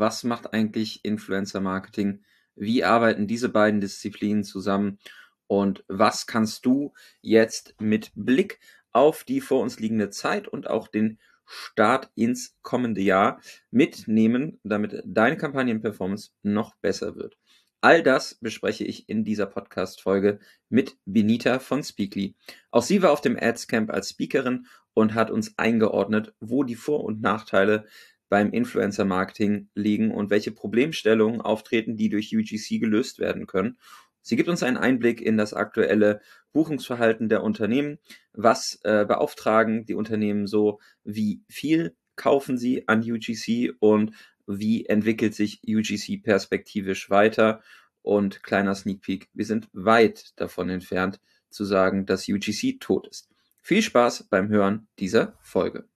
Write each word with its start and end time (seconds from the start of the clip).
Was 0.00 0.24
macht 0.24 0.54
eigentlich 0.54 1.04
Influencer 1.04 1.60
Marketing? 1.60 2.24
Wie 2.54 2.84
arbeiten 2.84 3.26
diese 3.26 3.50
beiden 3.50 3.82
Disziplinen 3.82 4.44
zusammen? 4.44 4.98
Und 5.46 5.84
was 5.88 6.26
kannst 6.26 6.64
du 6.64 6.94
jetzt 7.20 7.74
mit 7.78 8.10
Blick 8.14 8.60
auf 8.92 9.24
die 9.24 9.42
vor 9.42 9.60
uns 9.60 9.78
liegende 9.78 10.08
Zeit 10.08 10.48
und 10.48 10.70
auch 10.70 10.88
den 10.88 11.18
Start 11.44 12.10
ins 12.14 12.56
kommende 12.62 13.02
Jahr 13.02 13.42
mitnehmen, 13.70 14.58
damit 14.62 15.02
deine 15.04 15.36
Kampagnenperformance 15.36 16.30
noch 16.42 16.76
besser 16.76 17.14
wird? 17.14 17.36
All 17.82 18.02
das 18.02 18.36
bespreche 18.36 18.84
ich 18.84 19.06
in 19.06 19.22
dieser 19.24 19.46
Podcast-Folge 19.46 20.38
mit 20.70 20.96
Benita 21.04 21.58
von 21.58 21.82
Speakly. 21.82 22.36
Auch 22.70 22.82
sie 22.82 23.02
war 23.02 23.10
auf 23.10 23.20
dem 23.20 23.38
Ads 23.38 23.68
Camp 23.68 23.90
als 23.90 24.08
Speakerin 24.08 24.66
und 24.94 25.14
hat 25.14 25.30
uns 25.30 25.58
eingeordnet, 25.58 26.34
wo 26.40 26.64
die 26.64 26.74
Vor- 26.74 27.04
und 27.04 27.20
Nachteile 27.20 27.86
beim 28.30 28.52
Influencer-Marketing 28.52 29.68
liegen 29.74 30.12
und 30.12 30.30
welche 30.30 30.52
Problemstellungen 30.52 31.42
auftreten, 31.42 31.96
die 31.96 32.08
durch 32.08 32.34
UGC 32.34 32.78
gelöst 32.78 33.18
werden 33.18 33.46
können. 33.46 33.76
Sie 34.22 34.36
gibt 34.36 34.48
uns 34.48 34.62
einen 34.62 34.76
Einblick 34.76 35.20
in 35.20 35.36
das 35.36 35.52
aktuelle 35.52 36.20
Buchungsverhalten 36.52 37.28
der 37.28 37.42
Unternehmen. 37.42 37.98
Was 38.32 38.78
äh, 38.84 39.04
beauftragen 39.04 39.84
die 39.84 39.94
Unternehmen 39.94 40.46
so? 40.46 40.80
Wie 41.04 41.42
viel 41.48 41.96
kaufen 42.16 42.56
sie 42.56 42.86
an 42.86 43.00
UGC 43.00 43.74
und 43.80 44.12
wie 44.46 44.86
entwickelt 44.86 45.34
sich 45.34 45.60
UGC 45.66 46.22
perspektivisch 46.22 47.10
weiter? 47.10 47.62
Und 48.02 48.42
kleiner 48.42 48.74
Sneak 48.74 49.02
Peek, 49.02 49.28
wir 49.34 49.44
sind 49.44 49.68
weit 49.72 50.32
davon 50.36 50.70
entfernt 50.70 51.20
zu 51.50 51.64
sagen, 51.64 52.06
dass 52.06 52.28
UGC 52.28 52.78
tot 52.80 53.08
ist. 53.08 53.28
Viel 53.60 53.82
Spaß 53.82 54.28
beim 54.30 54.48
Hören 54.48 54.88
dieser 54.98 55.36
Folge. 55.40 55.89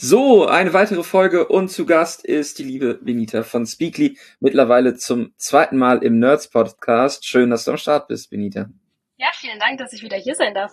So, 0.00 0.46
eine 0.46 0.74
weitere 0.74 1.02
Folge 1.02 1.48
und 1.48 1.70
zu 1.70 1.84
Gast 1.84 2.24
ist 2.24 2.60
die 2.60 2.62
liebe 2.62 3.00
Benita 3.02 3.42
von 3.42 3.66
Speakly, 3.66 4.16
mittlerweile 4.38 4.94
zum 4.94 5.32
zweiten 5.38 5.76
Mal 5.76 6.04
im 6.04 6.20
Nerds 6.20 6.50
Podcast. 6.50 7.26
Schön, 7.26 7.50
dass 7.50 7.64
du 7.64 7.72
am 7.72 7.78
Start 7.78 8.06
bist, 8.06 8.30
Benita. 8.30 8.70
Ja, 9.16 9.26
vielen 9.34 9.58
Dank, 9.58 9.78
dass 9.78 9.92
ich 9.92 10.04
wieder 10.04 10.16
hier 10.16 10.36
sein 10.36 10.54
darf. 10.54 10.72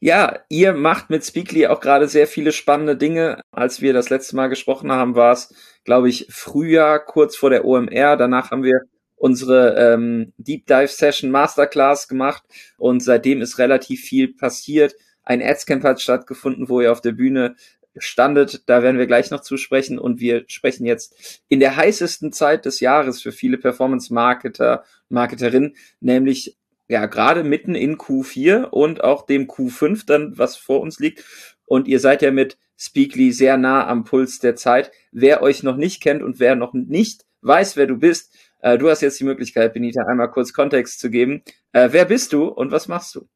Ja, 0.00 0.40
ihr 0.48 0.72
macht 0.72 1.10
mit 1.10 1.24
Speakly 1.24 1.68
auch 1.68 1.78
gerade 1.78 2.08
sehr 2.08 2.26
viele 2.26 2.50
spannende 2.50 2.96
Dinge. 2.96 3.40
Als 3.52 3.82
wir 3.82 3.92
das 3.92 4.10
letzte 4.10 4.34
Mal 4.34 4.48
gesprochen 4.48 4.90
haben, 4.90 5.14
war 5.14 5.30
es, 5.30 5.54
glaube 5.84 6.08
ich, 6.08 6.26
Frühjahr, 6.28 6.98
kurz 6.98 7.36
vor 7.36 7.50
der 7.50 7.64
OMR. 7.64 8.16
Danach 8.16 8.50
haben 8.50 8.64
wir 8.64 8.80
unsere 9.14 9.76
ähm, 9.76 10.32
Deep 10.38 10.66
Dive 10.66 10.88
Session 10.88 11.30
Masterclass 11.30 12.08
gemacht 12.08 12.42
und 12.78 12.98
seitdem 12.98 13.42
ist 13.42 13.58
relativ 13.58 14.00
viel 14.00 14.34
passiert. 14.34 14.96
Ein 15.26 15.42
Adscamp 15.42 15.82
hat 15.82 16.00
stattgefunden, 16.00 16.68
wo 16.68 16.80
ihr 16.80 16.92
auf 16.92 17.00
der 17.00 17.10
Bühne 17.10 17.56
standet. 17.98 18.62
Da 18.66 18.82
werden 18.82 18.98
wir 18.98 19.06
gleich 19.06 19.30
noch 19.30 19.40
zusprechen. 19.40 19.98
Und 19.98 20.20
wir 20.20 20.44
sprechen 20.46 20.86
jetzt 20.86 21.42
in 21.48 21.60
der 21.60 21.76
heißesten 21.76 22.32
Zeit 22.32 22.64
des 22.64 22.80
Jahres 22.80 23.22
für 23.22 23.32
viele 23.32 23.58
Performance-Marketer, 23.58 24.84
Marketerinnen, 25.08 25.76
nämlich 26.00 26.56
ja 26.88 27.06
gerade 27.06 27.44
mitten 27.44 27.74
in 27.74 27.96
Q4 27.96 28.64
und 28.64 29.02
auch 29.02 29.26
dem 29.26 29.46
Q5 29.46 30.06
dann, 30.06 30.38
was 30.38 30.56
vor 30.56 30.80
uns 30.80 30.98
liegt. 30.98 31.24
Und 31.64 31.88
ihr 31.88 32.00
seid 32.00 32.22
ja 32.22 32.30
mit 32.30 32.58
Speakly 32.78 33.32
sehr 33.32 33.56
nah 33.56 33.86
am 33.86 34.04
Puls 34.04 34.38
der 34.38 34.56
Zeit. 34.56 34.92
Wer 35.10 35.42
euch 35.42 35.62
noch 35.62 35.76
nicht 35.76 36.02
kennt 36.02 36.22
und 36.22 36.38
wer 36.40 36.54
noch 36.54 36.74
nicht 36.74 37.24
weiß, 37.40 37.76
wer 37.76 37.86
du 37.86 37.96
bist, 37.96 38.32
äh, 38.60 38.78
du 38.78 38.90
hast 38.90 39.00
jetzt 39.00 39.20
die 39.20 39.24
Möglichkeit, 39.24 39.74
Benita, 39.74 40.02
einmal 40.02 40.30
kurz 40.30 40.52
Kontext 40.52 41.00
zu 41.00 41.10
geben. 41.10 41.42
Äh, 41.72 41.88
wer 41.92 42.04
bist 42.04 42.32
du 42.32 42.46
und 42.46 42.70
was 42.70 42.88
machst 42.88 43.14
du? 43.14 43.28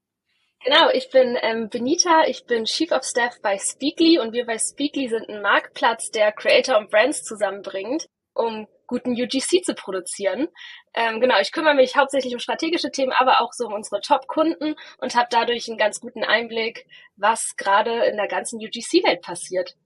Genau, 0.63 0.91
ich 0.93 1.09
bin 1.11 1.39
ähm, 1.41 1.71
Benita, 1.71 2.25
ich 2.27 2.45
bin 2.45 2.65
Chief 2.67 2.93
of 2.93 3.03
Staff 3.03 3.41
bei 3.41 3.59
Speakly 3.59 4.19
und 4.19 4.35
wir 4.35 4.45
bei 4.45 4.59
Speakly 4.59 5.09
sind 5.09 5.27
ein 5.31 5.41
Marktplatz, 5.41 6.11
der 6.11 6.33
Creator 6.33 6.77
und 6.77 6.91
Brands 6.91 7.25
zusammenbringt, 7.25 8.07
um 8.35 8.67
guten 8.87 9.13
UGC 9.13 9.65
zu 9.65 9.75
produzieren. 9.75 10.49
Ähm, 10.93 11.21
genau, 11.21 11.41
ich 11.41 11.53
kümmere 11.53 11.75
mich 11.75 11.97
hauptsächlich 11.97 12.35
um 12.35 12.41
strategische 12.41 12.91
Themen, 12.91 13.13
aber 13.13 13.41
auch 13.41 13.55
so 13.55 13.69
um 13.69 13.73
unsere 13.73 14.03
Top-Kunden 14.03 14.75
und 14.99 15.15
habe 15.15 15.29
dadurch 15.31 15.67
einen 15.69 15.79
ganz 15.79 16.01
guten 16.01 16.25
Einblick, 16.25 16.87
was 17.17 17.57
gerade 17.57 18.05
in 18.05 18.17
der 18.17 18.29
ganzen 18.29 18.59
UGC-Welt 18.59 19.23
passiert. 19.23 19.77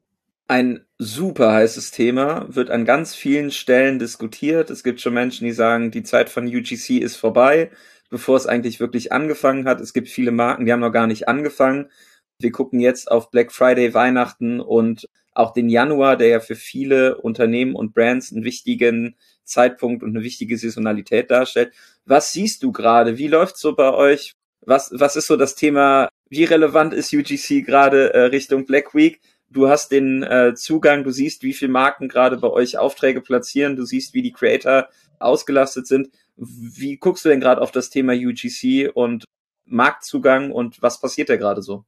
Ein 0.48 0.86
super 0.98 1.52
heißes 1.52 1.92
Thema, 1.92 2.46
wird 2.48 2.70
an 2.70 2.84
ganz 2.84 3.14
vielen 3.14 3.52
Stellen 3.52 4.00
diskutiert. 4.00 4.70
Es 4.70 4.82
gibt 4.82 5.00
schon 5.00 5.14
Menschen, 5.14 5.44
die 5.44 5.52
sagen, 5.52 5.92
die 5.92 6.02
Zeit 6.02 6.28
von 6.28 6.46
UGC 6.46 6.98
ist 6.98 7.16
vorbei 7.16 7.70
bevor 8.10 8.36
es 8.36 8.46
eigentlich 8.46 8.80
wirklich 8.80 9.12
angefangen 9.12 9.66
hat. 9.66 9.80
Es 9.80 9.92
gibt 9.92 10.08
viele 10.08 10.30
Marken, 10.30 10.66
die 10.66 10.72
haben 10.72 10.80
noch 10.80 10.92
gar 10.92 11.06
nicht 11.06 11.28
angefangen. 11.28 11.90
Wir 12.38 12.52
gucken 12.52 12.80
jetzt 12.80 13.10
auf 13.10 13.30
Black 13.30 13.52
Friday, 13.52 13.94
Weihnachten 13.94 14.60
und 14.60 15.08
auch 15.32 15.52
den 15.52 15.68
Januar, 15.68 16.16
der 16.16 16.28
ja 16.28 16.40
für 16.40 16.54
viele 16.54 17.18
Unternehmen 17.18 17.74
und 17.74 17.92
Brands 17.92 18.32
einen 18.32 18.44
wichtigen 18.44 19.16
Zeitpunkt 19.44 20.02
und 20.02 20.10
eine 20.10 20.24
wichtige 20.24 20.56
Saisonalität 20.56 21.30
darstellt. 21.30 21.72
Was 22.06 22.32
siehst 22.32 22.62
du 22.62 22.72
gerade? 22.72 23.18
Wie 23.18 23.28
läuft 23.28 23.56
so 23.56 23.74
bei 23.74 23.92
euch? 23.92 24.34
Was, 24.60 24.92
was 24.94 25.16
ist 25.16 25.26
so 25.26 25.36
das 25.36 25.54
Thema? 25.54 26.08
Wie 26.28 26.44
relevant 26.44 26.94
ist 26.94 27.12
UGC 27.12 27.64
gerade 27.64 28.14
äh, 28.14 28.20
Richtung 28.26 28.64
Black 28.64 28.94
Week? 28.94 29.20
Du 29.50 29.68
hast 29.68 29.92
den 29.92 30.22
äh, 30.22 30.54
Zugang, 30.54 31.04
du 31.04 31.10
siehst, 31.10 31.42
wie 31.42 31.52
viele 31.52 31.70
Marken 31.70 32.08
gerade 32.08 32.38
bei 32.38 32.48
euch 32.48 32.78
Aufträge 32.78 33.20
platzieren, 33.20 33.76
du 33.76 33.84
siehst, 33.84 34.14
wie 34.14 34.22
die 34.22 34.32
Creator 34.32 34.88
ausgelastet 35.18 35.86
sind. 35.86 36.08
Wie 36.36 36.96
guckst 36.96 37.24
du 37.24 37.28
denn 37.28 37.40
gerade 37.40 37.60
auf 37.60 37.70
das 37.70 37.90
Thema 37.90 38.12
UGC 38.12 38.90
und 38.92 39.24
Marktzugang 39.64 40.50
und 40.50 40.82
was 40.82 41.00
passiert 41.00 41.28
da 41.28 41.36
gerade 41.36 41.62
so? 41.62 41.84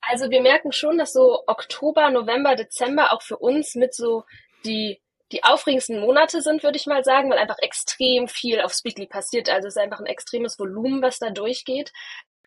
Also 0.00 0.30
wir 0.30 0.40
merken 0.40 0.72
schon, 0.72 0.98
dass 0.98 1.12
so 1.12 1.42
Oktober, 1.46 2.10
November, 2.10 2.54
Dezember 2.54 3.12
auch 3.12 3.22
für 3.22 3.36
uns 3.36 3.74
mit 3.74 3.94
so 3.94 4.24
die 4.64 5.00
die 5.32 5.44
aufregendsten 5.44 6.00
Monate 6.00 6.40
sind, 6.40 6.62
würde 6.62 6.78
ich 6.78 6.86
mal 6.86 7.04
sagen, 7.04 7.30
weil 7.30 7.38
einfach 7.38 7.58
extrem 7.58 8.28
viel 8.28 8.60
auf 8.60 8.72
Speakly 8.72 9.06
passiert. 9.06 9.50
Also 9.50 9.68
es 9.68 9.76
ist 9.76 9.82
einfach 9.82 10.00
ein 10.00 10.06
extremes 10.06 10.58
Volumen, 10.58 11.02
was 11.02 11.18
da 11.18 11.30
durchgeht. 11.30 11.92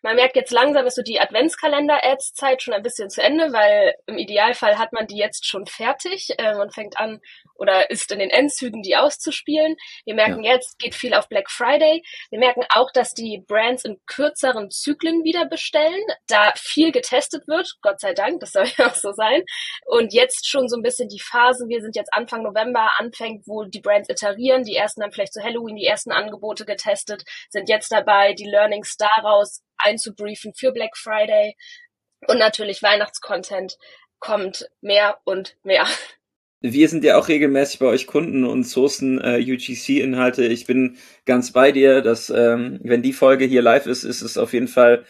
Man 0.02 0.16
merkt 0.16 0.34
jetzt 0.34 0.50
langsam 0.50 0.84
ist 0.86 0.96
so 0.96 1.02
die 1.02 1.20
Adventskalender-Ads-Zeit 1.20 2.60
schon 2.60 2.74
ein 2.74 2.82
bisschen 2.82 3.08
zu 3.08 3.22
Ende, 3.22 3.52
weil 3.52 3.94
im 4.06 4.18
Idealfall 4.18 4.78
hat 4.78 4.92
man 4.92 5.06
die 5.06 5.16
jetzt 5.16 5.46
schon 5.46 5.64
fertig 5.66 6.30
äh, 6.38 6.56
und 6.56 6.74
fängt 6.74 6.98
an 6.98 7.20
oder 7.54 7.90
ist 7.90 8.10
in 8.10 8.18
den 8.18 8.30
Endzügen, 8.30 8.82
die 8.82 8.96
auszuspielen. 8.96 9.76
Wir 10.04 10.14
merken 10.14 10.42
ja. 10.42 10.54
jetzt, 10.54 10.80
geht 10.80 10.96
viel 10.96 11.14
auf 11.14 11.28
Black 11.28 11.48
Friday. 11.48 12.02
Wir 12.30 12.40
merken 12.40 12.64
auch, 12.68 12.90
dass 12.90 13.14
die 13.14 13.44
Brands 13.46 13.84
in 13.84 14.00
kürzeren 14.06 14.70
Zyklen 14.70 15.22
wieder 15.22 15.46
bestellen, 15.46 16.02
da 16.26 16.52
viel 16.56 16.90
getestet 16.90 17.46
wird, 17.46 17.76
Gott 17.80 18.00
sei 18.00 18.12
Dank, 18.12 18.40
das 18.40 18.52
soll 18.52 18.66
ja 18.76 18.88
auch 18.88 18.94
so 18.94 19.12
sein. 19.12 19.44
Und 19.86 20.12
jetzt 20.12 20.48
schon 20.48 20.68
so 20.68 20.76
ein 20.76 20.82
bisschen 20.82 21.08
die 21.08 21.20
Phase, 21.20 21.68
wir 21.68 21.80
sind 21.80 21.94
jetzt 21.94 22.12
Anfang 22.12 22.42
November, 22.42 22.90
anfängt, 22.98 23.46
wo 23.46 23.62
die 23.64 23.80
Brands 23.80 24.08
iterieren, 24.08 24.64
die 24.64 24.74
ersten 24.74 25.02
haben 25.02 25.12
vielleicht 25.12 25.34
zu 25.34 25.42
Halloween 25.42 25.76
die 25.76 25.86
ersten 25.86 26.10
Angebote 26.10 26.64
getestet, 26.64 27.22
sind 27.50 27.68
jetzt 27.68 27.92
dabei, 27.92 28.34
die 28.34 28.48
Learnings 28.50 28.96
daraus 28.96 29.62
einzubriefen 29.82 30.52
für 30.54 30.72
Black 30.72 30.96
Friday. 30.96 31.56
Und 32.26 32.38
natürlich 32.38 32.82
Weihnachtscontent 32.82 33.76
kommt 34.18 34.68
mehr 34.80 35.18
und 35.24 35.56
mehr. 35.64 35.86
Wir 36.60 36.88
sind 36.88 37.02
ja 37.02 37.18
auch 37.18 37.26
regelmäßig 37.26 37.80
bei 37.80 37.86
euch 37.86 38.06
Kunden 38.06 38.44
und 38.44 38.62
sourcen 38.62 39.20
äh, 39.20 39.40
UGC-Inhalte. 39.40 40.44
Ich 40.44 40.64
bin 40.64 40.96
ganz 41.26 41.50
bei 41.50 41.72
dir, 41.72 42.02
dass 42.02 42.30
ähm, 42.30 42.78
wenn 42.84 43.02
die 43.02 43.12
Folge 43.12 43.44
hier 43.44 43.62
live 43.62 43.86
ist, 43.86 44.04
ist 44.04 44.22
es 44.22 44.38
auf 44.38 44.52
jeden 44.52 44.68
Fall 44.68 45.04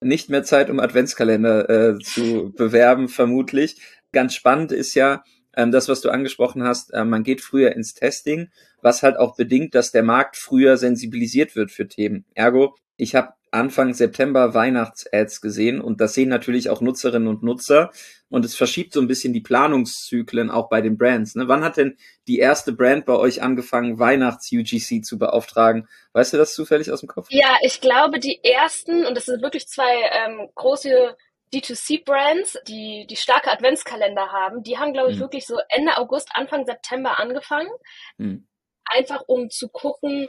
nicht 0.00 0.28
mehr 0.28 0.44
Zeit, 0.44 0.68
um 0.68 0.80
Adventskalender 0.80 1.70
äh, 1.70 1.98
zu 1.98 2.52
bewerben, 2.56 3.08
vermutlich. 3.08 3.80
Ganz 4.12 4.34
spannend 4.34 4.70
ist 4.70 4.94
ja, 4.94 5.24
ähm, 5.56 5.72
das, 5.72 5.88
was 5.88 6.02
du 6.02 6.10
angesprochen 6.10 6.62
hast, 6.62 6.92
äh, 6.92 7.04
man 7.04 7.24
geht 7.24 7.40
früher 7.40 7.72
ins 7.72 7.94
Testing, 7.94 8.50
was 8.82 9.02
halt 9.02 9.16
auch 9.16 9.34
bedingt, 9.34 9.74
dass 9.74 9.90
der 9.90 10.02
Markt 10.02 10.36
früher 10.36 10.76
sensibilisiert 10.76 11.56
wird 11.56 11.70
für 11.70 11.88
Themen. 11.88 12.26
Ergo, 12.34 12.76
ich 12.96 13.14
habe 13.14 13.32
Anfang 13.50 13.94
September 13.94 14.54
Weihnachts-Ads 14.54 15.40
gesehen 15.40 15.80
und 15.80 16.00
das 16.00 16.14
sehen 16.14 16.28
natürlich 16.28 16.70
auch 16.70 16.80
Nutzerinnen 16.80 17.28
und 17.28 17.42
Nutzer 17.42 17.90
und 18.30 18.44
es 18.44 18.54
verschiebt 18.54 18.92
so 18.92 19.00
ein 19.00 19.08
bisschen 19.08 19.32
die 19.32 19.40
Planungszyklen 19.40 20.50
auch 20.50 20.68
bei 20.68 20.80
den 20.80 20.98
Brands. 20.98 21.34
Ne? 21.34 21.48
Wann 21.48 21.64
hat 21.64 21.76
denn 21.76 21.96
die 22.26 22.38
erste 22.38 22.72
Brand 22.72 23.06
bei 23.06 23.14
euch 23.14 23.42
angefangen, 23.42 23.98
Weihnachts-UGC 23.98 25.02
zu 25.02 25.18
beauftragen? 25.18 25.88
Weißt 26.12 26.32
du 26.32 26.36
das 26.36 26.54
zufällig 26.54 26.90
aus 26.92 27.00
dem 27.00 27.08
Kopf? 27.08 27.28
Ja, 27.30 27.56
ich 27.62 27.80
glaube, 27.80 28.18
die 28.18 28.42
ersten, 28.44 29.06
und 29.06 29.16
das 29.16 29.26
sind 29.26 29.42
wirklich 29.42 29.66
zwei 29.66 29.92
ähm, 30.12 30.48
große 30.54 31.16
D2C-Brands, 31.54 32.58
die, 32.68 33.06
die 33.08 33.16
starke 33.16 33.50
Adventskalender 33.50 34.30
haben, 34.32 34.62
die 34.62 34.76
haben, 34.76 34.92
glaube 34.92 35.10
ich, 35.10 35.16
mhm. 35.16 35.22
wirklich 35.22 35.46
so 35.46 35.58
Ende 35.70 35.96
August, 35.96 36.30
Anfang 36.34 36.66
September 36.66 37.18
angefangen. 37.18 37.70
Mhm. 38.18 38.46
einfach 38.90 39.22
um 39.26 39.50
zu 39.50 39.68
gucken, 39.68 40.28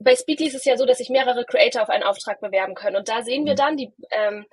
bei 0.00 0.16
Speedly 0.16 0.46
ist 0.46 0.54
es 0.54 0.64
ja 0.64 0.76
so, 0.76 0.86
dass 0.86 0.98
sich 0.98 1.10
mehrere 1.10 1.44
Creator 1.44 1.82
auf 1.82 1.90
einen 1.90 2.02
Auftrag 2.02 2.40
bewerben 2.40 2.74
können. 2.74 2.96
Und 2.96 3.08
da 3.08 3.22
sehen 3.22 3.44
wir 3.44 3.52
mhm. 3.52 3.56
dann, 3.56 3.76
die 3.76 3.92
ähm, 4.10 4.46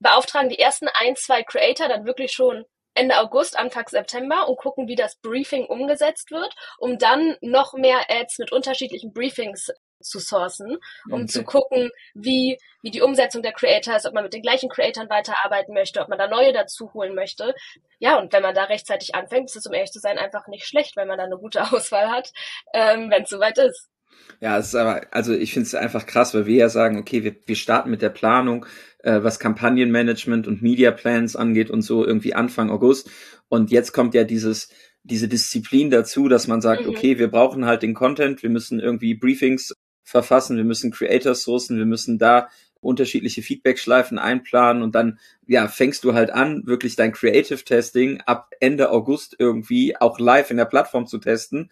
beauftragen 0.00 0.48
die 0.48 0.58
ersten 0.58 0.88
ein, 0.88 1.14
zwei 1.14 1.42
Creator 1.42 1.88
dann 1.88 2.06
wirklich 2.06 2.32
schon 2.32 2.64
Ende 2.94 3.18
August, 3.18 3.58
Anfang 3.58 3.86
September 3.86 4.48
und 4.48 4.56
gucken, 4.56 4.88
wie 4.88 4.96
das 4.96 5.16
Briefing 5.16 5.66
umgesetzt 5.66 6.30
wird, 6.30 6.52
um 6.78 6.98
dann 6.98 7.36
noch 7.40 7.74
mehr 7.74 8.00
Ads 8.08 8.38
mit 8.38 8.50
unterschiedlichen 8.50 9.12
Briefings 9.12 9.70
zu 10.00 10.18
sourcen, 10.18 10.78
um 11.06 11.22
okay. 11.22 11.26
zu 11.26 11.44
gucken, 11.44 11.90
wie, 12.14 12.58
wie 12.82 12.90
die 12.90 13.02
Umsetzung 13.02 13.42
der 13.42 13.52
Creator 13.52 13.96
ist, 13.96 14.06
ob 14.06 14.14
man 14.14 14.24
mit 14.24 14.32
den 14.32 14.42
gleichen 14.42 14.68
Creatoren 14.68 15.10
weiterarbeiten 15.10 15.74
möchte, 15.74 16.00
ob 16.00 16.08
man 16.08 16.18
da 16.18 16.28
neue 16.28 16.52
dazu 16.52 16.92
holen 16.94 17.14
möchte. 17.14 17.54
Ja, 17.98 18.18
und 18.18 18.32
wenn 18.32 18.42
man 18.42 18.54
da 18.54 18.64
rechtzeitig 18.64 19.14
anfängt, 19.14 19.50
ist 19.50 19.56
es, 19.56 19.66
um 19.66 19.74
ehrlich 19.74 19.92
zu 19.92 20.00
sein, 20.00 20.18
einfach 20.18 20.46
nicht 20.48 20.66
schlecht, 20.66 20.96
wenn 20.96 21.08
man 21.08 21.18
da 21.18 21.24
eine 21.24 21.38
gute 21.38 21.62
Auswahl 21.72 22.10
hat, 22.10 22.32
ähm, 22.72 23.10
wenn 23.10 23.24
es 23.24 23.30
soweit 23.30 23.58
ist. 23.58 23.88
Ja, 24.40 24.58
es 24.58 24.68
ist 24.68 24.74
aber, 24.76 25.02
also 25.10 25.32
ich 25.32 25.52
finde 25.52 25.66
es 25.66 25.74
einfach 25.74 26.06
krass, 26.06 26.34
weil 26.34 26.46
wir 26.46 26.56
ja 26.56 26.68
sagen, 26.68 26.98
okay, 26.98 27.24
wir, 27.24 27.34
wir 27.46 27.56
starten 27.56 27.90
mit 27.90 28.02
der 28.02 28.10
Planung, 28.10 28.66
äh, 29.02 29.22
was 29.22 29.40
Kampagnenmanagement 29.40 30.46
und 30.46 30.62
Media 30.62 30.92
Plans 30.92 31.34
angeht 31.34 31.70
und 31.70 31.82
so 31.82 32.04
irgendwie 32.04 32.34
Anfang 32.34 32.70
August. 32.70 33.10
Und 33.48 33.70
jetzt 33.70 33.92
kommt 33.92 34.14
ja 34.14 34.24
dieses, 34.24 34.68
diese 35.02 35.28
Disziplin 35.28 35.90
dazu, 35.90 36.28
dass 36.28 36.46
man 36.46 36.60
sagt, 36.60 36.82
mhm. 36.82 36.90
okay, 36.90 37.18
wir 37.18 37.28
brauchen 37.28 37.66
halt 37.66 37.82
den 37.82 37.94
Content, 37.94 38.42
wir 38.42 38.50
müssen 38.50 38.78
irgendwie 38.78 39.14
Briefings 39.14 39.72
verfassen, 40.04 40.56
wir 40.56 40.64
müssen 40.64 40.92
Creators 40.92 41.42
sourcen, 41.42 41.78
wir 41.78 41.86
müssen 41.86 42.18
da 42.18 42.48
unterschiedliche 42.80 43.42
Feedback-Schleifen 43.42 44.18
einplanen 44.18 44.84
und 44.84 44.94
dann, 44.94 45.18
ja, 45.46 45.66
fängst 45.66 46.04
du 46.04 46.14
halt 46.14 46.30
an, 46.30 46.62
wirklich 46.64 46.94
dein 46.94 47.12
Creative 47.12 47.64
Testing 47.64 48.20
ab 48.24 48.52
Ende 48.60 48.90
August 48.90 49.34
irgendwie 49.38 49.96
auch 49.96 50.20
live 50.20 50.52
in 50.52 50.58
der 50.58 50.64
Plattform 50.64 51.06
zu 51.06 51.18
testen 51.18 51.70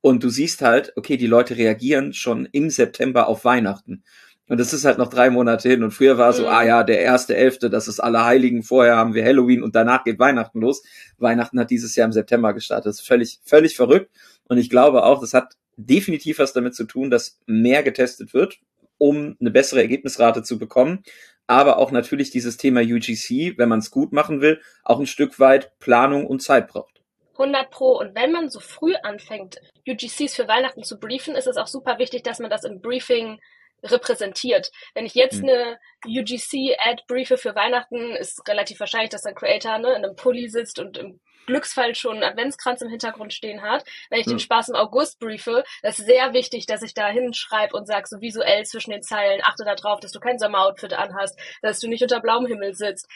und 0.00 0.24
du 0.24 0.30
siehst 0.30 0.62
halt, 0.62 0.92
okay, 0.96 1.16
die 1.16 1.26
Leute 1.26 1.56
reagieren 1.56 2.12
schon 2.12 2.46
im 2.52 2.70
September 2.70 3.28
auf 3.28 3.44
Weihnachten. 3.44 4.02
Und 4.50 4.58
das 4.58 4.72
ist 4.72 4.84
halt 4.84 4.98
noch 4.98 5.08
drei 5.08 5.30
Monate 5.30 5.68
hin. 5.68 5.84
Und 5.84 5.92
früher 5.92 6.18
war 6.18 6.32
so, 6.32 6.42
mhm. 6.42 6.48
ah 6.48 6.64
ja, 6.64 6.82
der 6.82 7.00
erste 7.00 7.36
Elfte, 7.36 7.70
das 7.70 7.86
ist 7.86 8.00
alle 8.00 8.24
Heiligen, 8.24 8.64
vorher 8.64 8.96
haben 8.96 9.14
wir 9.14 9.24
Halloween 9.24 9.62
und 9.62 9.76
danach 9.76 10.02
geht 10.02 10.18
Weihnachten 10.18 10.60
los. 10.60 10.82
Weihnachten 11.18 11.60
hat 11.60 11.70
dieses 11.70 11.94
Jahr 11.94 12.06
im 12.06 12.12
September 12.12 12.52
gestartet. 12.52 12.86
Das 12.86 13.00
ist 13.00 13.06
völlig, 13.06 13.38
völlig 13.44 13.76
verrückt. 13.76 14.10
Und 14.48 14.58
ich 14.58 14.68
glaube 14.68 15.04
auch, 15.04 15.20
das 15.20 15.34
hat 15.34 15.54
definitiv 15.76 16.40
was 16.40 16.52
damit 16.52 16.74
zu 16.74 16.84
tun, 16.84 17.10
dass 17.10 17.38
mehr 17.46 17.84
getestet 17.84 18.34
wird, 18.34 18.58
um 18.98 19.36
eine 19.40 19.52
bessere 19.52 19.82
Ergebnisrate 19.82 20.42
zu 20.42 20.58
bekommen. 20.58 21.04
Aber 21.46 21.78
auch 21.78 21.92
natürlich 21.92 22.30
dieses 22.30 22.56
Thema 22.56 22.80
UGC, 22.80 23.56
wenn 23.56 23.68
man 23.68 23.78
es 23.78 23.92
gut 23.92 24.12
machen 24.12 24.40
will, 24.40 24.60
auch 24.82 24.98
ein 24.98 25.06
Stück 25.06 25.38
weit 25.38 25.78
Planung 25.78 26.26
und 26.26 26.42
Zeit 26.42 26.66
braucht. 26.66 26.99
100 27.32 27.70
Pro. 27.70 27.98
Und 27.98 28.14
wenn 28.14 28.32
man 28.32 28.50
so 28.50 28.60
früh 28.60 28.94
anfängt, 29.02 29.60
UGCs 29.88 30.34
für 30.34 30.48
Weihnachten 30.48 30.82
zu 30.82 30.98
briefen, 30.98 31.34
ist 31.34 31.46
es 31.46 31.56
auch 31.56 31.66
super 31.66 31.98
wichtig, 31.98 32.22
dass 32.22 32.38
man 32.38 32.50
das 32.50 32.64
im 32.64 32.80
Briefing 32.80 33.40
repräsentiert. 33.82 34.70
Wenn 34.94 35.06
ich 35.06 35.14
jetzt 35.14 35.42
mhm. 35.42 35.48
eine 35.48 35.78
UGC-Ad 36.06 37.04
briefe 37.06 37.38
für 37.38 37.54
Weihnachten, 37.54 38.14
ist 38.16 38.46
relativ 38.48 38.80
wahrscheinlich, 38.80 39.10
dass 39.10 39.24
ein 39.24 39.34
Creator 39.34 39.78
ne, 39.78 39.88
in 39.90 40.04
einem 40.04 40.16
Pulli 40.16 40.48
sitzt 40.48 40.78
und 40.78 40.98
im 40.98 41.20
Glücksfall 41.46 41.94
schon 41.94 42.16
einen 42.16 42.24
Adventskranz 42.24 42.82
im 42.82 42.88
Hintergrund 42.88 43.32
stehen 43.32 43.62
hat. 43.62 43.84
Wenn 44.08 44.20
ich 44.20 44.26
ja. 44.26 44.32
den 44.32 44.38
Spaß 44.38 44.68
im 44.68 44.74
August 44.74 45.18
briefe, 45.18 45.64
das 45.82 45.98
ist 45.98 46.06
sehr 46.06 46.32
wichtig, 46.32 46.66
dass 46.66 46.82
ich 46.82 46.94
da 46.94 47.08
hinschreibe 47.08 47.76
und 47.76 47.86
sage, 47.86 48.06
so 48.06 48.20
visuell 48.20 48.64
zwischen 48.64 48.90
den 48.90 49.02
Zeilen, 49.02 49.40
achte 49.44 49.64
darauf, 49.64 50.00
dass 50.00 50.12
du 50.12 50.20
kein 50.20 50.38
Sommeroutfit 50.38 50.92
anhast, 50.92 51.38
dass 51.62 51.80
du 51.80 51.88
nicht 51.88 52.02
unter 52.02 52.20
blauem 52.20 52.46
Himmel 52.46 52.74
sitzt. 52.74 53.08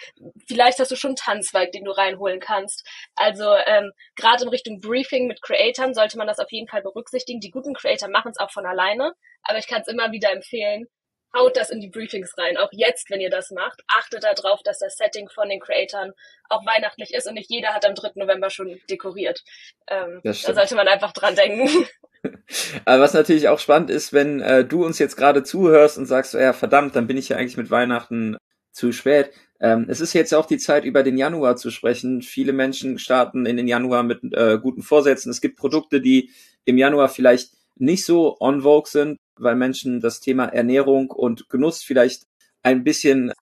Vielleicht 0.47 0.79
hast 0.79 0.91
du 0.91 0.97
schon 0.97 1.11
einen 1.11 1.17
Tanzweig, 1.17 1.73
den 1.73 1.85
du 1.85 1.91
reinholen 1.91 2.41
kannst. 2.41 2.87
Also 3.15 3.55
ähm, 3.67 3.93
gerade 4.17 4.45
in 4.45 4.49
Richtung 4.49 4.81
Briefing 4.81 5.27
mit 5.27 5.43
Creatoren 5.43 5.95
sollte 5.95 6.19
man 6.19 6.27
das 6.27 6.39
auf 6.39 6.51
jeden 6.51 6.69
Fall 6.69 6.83
berücksichtigen. 6.83 7.41
Die 7.41 7.51
guten 7.51 7.75
Creator 7.75 8.09
machen 8.09 8.31
es 8.31 8.39
auch 8.39 8.51
von 8.51 8.67
alleine, 8.67 9.13
aber 9.43 9.59
ich 9.59 9.67
kann 9.67 9.83
es 9.83 9.89
immer 9.89 10.13
wieder 10.13 10.33
empfehlen, 10.33 10.87
haut 11.35 11.57
das 11.57 11.71
in 11.71 11.81
die 11.81 11.89
Briefings 11.89 12.37
rein. 12.39 12.57
Auch 12.57 12.71
jetzt, 12.73 13.11
wenn 13.11 13.21
ihr 13.21 13.31
das 13.31 13.51
macht, 13.51 13.83
achtet 13.89 14.25
darauf, 14.25 14.63
dass 14.63 14.79
das 14.79 14.97
Setting 14.97 15.29
von 15.29 15.49
den 15.49 15.61
Creatoren 15.61 16.13
auch 16.49 16.65
weihnachtlich 16.65 17.13
ist 17.13 17.27
und 17.27 17.35
nicht 17.35 17.51
jeder 17.51 17.75
hat 17.75 17.87
am 17.87 17.95
3. 17.95 18.13
November 18.15 18.51
schon 18.51 18.81
dekoriert. 18.89 19.43
Ähm, 19.89 20.21
da 20.23 20.33
sollte 20.33 20.77
man 20.77 20.89
einfach 20.89 21.13
dran 21.13 21.35
denken. 21.35 21.87
Aber 22.85 23.03
was 23.03 23.13
natürlich 23.13 23.49
auch 23.49 23.59
spannend 23.59 23.91
ist, 23.91 24.13
wenn 24.13 24.41
äh, 24.41 24.65
du 24.65 24.85
uns 24.85 24.99
jetzt 24.99 25.17
gerade 25.17 25.43
zuhörst 25.43 25.99
und 25.99 26.07
sagst, 26.07 26.35
ja 26.35 26.53
verdammt, 26.53 26.97
dann 26.97 27.07
bin 27.07 27.17
ich 27.17 27.29
ja 27.29 27.37
eigentlich 27.37 27.57
mit 27.57 27.71
Weihnachten 27.71 28.37
zu 28.73 28.93
spät. 28.93 29.31
Ähm, 29.61 29.87
es 29.89 30.01
ist 30.01 30.13
jetzt 30.15 30.35
auch 30.35 30.47
die 30.47 30.59
Zeit, 30.59 30.85
über 30.85 31.03
den 31.03 31.17
Januar 31.17 31.57
zu 31.57 31.71
sprechen. 31.71 32.23
Viele 32.23 32.53
Menschen 32.53 32.99
starten 32.99 33.47
in 33.47 33.57
den 33.57 33.69
Januar 33.69 34.03
mit 34.03 34.21
äh, 34.33 34.59
guten 34.61 34.83
Vorsätzen. 34.83 35.31
Es 35.31 35.41
gibt 35.41 35.57
Produkte, 35.57 36.01
die 36.01 36.31
im 36.65 36.79
Januar 36.79 37.09
vielleicht 37.09 37.53
nicht 37.77 38.05
so 38.05 38.37
on 38.41 38.63
vogue 38.63 38.91
sind, 38.91 39.19
weil 39.39 39.57
Menschen 39.57 40.01
das 40.01 40.21
Thema 40.21 40.47
Ernährung 40.47 41.11
und 41.11 41.49
Genuss 41.49 41.83
vielleicht 41.83 42.27
ein 42.63 42.85
bisschen 42.85 43.33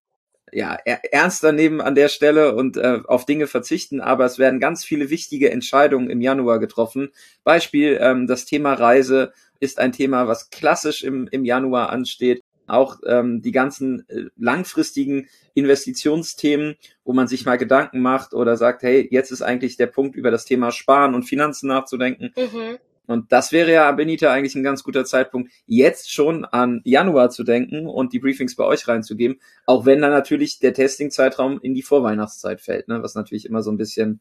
ja, 0.53 0.75
ernster 0.85 1.53
nehmen 1.53 1.81
an 1.81 1.95
der 1.95 2.09
Stelle 2.09 2.55
und 2.55 2.77
äh, 2.77 3.01
auf 3.07 3.25
Dinge 3.25 3.47
verzichten, 3.47 4.01
aber 4.01 4.27
es 4.27 4.39
werden 4.39 4.61
ganz 4.61 4.85
viele 4.85 5.09
wichtige 5.09 5.51
Entscheidungen 5.51 6.11
im 6.11 6.21
Januar 6.21 6.59
getroffen. 6.59 7.11
Beispiel, 7.43 7.99
ähm, 8.01 8.27
das 8.27 8.45
Thema 8.45 8.75
Reise 8.75 9.33
ist 9.61 9.79
ein 9.79 9.93
Thema, 9.93 10.29
was 10.29 10.51
klassisch 10.51 11.03
im, 11.05 11.27
im 11.31 11.45
Januar 11.45 11.91
ansteht. 11.91 12.43
Auch 12.67 12.99
ähm, 13.07 13.43
die 13.43 13.53
ganzen 13.53 14.09
äh, 14.09 14.25
langfristigen 14.37 15.29
Investitionsthemen, 15.55 16.77
wo 17.05 17.13
man 17.13 17.29
sich 17.29 17.45
mal 17.45 17.57
Gedanken 17.57 18.01
macht 18.01 18.35
oder 18.35 18.57
sagt, 18.57 18.83
hey, 18.83 19.09
jetzt 19.11 19.31
ist 19.31 19.43
eigentlich 19.43 19.77
der 19.77 19.89
Punkt, 19.89 20.17
über 20.17 20.31
das 20.31 20.45
Thema 20.45 20.71
Sparen 20.71 21.15
und 21.15 21.25
Finanzen 21.25 21.69
nachzudenken. 21.69 22.33
Mhm. 22.37 22.79
Und 23.07 23.33
das 23.33 23.53
wäre 23.53 23.73
ja, 23.73 23.91
Benita, 23.93 24.33
eigentlich 24.33 24.55
ein 24.55 24.63
ganz 24.63 24.85
guter 24.85 25.05
Zeitpunkt, 25.05 25.51
jetzt 25.67 26.13
schon 26.13 26.45
an 26.45 26.81
Januar 26.85 27.31
zu 27.31 27.43
denken 27.43 27.87
und 27.87 28.13
die 28.13 28.21
Briefings 28.21 28.55
bei 28.55 28.65
euch 28.65 28.87
reinzugeben, 28.87 29.41
auch 29.67 29.87
wenn 29.87 30.01
dann 30.01 30.13
natürlich 30.13 30.61
der 30.61 30.73
Testing-Zeitraum 30.73 31.61
in 31.61 31.75
die 31.75 31.83
Vorweihnachtszeit 31.83 32.61
fällt, 32.61 32.89
ne? 32.89 33.03
was 33.03 33.15
natürlich 33.15 33.47
immer 33.47 33.63
so 33.63 33.73
ein 33.73 33.77
bisschen 33.77 34.21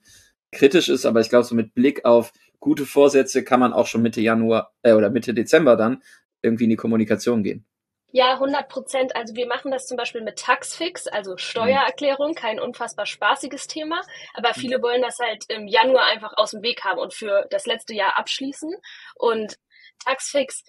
kritisch 0.51 0.89
ist, 0.89 1.05
aber 1.05 1.21
ich 1.21 1.29
glaube, 1.29 1.45
so 1.45 1.55
mit 1.55 1.73
Blick 1.73 2.05
auf 2.05 2.33
gute 2.59 2.85
Vorsätze 2.85 3.43
kann 3.43 3.59
man 3.59 3.73
auch 3.73 3.87
schon 3.87 4.01
Mitte 4.01 4.21
Januar 4.21 4.73
äh, 4.83 4.93
oder 4.93 5.09
Mitte 5.09 5.33
Dezember 5.33 5.75
dann 5.75 6.01
irgendwie 6.41 6.65
in 6.65 6.69
die 6.71 6.75
Kommunikation 6.75 7.43
gehen. 7.43 7.65
Ja, 8.13 8.33
100 8.33 8.67
Prozent. 8.67 9.15
Also 9.15 9.35
wir 9.35 9.47
machen 9.47 9.71
das 9.71 9.87
zum 9.87 9.95
Beispiel 9.95 10.21
mit 10.21 10.37
Taxfix, 10.37 11.07
also 11.07 11.37
Steuererklärung, 11.37 12.33
kein 12.33 12.59
unfassbar 12.59 13.05
spaßiges 13.05 13.67
Thema. 13.67 14.01
Aber 14.33 14.49
mhm. 14.49 14.59
viele 14.59 14.81
wollen 14.81 15.01
das 15.01 15.17
halt 15.19 15.45
im 15.47 15.67
Januar 15.67 16.07
einfach 16.07 16.33
aus 16.35 16.51
dem 16.51 16.61
Weg 16.61 16.83
haben 16.83 16.99
und 16.99 17.13
für 17.13 17.47
das 17.49 17.65
letzte 17.65 17.93
Jahr 17.93 18.17
abschließen. 18.19 18.73
Und 19.15 19.55
Taxfix 20.03 20.63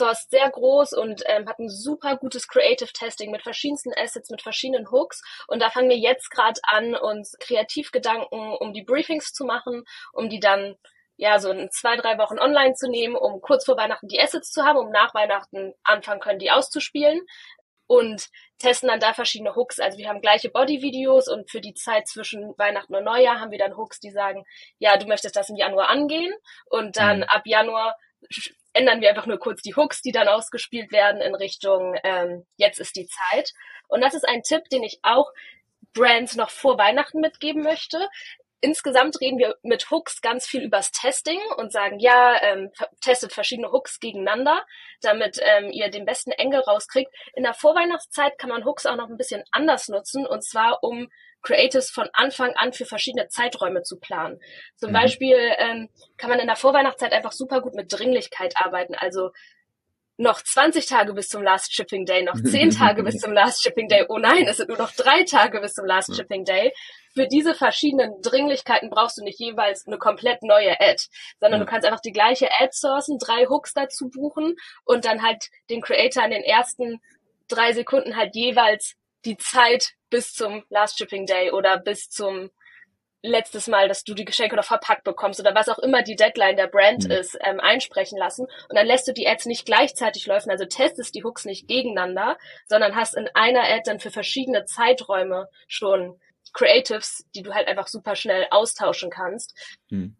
source 0.00 0.28
sehr 0.30 0.50
groß 0.50 0.94
und 0.94 1.22
ähm, 1.26 1.48
hat 1.48 1.58
ein 1.58 1.68
super 1.68 2.16
gutes 2.16 2.48
Creative 2.48 2.90
Testing 2.92 3.30
mit 3.30 3.42
verschiedensten 3.42 3.92
Assets, 3.94 4.30
mit 4.30 4.42
verschiedenen 4.42 4.90
Hooks. 4.90 5.22
Und 5.46 5.60
da 5.60 5.70
fangen 5.70 5.90
wir 5.90 5.98
jetzt 5.98 6.30
gerade 6.30 6.60
an, 6.64 6.94
uns 6.94 7.36
Kreativgedanken 7.38 8.56
um 8.58 8.72
die 8.72 8.82
Briefings 8.82 9.32
zu 9.32 9.44
machen, 9.44 9.84
um 10.12 10.28
die 10.28 10.40
dann 10.40 10.76
ja, 11.20 11.38
so 11.38 11.50
in 11.50 11.70
zwei, 11.70 11.96
drei 11.96 12.16
Wochen 12.16 12.38
online 12.38 12.72
zu 12.72 12.88
nehmen, 12.88 13.14
um 13.14 13.42
kurz 13.42 13.66
vor 13.66 13.76
Weihnachten 13.76 14.08
die 14.08 14.18
Assets 14.18 14.52
zu 14.52 14.64
haben, 14.64 14.78
um 14.78 14.90
nach 14.90 15.12
Weihnachten 15.12 15.74
anfangen 15.84 16.20
können, 16.20 16.38
die 16.38 16.50
auszuspielen 16.50 17.20
und 17.86 18.30
testen 18.58 18.88
dann 18.88 19.00
da 19.00 19.12
verschiedene 19.12 19.54
Hooks. 19.54 19.80
Also 19.80 19.98
wir 19.98 20.08
haben 20.08 20.22
gleiche 20.22 20.48
Body-Videos 20.48 21.28
und 21.28 21.50
für 21.50 21.60
die 21.60 21.74
Zeit 21.74 22.08
zwischen 22.08 22.54
Weihnachten 22.56 22.94
und 22.94 23.04
Neujahr 23.04 23.38
haben 23.38 23.50
wir 23.50 23.58
dann 23.58 23.76
Hooks, 23.76 24.00
die 24.00 24.10
sagen, 24.10 24.44
ja, 24.78 24.96
du 24.96 25.06
möchtest 25.06 25.36
das 25.36 25.50
im 25.50 25.56
Januar 25.56 25.90
angehen 25.90 26.32
und 26.70 26.96
dann 26.96 27.18
mhm. 27.18 27.24
ab 27.24 27.42
Januar 27.44 27.96
ändern 28.72 29.02
wir 29.02 29.10
einfach 29.10 29.26
nur 29.26 29.38
kurz 29.38 29.60
die 29.60 29.76
Hooks, 29.76 30.00
die 30.00 30.12
dann 30.12 30.28
ausgespielt 30.28 30.90
werden 30.90 31.20
in 31.20 31.34
Richtung 31.34 31.96
ähm, 32.02 32.46
jetzt 32.56 32.80
ist 32.80 32.96
die 32.96 33.08
Zeit. 33.08 33.52
Und 33.88 34.00
das 34.00 34.14
ist 34.14 34.26
ein 34.26 34.42
Tipp, 34.42 34.70
den 34.70 34.84
ich 34.84 35.00
auch 35.02 35.30
Brands 35.92 36.36
noch 36.36 36.48
vor 36.48 36.78
Weihnachten 36.78 37.20
mitgeben 37.20 37.62
möchte 37.62 38.08
insgesamt 38.60 39.20
reden 39.20 39.38
wir 39.38 39.56
mit 39.62 39.90
Hooks 39.90 40.20
ganz 40.20 40.46
viel 40.46 40.62
übers 40.62 40.92
Testing 40.92 41.40
und 41.56 41.72
sagen, 41.72 41.98
ja, 41.98 42.40
ähm, 42.42 42.70
testet 43.00 43.32
verschiedene 43.32 43.72
Hooks 43.72 44.00
gegeneinander, 44.00 44.64
damit 45.00 45.40
ähm, 45.42 45.70
ihr 45.70 45.90
den 45.90 46.04
besten 46.04 46.30
Engel 46.32 46.60
rauskriegt. 46.60 47.12
In 47.34 47.42
der 47.42 47.54
Vorweihnachtszeit 47.54 48.38
kann 48.38 48.50
man 48.50 48.64
Hooks 48.64 48.86
auch 48.86 48.96
noch 48.96 49.08
ein 49.08 49.16
bisschen 49.16 49.42
anders 49.52 49.88
nutzen 49.88 50.26
und 50.26 50.44
zwar 50.44 50.82
um 50.82 51.08
Creatives 51.42 51.90
von 51.90 52.08
Anfang 52.12 52.52
an 52.56 52.72
für 52.72 52.84
verschiedene 52.84 53.28
Zeiträume 53.28 53.82
zu 53.82 53.98
planen. 53.98 54.40
Zum 54.76 54.90
mhm. 54.90 54.94
Beispiel 54.94 55.38
ähm, 55.58 55.88
kann 56.18 56.30
man 56.30 56.38
in 56.38 56.46
der 56.46 56.56
Vorweihnachtszeit 56.56 57.12
einfach 57.12 57.32
super 57.32 57.62
gut 57.62 57.74
mit 57.74 57.92
Dringlichkeit 57.92 58.54
arbeiten. 58.56 58.94
Also 58.94 59.30
noch 60.20 60.42
20 60.42 60.86
Tage 60.86 61.14
bis 61.14 61.28
zum 61.28 61.42
Last 61.42 61.74
Shipping 61.74 62.04
Day, 62.04 62.22
noch 62.22 62.40
10 62.40 62.70
Tage 62.78 63.02
bis 63.02 63.16
zum 63.16 63.32
Last 63.32 63.62
Shipping 63.62 63.88
Day. 63.88 64.04
Oh 64.08 64.18
nein, 64.18 64.46
es 64.46 64.58
sind 64.58 64.68
nur 64.68 64.78
noch 64.78 64.92
drei 64.92 65.24
Tage 65.24 65.60
bis 65.60 65.72
zum 65.72 65.86
Last 65.86 66.14
Shipping 66.14 66.44
Day. 66.44 66.72
Für 67.14 67.26
diese 67.26 67.54
verschiedenen 67.54 68.20
Dringlichkeiten 68.22 68.90
brauchst 68.90 69.18
du 69.18 69.24
nicht 69.24 69.40
jeweils 69.40 69.86
eine 69.86 69.98
komplett 69.98 70.42
neue 70.42 70.78
Ad, 70.78 71.02
sondern 71.40 71.60
du 71.60 71.66
kannst 71.66 71.86
einfach 71.86 72.00
die 72.00 72.12
gleiche 72.12 72.48
Ad 72.60 72.70
sourcen, 72.72 73.18
drei 73.18 73.46
Hooks 73.46 73.72
dazu 73.72 74.10
buchen 74.10 74.56
und 74.84 75.06
dann 75.06 75.22
halt 75.22 75.46
den 75.70 75.80
Creator 75.80 76.24
in 76.24 76.30
den 76.30 76.44
ersten 76.44 77.00
drei 77.48 77.72
Sekunden 77.72 78.16
halt 78.16 78.36
jeweils 78.36 78.94
die 79.24 79.36
Zeit 79.38 79.94
bis 80.10 80.34
zum 80.34 80.64
Last 80.68 80.98
Shipping 80.98 81.26
Day 81.26 81.50
oder 81.50 81.78
bis 81.78 82.08
zum 82.10 82.50
letztes 83.22 83.66
Mal, 83.66 83.88
dass 83.88 84.04
du 84.04 84.14
die 84.14 84.24
Geschenke 84.24 84.56
noch 84.56 84.64
verpackt 84.64 85.04
bekommst 85.04 85.40
oder 85.40 85.54
was 85.54 85.68
auch 85.68 85.78
immer 85.78 86.02
die 86.02 86.16
Deadline 86.16 86.56
der 86.56 86.66
Brand 86.66 87.04
mhm. 87.04 87.10
ist, 87.10 87.38
ähm, 87.42 87.60
einsprechen 87.60 88.18
lassen. 88.18 88.46
Und 88.68 88.76
dann 88.76 88.86
lässt 88.86 89.08
du 89.08 89.12
die 89.12 89.28
Ads 89.28 89.46
nicht 89.46 89.66
gleichzeitig 89.66 90.26
laufen, 90.26 90.50
also 90.50 90.64
testest 90.64 91.14
die 91.14 91.24
Hooks 91.24 91.44
nicht 91.44 91.68
gegeneinander, 91.68 92.38
sondern 92.66 92.96
hast 92.96 93.16
in 93.16 93.28
einer 93.34 93.62
Ad 93.62 93.82
dann 93.84 94.00
für 94.00 94.10
verschiedene 94.10 94.64
Zeiträume 94.64 95.48
schon 95.68 96.18
Creatives, 96.52 97.26
die 97.34 97.42
du 97.42 97.54
halt 97.54 97.68
einfach 97.68 97.86
super 97.86 98.16
schnell 98.16 98.46
austauschen 98.50 99.10
kannst. 99.10 99.54
Mhm 99.90 100.16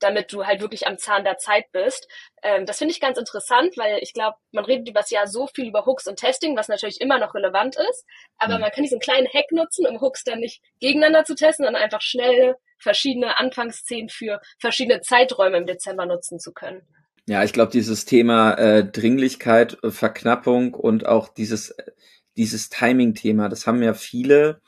damit 0.00 0.32
du 0.32 0.46
halt 0.46 0.60
wirklich 0.60 0.86
am 0.86 0.98
Zahn 0.98 1.24
der 1.24 1.38
Zeit 1.38 1.70
bist. 1.72 2.08
Ähm, 2.42 2.66
das 2.66 2.78
finde 2.78 2.92
ich 2.92 3.00
ganz 3.00 3.18
interessant, 3.18 3.76
weil 3.76 3.98
ich 4.02 4.12
glaube, 4.12 4.36
man 4.52 4.64
redet 4.64 4.88
über 4.88 5.00
das 5.00 5.10
Jahr 5.10 5.26
so 5.26 5.46
viel 5.46 5.66
über 5.66 5.86
Hooks 5.86 6.06
und 6.06 6.18
Testing, 6.18 6.56
was 6.56 6.68
natürlich 6.68 7.00
immer 7.00 7.18
noch 7.18 7.34
relevant 7.34 7.76
ist. 7.90 8.04
Aber 8.38 8.54
mhm. 8.54 8.62
man 8.62 8.70
kann 8.70 8.82
diesen 8.82 9.00
kleinen 9.00 9.26
Hack 9.26 9.50
nutzen, 9.52 9.86
um 9.86 10.00
Hooks 10.00 10.24
dann 10.24 10.40
nicht 10.40 10.62
gegeneinander 10.80 11.24
zu 11.24 11.34
testen, 11.34 11.64
sondern 11.64 11.82
einfach 11.82 12.02
schnell 12.02 12.56
verschiedene 12.78 13.38
Anfangsszenen 13.38 14.08
für 14.08 14.40
verschiedene 14.58 15.00
Zeiträume 15.00 15.56
im 15.56 15.66
Dezember 15.66 16.06
nutzen 16.06 16.38
zu 16.38 16.52
können. 16.52 16.82
Ja, 17.28 17.42
ich 17.42 17.52
glaube, 17.52 17.72
dieses 17.72 18.04
Thema 18.04 18.54
äh, 18.54 18.84
Dringlichkeit, 18.84 19.82
äh, 19.82 19.90
Verknappung 19.90 20.74
und 20.74 21.06
auch 21.06 21.28
dieses, 21.28 21.70
äh, 21.70 21.90
dieses 22.36 22.68
Timing-Thema, 22.68 23.48
das 23.48 23.66
haben 23.66 23.82
ja 23.82 23.94
viele 23.94 24.60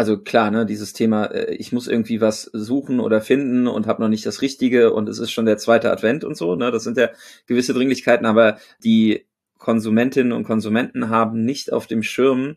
also 0.00 0.16
klar, 0.16 0.50
ne, 0.50 0.64
dieses 0.64 0.94
Thema, 0.94 1.26
äh, 1.26 1.54
ich 1.56 1.72
muss 1.72 1.86
irgendwie 1.86 2.22
was 2.22 2.44
suchen 2.54 3.00
oder 3.00 3.20
finden 3.20 3.66
und 3.66 3.86
habe 3.86 4.00
noch 4.00 4.08
nicht 4.08 4.24
das 4.24 4.40
Richtige 4.40 4.94
und 4.94 5.10
es 5.10 5.18
ist 5.18 5.30
schon 5.30 5.44
der 5.44 5.58
zweite 5.58 5.92
Advent 5.92 6.24
und 6.24 6.38
so, 6.38 6.56
ne, 6.56 6.70
das 6.70 6.84
sind 6.84 6.96
ja 6.96 7.10
gewisse 7.46 7.74
Dringlichkeiten, 7.74 8.24
aber 8.24 8.56
die 8.82 9.26
Konsumentinnen 9.58 10.32
und 10.32 10.44
Konsumenten 10.44 11.10
haben 11.10 11.44
nicht 11.44 11.70
auf 11.70 11.86
dem 11.86 12.02
Schirm 12.02 12.56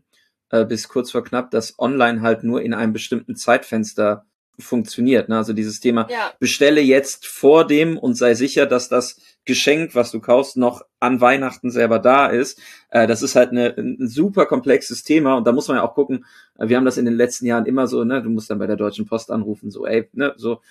äh, 0.51 0.63
bis 0.63 0.87
kurz 0.87 1.11
vor 1.11 1.25
knapp, 1.25 1.51
dass 1.51 1.77
online 1.79 2.21
halt 2.21 2.45
nur 2.45 2.61
in 2.61 2.73
einem 2.73 2.93
bestimmten 2.93 3.35
Zeitfenster 3.35 4.25
funktioniert. 4.57 5.27
Ne? 5.27 5.35
Also 5.35 5.51
dieses 5.51 5.81
Thema, 5.81 6.07
ja. 6.09 6.31
bestelle 6.39 6.79
jetzt 6.79 7.27
vor 7.27 7.67
dem 7.67 7.97
und 7.97 8.15
sei 8.15 8.35
sicher, 8.35 8.67
dass 8.67 8.87
das 8.87 9.19
Geschenk, 9.45 9.95
was 9.95 10.11
du 10.11 10.19
kaufst, 10.19 10.57
noch 10.57 10.85
an 10.99 11.19
Weihnachten 11.19 11.69
selber 11.69 11.99
da 11.99 12.27
ist. 12.27 12.59
Äh, 12.89 13.07
das 13.07 13.21
ist 13.21 13.35
halt 13.35 13.51
eine, 13.51 13.75
ein 13.77 14.07
super 14.07 14.45
komplexes 14.45 15.03
Thema 15.03 15.35
und 15.35 15.45
da 15.45 15.51
muss 15.51 15.67
man 15.67 15.77
ja 15.77 15.83
auch 15.83 15.95
gucken, 15.95 16.25
äh, 16.57 16.67
wir 16.69 16.77
haben 16.77 16.85
das 16.85 16.97
in 16.97 17.05
den 17.05 17.15
letzten 17.15 17.45
Jahren 17.45 17.65
immer 17.65 17.87
so, 17.87 18.03
ne, 18.03 18.21
du 18.21 18.29
musst 18.29 18.49
dann 18.49 18.59
bei 18.59 18.67
der 18.67 18.77
Deutschen 18.77 19.05
Post 19.05 19.31
anrufen, 19.31 19.71
so, 19.71 19.85
ey, 19.85 20.09
ne, 20.13 20.33
so 20.37 20.61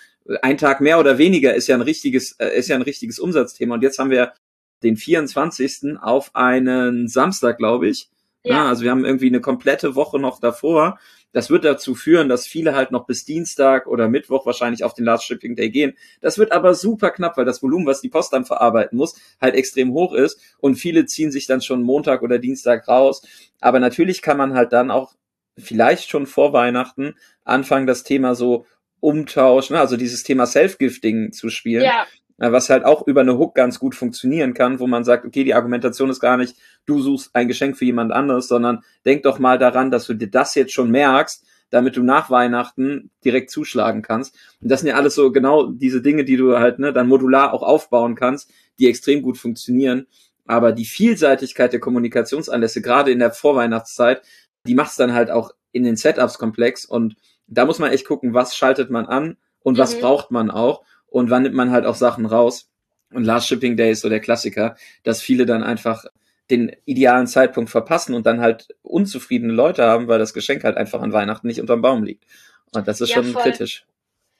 ein 0.41 0.57
Tag 0.57 0.81
mehr 0.81 0.99
oder 0.99 1.17
weniger 1.17 1.53
ist 1.53 1.67
ja 1.67 1.75
ein 1.75 1.81
richtiges, 1.81 2.33
äh, 2.39 2.57
ist 2.57 2.69
ja 2.69 2.75
ein 2.75 2.81
richtiges 2.81 3.19
Umsatzthema. 3.19 3.75
Und 3.75 3.83
jetzt 3.83 3.99
haben 3.99 4.09
wir 4.09 4.33
den 4.81 4.97
24. 4.97 5.97
auf 6.01 6.31
einen 6.35 7.07
Samstag, 7.07 7.57
glaube 7.57 7.87
ich. 7.87 8.09
Ja. 8.43 8.55
ja. 8.55 8.69
also 8.69 8.83
wir 8.83 8.91
haben 8.91 9.05
irgendwie 9.05 9.27
eine 9.27 9.41
komplette 9.41 9.95
Woche 9.95 10.19
noch 10.19 10.39
davor 10.39 10.99
das 11.33 11.49
wird 11.49 11.65
dazu 11.65 11.95
führen, 11.95 12.29
dass 12.29 12.45
viele 12.45 12.75
halt 12.75 12.91
noch 12.91 13.05
bis 13.05 13.25
Dienstag 13.25 13.87
oder 13.87 14.07
Mittwoch 14.07 14.45
wahrscheinlich 14.45 14.83
auf 14.83 14.93
den 14.93 15.03
Last 15.03 15.25
Shipping 15.25 15.55
Day 15.55 15.69
gehen. 15.71 15.97
Das 16.21 16.37
wird 16.37 16.51
aber 16.51 16.75
super 16.75 17.09
knapp, 17.09 17.37
weil 17.37 17.45
das 17.45 17.61
Volumen, 17.61 17.87
was 17.87 18.01
die 18.01 18.09
Post 18.09 18.31
dann 18.33 18.45
verarbeiten 18.45 18.97
muss, 18.97 19.19
halt 19.41 19.55
extrem 19.55 19.91
hoch 19.93 20.13
ist 20.13 20.39
und 20.59 20.75
viele 20.75 21.05
ziehen 21.07 21.31
sich 21.31 21.47
dann 21.47 21.61
schon 21.61 21.81
Montag 21.81 22.21
oder 22.21 22.37
Dienstag 22.37 22.87
raus. 22.87 23.23
Aber 23.59 23.79
natürlich 23.79 24.21
kann 24.21 24.37
man 24.37 24.53
halt 24.53 24.71
dann 24.73 24.91
auch 24.91 25.15
vielleicht 25.57 26.09
schon 26.09 26.27
vor 26.27 26.53
Weihnachten 26.53 27.15
anfangen, 27.43 27.87
das 27.87 28.03
Thema 28.03 28.35
so 28.35 28.65
umtauschen, 28.99 29.75
also 29.75 29.97
dieses 29.97 30.23
Thema 30.23 30.45
Self-Gifting 30.45 31.31
zu 31.33 31.49
spielen. 31.49 31.83
Ja 31.83 32.05
was 32.37 32.69
halt 32.69 32.83
auch 32.83 33.07
über 33.07 33.21
eine 33.21 33.37
Hook 33.37 33.55
ganz 33.55 33.79
gut 33.79 33.95
funktionieren 33.95 34.53
kann, 34.53 34.79
wo 34.79 34.87
man 34.87 35.03
sagt, 35.03 35.25
okay, 35.25 35.43
die 35.43 35.53
Argumentation 35.53 36.09
ist 36.09 36.19
gar 36.19 36.37
nicht, 36.37 36.57
du 36.85 37.01
suchst 37.01 37.31
ein 37.33 37.47
Geschenk 37.47 37.77
für 37.77 37.85
jemand 37.85 38.11
anderes, 38.11 38.47
sondern 38.47 38.83
denk 39.05 39.23
doch 39.23 39.39
mal 39.39 39.57
daran, 39.57 39.91
dass 39.91 40.05
du 40.05 40.13
dir 40.13 40.29
das 40.29 40.55
jetzt 40.55 40.73
schon 40.73 40.91
merkst, 40.91 41.45
damit 41.69 41.97
du 41.97 42.03
nach 42.03 42.29
Weihnachten 42.29 43.09
direkt 43.25 43.49
zuschlagen 43.49 44.03
kannst. 44.03 44.35
Und 44.61 44.69
das 44.69 44.81
sind 44.81 44.89
ja 44.89 44.95
alles 44.95 45.15
so 45.15 45.31
genau 45.31 45.67
diese 45.71 46.01
Dinge, 46.01 46.23
die 46.23 46.37
du 46.37 46.57
halt 46.59 46.77
ne, 46.79 46.93
dann 46.93 47.07
modular 47.07 47.53
auch 47.53 47.63
aufbauen 47.63 48.15
kannst, 48.15 48.51
die 48.77 48.87
extrem 48.87 49.21
gut 49.21 49.37
funktionieren. 49.37 50.05
Aber 50.45 50.71
die 50.71 50.85
Vielseitigkeit 50.85 51.73
der 51.73 51.79
Kommunikationsanlässe, 51.79 52.81
gerade 52.81 53.11
in 53.11 53.19
der 53.19 53.31
Vorweihnachtszeit, 53.31 54.21
die 54.67 54.75
macht 54.75 54.91
es 54.91 54.97
dann 54.97 55.13
halt 55.13 55.31
auch 55.31 55.51
in 55.71 55.83
den 55.83 55.95
Setups 55.95 56.37
komplex. 56.37 56.85
Und 56.85 57.15
da 57.47 57.65
muss 57.65 57.79
man 57.79 57.91
echt 57.91 58.05
gucken, 58.05 58.33
was 58.33 58.55
schaltet 58.55 58.89
man 58.91 59.05
an 59.05 59.37
und 59.61 59.77
was 59.77 59.95
mhm. 59.95 60.01
braucht 60.01 60.31
man 60.31 60.51
auch 60.51 60.83
und 61.07 61.29
wann 61.29 61.43
nimmt 61.43 61.55
man 61.55 61.71
halt 61.71 61.85
auch 61.85 61.95
Sachen 61.95 62.25
raus. 62.25 62.69
Und 63.11 63.23
Last 63.23 63.47
Shipping 63.47 63.77
Day 63.77 63.91
ist 63.91 64.01
so 64.01 64.09
der 64.09 64.19
Klassiker, 64.19 64.75
dass 65.03 65.21
viele 65.21 65.45
dann 65.45 65.63
einfach 65.63 66.05
den 66.53 66.75
idealen 66.85 67.27
Zeitpunkt 67.27 67.69
verpassen 67.69 68.13
und 68.13 68.25
dann 68.25 68.41
halt 68.41 68.67
unzufriedene 68.81 69.53
Leute 69.53 69.83
haben, 69.83 70.07
weil 70.07 70.19
das 70.19 70.33
Geschenk 70.33 70.63
halt 70.63 70.77
einfach 70.77 71.01
an 71.01 71.13
Weihnachten 71.13 71.47
nicht 71.47 71.59
unterm 71.59 71.81
Baum 71.81 72.03
liegt. 72.03 72.25
Und 72.73 72.87
das 72.87 73.01
ist 73.01 73.09
ja, 73.09 73.15
schon 73.15 73.25
voll. 73.25 73.43
kritisch. 73.43 73.85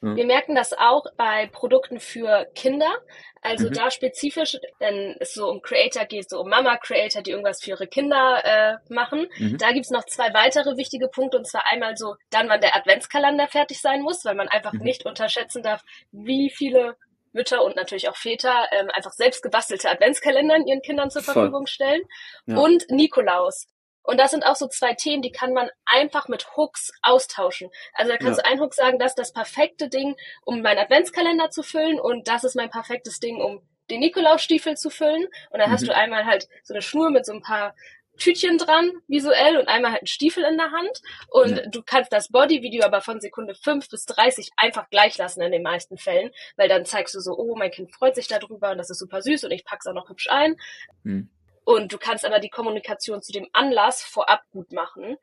Ja. 0.02 0.16
Wir 0.16 0.26
merken 0.26 0.54
das 0.54 0.72
auch 0.74 1.06
bei 1.16 1.46
Produkten 1.46 1.98
für 1.98 2.46
Kinder. 2.54 2.92
Also 3.40 3.68
mhm. 3.68 3.74
da 3.74 3.90
spezifisch, 3.90 4.58
wenn 4.78 5.16
es 5.18 5.34
so 5.34 5.48
um 5.48 5.62
Creator 5.62 6.04
geht, 6.04 6.28
so 6.28 6.40
um 6.40 6.48
Mama-Creator, 6.48 7.22
die 7.22 7.30
irgendwas 7.30 7.62
für 7.62 7.70
ihre 7.70 7.86
Kinder 7.86 8.42
äh, 8.44 8.92
machen. 8.92 9.26
Mhm. 9.38 9.58
Da 9.58 9.72
gibt's 9.72 9.90
noch 9.90 10.04
zwei 10.04 10.32
weitere 10.34 10.76
wichtige 10.76 11.08
Punkte. 11.08 11.38
Und 11.38 11.46
zwar 11.46 11.64
einmal 11.70 11.96
so, 11.96 12.16
dann 12.30 12.48
wann 12.48 12.60
der 12.60 12.76
Adventskalender 12.76 13.48
fertig 13.48 13.80
sein 13.80 14.02
muss, 14.02 14.24
weil 14.24 14.34
man 14.34 14.48
einfach 14.48 14.72
mhm. 14.72 14.82
nicht 14.82 15.06
unterschätzen 15.06 15.62
darf, 15.62 15.82
wie 16.12 16.50
viele 16.50 16.96
Mütter 17.34 17.62
und 17.62 17.76
natürlich 17.76 18.08
auch 18.08 18.16
Väter 18.16 18.68
ähm, 18.72 18.88
einfach 18.92 19.12
selbst 19.12 19.42
gebastelte 19.42 19.90
Adventskalender 19.90 20.56
ihren 20.66 20.82
Kindern 20.82 21.10
zur 21.10 21.22
Verfügung 21.22 21.66
stellen. 21.66 22.02
Ja. 22.46 22.56
Und 22.56 22.88
Nikolaus. 22.90 23.66
Und 24.02 24.20
das 24.20 24.32
sind 24.32 24.44
auch 24.44 24.56
so 24.56 24.68
zwei 24.68 24.92
Themen, 24.92 25.22
die 25.22 25.32
kann 25.32 25.54
man 25.54 25.70
einfach 25.86 26.28
mit 26.28 26.56
Hooks 26.56 26.92
austauschen. 27.02 27.70
Also 27.94 28.12
da 28.12 28.18
kannst 28.18 28.38
ja. 28.38 28.44
du 28.44 28.50
ein 28.50 28.60
Hook 28.60 28.74
sagen, 28.74 28.98
das 28.98 29.12
ist 29.12 29.18
das 29.18 29.32
perfekte 29.32 29.88
Ding, 29.88 30.14
um 30.42 30.60
meinen 30.60 30.78
Adventskalender 30.78 31.50
zu 31.50 31.62
füllen 31.62 31.98
und 31.98 32.28
das 32.28 32.44
ist 32.44 32.54
mein 32.54 32.70
perfektes 32.70 33.18
Ding, 33.18 33.40
um 33.40 33.66
den 33.90 34.00
Nikolausstiefel 34.00 34.76
zu 34.76 34.90
füllen. 34.90 35.26
Und 35.50 35.58
dann 35.58 35.70
mhm. 35.70 35.74
hast 35.74 35.88
du 35.88 35.94
einmal 35.94 36.26
halt 36.26 36.48
so 36.62 36.74
eine 36.74 36.82
Schnur 36.82 37.10
mit 37.10 37.24
so 37.24 37.32
ein 37.32 37.42
paar 37.42 37.74
Tütchen 38.18 38.58
dran, 38.58 38.92
visuell, 39.08 39.56
und 39.56 39.68
einmal 39.68 39.92
halt 39.92 40.02
einen 40.02 40.06
Stiefel 40.06 40.44
in 40.44 40.56
der 40.56 40.70
Hand. 40.70 41.02
Und 41.28 41.56
ja. 41.56 41.66
du 41.66 41.82
kannst 41.82 42.12
das 42.12 42.28
Body-Video 42.28 42.84
aber 42.84 43.00
von 43.00 43.20
Sekunde 43.20 43.54
5 43.54 43.88
bis 43.88 44.06
30 44.06 44.50
einfach 44.56 44.88
gleich 44.90 45.18
lassen 45.18 45.42
in 45.42 45.52
den 45.52 45.62
meisten 45.62 45.98
Fällen, 45.98 46.30
weil 46.56 46.68
dann 46.68 46.84
zeigst 46.84 47.14
du 47.14 47.20
so, 47.20 47.36
oh, 47.36 47.56
mein 47.56 47.70
Kind 47.70 47.94
freut 47.94 48.14
sich 48.14 48.28
darüber 48.28 48.70
und 48.70 48.78
das 48.78 48.90
ist 48.90 48.98
super 48.98 49.22
süß 49.22 49.44
und 49.44 49.50
ich 49.50 49.64
pack's 49.64 49.86
auch 49.86 49.94
noch 49.94 50.08
hübsch 50.08 50.28
ein. 50.30 50.56
Mhm. 51.02 51.28
Und 51.64 51.92
du 51.92 51.98
kannst 51.98 52.24
aber 52.24 52.40
die 52.40 52.50
Kommunikation 52.50 53.22
zu 53.22 53.32
dem 53.32 53.48
Anlass 53.52 54.02
vorab 54.02 54.42
gut 54.50 54.72
machen. 54.72 55.16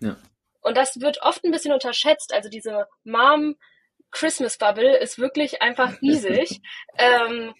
Ja. 0.00 0.16
Und 0.60 0.76
das 0.76 1.00
wird 1.00 1.22
oft 1.22 1.44
ein 1.44 1.50
bisschen 1.50 1.72
unterschätzt. 1.72 2.32
Also 2.32 2.48
diese 2.48 2.86
Mom 3.04 3.56
Christmas 4.10 4.58
Bubble 4.58 4.96
ist 4.96 5.18
wirklich 5.18 5.60
einfach 5.60 6.00
riesig. 6.00 6.60
ähm, 6.98 7.54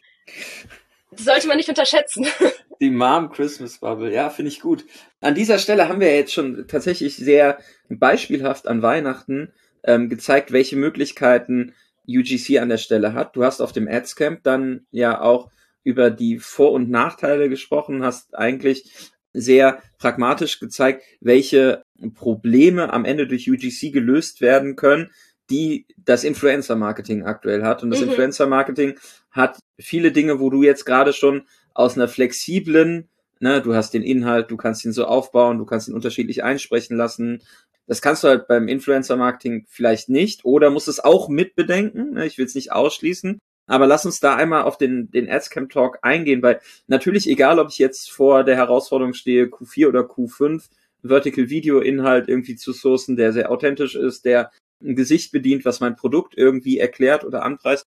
sollte 1.17 1.49
man 1.49 1.57
nicht 1.57 1.69
unterschätzen. 1.69 2.27
Die 2.81 2.91
Mom 2.91 3.31
Christmas 3.31 3.79
Bubble, 3.79 4.13
ja, 4.13 4.31
finde 4.31 4.51
ich 4.51 4.61
gut. 4.61 4.85
An 5.21 5.35
dieser 5.35 5.59
Stelle 5.59 5.89
haben 5.89 6.01
wir 6.01 6.15
jetzt 6.15 6.33
schon 6.33 6.67
tatsächlich 6.69 7.17
sehr 7.17 7.59
beispielhaft 7.89 8.69
an 8.69 8.83
Weihnachten 8.83 9.53
ähm, 9.83 10.09
gezeigt, 10.09 10.53
welche 10.53 10.77
Möglichkeiten 10.77 11.75
UGC 12.09 12.59
an 12.59 12.69
der 12.69 12.79
Stelle 12.79 13.15
hat. 13.15 13.37
Du 13.37 13.45
hast 13.45 13.61
auf 13.61 13.73
dem 13.73 13.89
Ads 13.89 14.17
Camp 14.17 14.43
dann 14.45 14.87
ja 14.91 15.21
auch 15.21 15.51
über 15.83 16.11
die 16.11 16.39
Vor- 16.39 16.73
und 16.73 16.91
Nachteile 16.91 17.49
gesprochen, 17.49 18.05
hast 18.05 18.37
eigentlich 18.37 19.13
sehr 19.33 19.83
pragmatisch 19.99 20.61
gezeigt, 20.61 21.03
welche 21.21 21.83
Probleme 22.15 22.93
am 22.93 23.05
Ende 23.05 23.27
durch 23.27 23.51
UGC 23.51 23.93
gelöst 23.93 24.41
werden 24.41 24.77
können, 24.77 25.11
die 25.51 25.87
das 25.97 26.25
Influencer-Marketing 26.25 27.25
aktuell 27.25 27.63
hat. 27.63 27.83
Und 27.83 27.91
das 27.91 28.01
mhm. 28.01 28.09
Influencer-Marketing 28.09 28.99
hat 29.31 29.59
viele 29.79 30.13
Dinge, 30.13 30.41
wo 30.41 30.51
du 30.51 30.63
jetzt 30.63 30.85
gerade 30.85 31.13
schon 31.13 31.47
aus 31.75 31.97
einer 31.97 32.09
flexiblen, 32.09 33.09
ne, 33.41 33.63
du 33.63 33.75
hast 33.75 33.95
den 33.95 34.03
Inhalt, 34.03 34.51
du 34.51 34.57
kannst 34.57 34.85
ihn 34.85 34.93
so 34.93 35.05
aufbauen, 35.05 35.59
du 35.59 35.65
kannst 35.65 35.89
ihn 35.89 35.95
unterschiedlich 35.95 36.43
einsprechen 36.43 36.97
lassen. 36.97 37.43
Das 37.87 38.03
kannst 38.03 38.23
du 38.23 38.29
halt 38.29 38.49
beim 38.49 38.69
Influencer-Marketing 38.69 39.65
vielleicht 39.69 40.09
nicht 40.09 40.45
oder 40.45 40.71
musst 40.71 40.89
es 40.89 41.01
auch 41.01 41.29
mitbedenken. 41.29 42.15
Ne, 42.15 42.27
ich 42.27 42.39
will 42.39 42.47
es 42.47 42.55
nicht 42.55 42.73
ausschließen. 42.73 43.39
Aber 43.67 43.87
lass 43.87 44.07
uns 44.07 44.19
da 44.19 44.35
einmal 44.35 44.63
auf 44.63 44.79
den, 44.79 45.11
den 45.11 45.31
Adscamp 45.31 45.71
Talk 45.71 45.99
eingehen, 46.01 46.43
weil 46.43 46.61
natürlich, 46.87 47.29
egal 47.29 47.59
ob 47.59 47.69
ich 47.69 47.79
jetzt 47.79 48.11
vor 48.11 48.43
der 48.43 48.57
Herausforderung 48.57 49.13
stehe, 49.13 49.45
Q4 49.45 49.89
oder 49.89 50.01
Q5, 50.01 50.65
Vertical 51.03 51.51
Video 51.51 51.81
Inhalt 51.81 52.29
irgendwie 52.29 52.57
zu 52.57 52.73
sourcen, 52.73 53.17
der 53.17 53.33
sehr 53.33 53.51
authentisch 53.53 53.95
ist, 53.95 54.25
der 54.25 54.51
ein 54.83 54.97
Gesicht 54.97 55.33
bedient, 55.33 55.65
was 55.65 55.81
mein 55.81 55.97
Produkt 55.97 56.35
irgendwie 56.37 56.79
erklärt 56.79 57.25
oder 57.25 57.43
anpreist, 57.43 57.85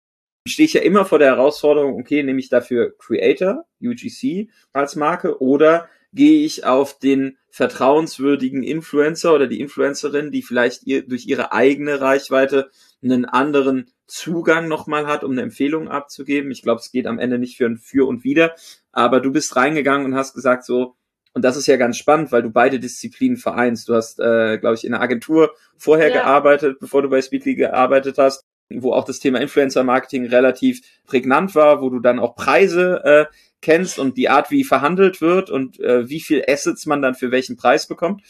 stehe 0.48 0.66
ich 0.66 0.74
ja 0.74 0.82
immer 0.82 1.06
vor 1.06 1.20
der 1.20 1.30
Herausforderung, 1.30 2.00
okay, 2.00 2.24
nehme 2.24 2.39
ich 2.39 2.50
dafür 2.50 2.96
Creator, 2.98 3.66
UGC 3.82 4.50
als 4.74 4.96
Marke 4.96 5.42
oder 5.42 5.89
gehe 6.13 6.46
ich 6.46 6.66
auf 6.66 6.98
den 7.00 7.38
vertrauenswürdigen 7.50 8.63
Influencer 8.63 9.34
oder 9.34 9.48
die 9.48 9.60
Influencerin, 9.60 10.32
die 10.32 10.42
vielleicht 10.42 10.86
ihr, 10.86 11.08
durch 11.08 11.25
ihre 11.25 11.51
eigene 11.54 12.01
Reichweite 12.01 12.70
einen 13.04 13.25
anderen 13.25 13.92
Zugang 14.06 14.68
nochmal 14.68 15.06
hat, 15.06 15.24
um 15.24 15.32
eine 15.32 15.42
Empfehlung 15.42 15.89
abzugeben. 15.89 16.51
Ich 16.51 16.62
glaube, 16.62 16.80
es 16.80 16.92
geht 16.92 17.08
am 17.08 17.20
Ende 17.20 17.39
nicht 17.39 17.58
für 17.58 17.66
ein 17.66 17.77
Für 17.77 18.08
und 18.08 18.24
Wider, 18.24 18.56
aber 18.92 19.20
du 19.20 19.32
bist 19.32 19.56
reingegangen 19.56 20.06
und 20.06 20.16
hast 20.16 20.34
gesagt 20.34 20.66
so, 20.66 20.96
Und 21.34 21.44
das 21.44 21.58
ist 21.58 21.68
ja 21.68 21.77
ganz 21.77 21.98
spannend, 21.98 22.32
weil 22.32 22.42
du 22.42 22.50
beide 22.50 22.80
Disziplinen 22.80 23.38
vereinst. 23.38 23.89
Du 23.89 23.94
hast, 23.94 24.20
äh, 24.20 24.58
glaube 24.58 24.75
ich, 24.75 24.86
in 24.86 24.94
einer 24.94 25.04
Agentur 25.04 25.54
vorher 25.77 26.10
ja. 26.10 26.16
gearbeitet, 26.16 26.80
bevor 26.80 27.04
du 27.04 27.10
bei 27.10 27.22
Speedly 27.22 27.56
gearbeitet 27.56 28.18
hast, 28.18 28.44
wo 28.70 28.94
auch 28.94 29.06
das 29.06 29.20
Thema 29.20 29.40
Influencer-Marketing 29.40 30.28
relativ 30.28 30.82
prägnant 31.06 31.56
war, 31.56 31.82
wo 31.82 31.90
du 31.90 32.00
dann 32.00 32.20
auch 32.20 32.36
Preise 32.36 33.02
äh, 33.04 33.26
kennst 33.62 34.00
und 34.00 34.18
die 34.18 34.30
Art, 34.30 34.52
wie 34.52 34.64
verhandelt 34.64 35.22
wird 35.22 35.50
und 35.50 35.80
äh, 35.80 36.10
wie 36.10 36.20
viel 36.20 36.44
Assets 36.48 36.86
man 36.86 37.02
dann 37.02 37.16
für 37.16 37.32
welchen 37.32 37.58
Preis 37.58 37.88
bekommt. 37.88 38.22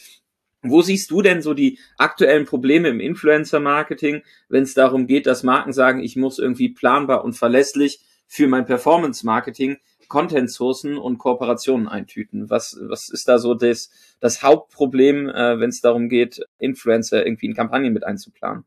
Wo 0.64 0.82
siehst 0.82 1.12
du 1.12 1.22
denn 1.22 1.42
so 1.42 1.54
die 1.54 1.80
aktuellen 1.98 2.46
Probleme 2.46 2.90
im 2.90 3.00
Influencer-Marketing, 3.00 4.24
wenn 4.50 4.64
es 4.64 4.74
darum 4.74 5.08
geht, 5.08 5.28
dass 5.28 5.44
Marken 5.44 5.72
sagen, 5.72 6.02
ich 6.02 6.16
muss 6.16 6.40
irgendwie 6.40 6.70
planbar 6.70 7.24
und 7.24 7.34
verlässlich 7.34 8.00
für 8.28 8.48
mein 8.48 8.66
Performance-Marketing 8.66 9.78
Content-Sourcen 10.08 10.98
und 10.98 11.18
Kooperationen 11.18 11.88
eintüten? 11.88 12.50
Was, 12.50 12.78
was 12.82 13.10
ist 13.10 13.28
da 13.28 13.38
so 13.38 13.54
das, 13.54 13.92
das 14.20 14.42
Hauptproblem, 14.42 15.30
äh, 15.30 15.60
wenn 15.60 15.70
es 15.70 15.82
darum 15.82 16.10
geht, 16.10 16.42
Influencer 16.60 17.26
irgendwie 17.26 17.48
in 17.48 17.56
Kampagnen 17.56 17.94
mit 17.94 18.04
einzuplanen? 18.04 18.66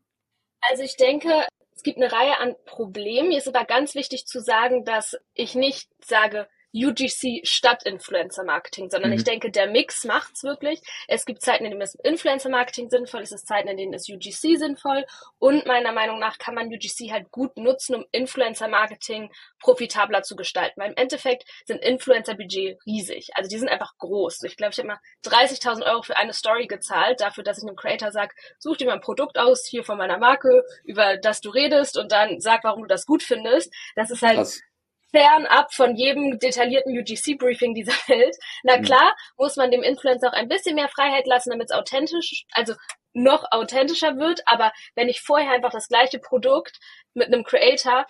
Also 0.69 0.83
ich 0.83 0.95
denke, 0.95 1.29
es 1.81 1.83
gibt 1.83 1.97
eine 1.97 2.11
Reihe 2.11 2.37
an 2.37 2.55
Problemen. 2.65 3.29
Mir 3.29 3.39
ist 3.39 3.47
aber 3.47 3.65
ganz 3.65 3.95
wichtig 3.95 4.27
zu 4.27 4.39
sagen, 4.39 4.85
dass 4.85 5.17
ich 5.33 5.55
nicht 5.55 5.89
sage, 6.05 6.47
UGC 6.73 7.41
statt 7.43 7.83
Influencer 7.83 8.43
Marketing, 8.43 8.89
sondern 8.89 9.11
mhm. 9.11 9.17
ich 9.17 9.23
denke, 9.23 9.51
der 9.51 9.67
Mix 9.67 10.05
macht's 10.05 10.43
wirklich. 10.43 10.81
Es 11.07 11.25
gibt 11.25 11.41
Zeiten, 11.41 11.65
in 11.65 11.71
denen 11.71 11.81
es 11.81 11.95
Influencer 11.95 12.49
Marketing 12.49 12.89
sinnvoll 12.89 13.21
ist, 13.21 13.31
es 13.31 13.45
Zeiten, 13.45 13.67
in 13.67 13.77
denen 13.77 13.93
es 13.93 14.09
UGC 14.09 14.57
sinnvoll 14.57 15.05
und 15.39 15.65
meiner 15.65 15.91
Meinung 15.91 16.19
nach 16.19 16.37
kann 16.37 16.55
man 16.55 16.67
UGC 16.67 17.11
halt 17.11 17.31
gut 17.31 17.57
nutzen, 17.57 17.95
um 17.95 18.05
Influencer 18.11 18.67
Marketing 18.67 19.31
profitabler 19.59 20.23
zu 20.23 20.35
gestalten. 20.35 20.79
Weil 20.79 20.91
im 20.91 20.97
Endeffekt 20.97 21.45
sind 21.65 21.81
Influencer 21.81 22.35
Budget 22.35 22.77
riesig. 22.85 23.29
Also 23.35 23.49
die 23.49 23.57
sind 23.57 23.69
einfach 23.69 23.97
groß. 23.97 24.43
Ich 24.43 24.57
glaube, 24.57 24.71
ich 24.71 24.79
habe 24.79 24.87
mal 24.87 24.99
30.000 25.25 25.85
Euro 25.85 26.01
für 26.01 26.17
eine 26.17 26.33
Story 26.33 26.67
gezahlt, 26.67 27.21
dafür, 27.21 27.43
dass 27.43 27.57
ich 27.57 27.67
einem 27.67 27.75
Creator 27.75 28.11
sage, 28.11 28.33
such 28.59 28.77
dir 28.77 28.87
mal 28.87 28.93
ein 28.93 29.01
Produkt 29.01 29.37
aus, 29.37 29.65
hier 29.65 29.83
von 29.83 29.97
meiner 29.97 30.17
Marke, 30.17 30.63
über 30.83 31.17
das 31.17 31.41
du 31.41 31.49
redest 31.49 31.97
und 31.97 32.11
dann 32.11 32.39
sag, 32.39 32.63
warum 32.63 32.83
du 32.83 32.87
das 32.87 33.05
gut 33.05 33.23
findest. 33.23 33.73
Das 33.95 34.09
ist 34.09 34.21
halt 34.21 34.37
Krass 34.37 34.61
fernab 35.11 35.73
von 35.73 35.95
jedem 35.95 36.39
detaillierten 36.39 36.97
UGC-Briefing 36.97 37.73
dieser 37.73 37.91
Welt. 38.07 38.35
Na 38.63 38.77
mhm. 38.77 38.83
klar, 38.83 39.15
muss 39.37 39.55
man 39.55 39.71
dem 39.71 39.83
Influencer 39.83 40.29
auch 40.29 40.33
ein 40.33 40.47
bisschen 40.47 40.75
mehr 40.75 40.89
Freiheit 40.89 41.27
lassen, 41.27 41.51
damit 41.51 41.69
es 41.69 41.75
authentisch, 41.75 42.45
also 42.51 42.73
noch 43.13 43.45
authentischer 43.51 44.17
wird. 44.17 44.41
Aber 44.45 44.71
wenn 44.95 45.09
ich 45.09 45.21
vorher 45.21 45.51
einfach 45.51 45.71
das 45.71 45.87
gleiche 45.87 46.19
Produkt 46.19 46.79
mit 47.13 47.27
einem 47.27 47.43
Creator 47.43 48.05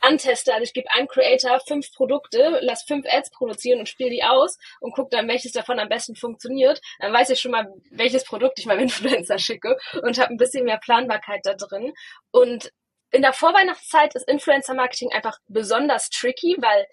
anteste, 0.00 0.52
also 0.52 0.62
ich 0.62 0.72
gebe 0.72 0.88
einem 0.94 1.08
Creator 1.08 1.60
fünf 1.66 1.92
Produkte, 1.92 2.58
lass 2.62 2.84
fünf 2.84 3.04
Ads 3.10 3.30
produzieren 3.30 3.80
und 3.80 3.88
spiele 3.88 4.10
die 4.10 4.22
aus 4.22 4.56
und 4.80 4.92
gucke 4.92 5.10
dann, 5.10 5.28
welches 5.28 5.52
davon 5.52 5.78
am 5.80 5.88
besten 5.88 6.14
funktioniert, 6.14 6.80
dann 7.00 7.12
weiß 7.12 7.30
ich 7.30 7.40
schon 7.40 7.50
mal, 7.50 7.66
welches 7.90 8.24
Produkt 8.24 8.58
ich 8.58 8.66
meinem 8.66 8.80
Influencer 8.82 9.38
schicke 9.38 9.76
und 10.02 10.18
habe 10.18 10.32
ein 10.32 10.36
bisschen 10.36 10.64
mehr 10.64 10.78
Planbarkeit 10.78 11.40
da 11.44 11.54
drin. 11.54 11.92
Und 12.30 12.70
in 13.10 13.22
der 13.22 13.32
Vorweihnachtszeit 13.32 14.14
ist 14.14 14.28
Influencer 14.28 14.74
Marketing 14.74 15.12
einfach 15.12 15.38
besonders 15.48 16.10
tricky, 16.10 16.56
weil 16.60 16.86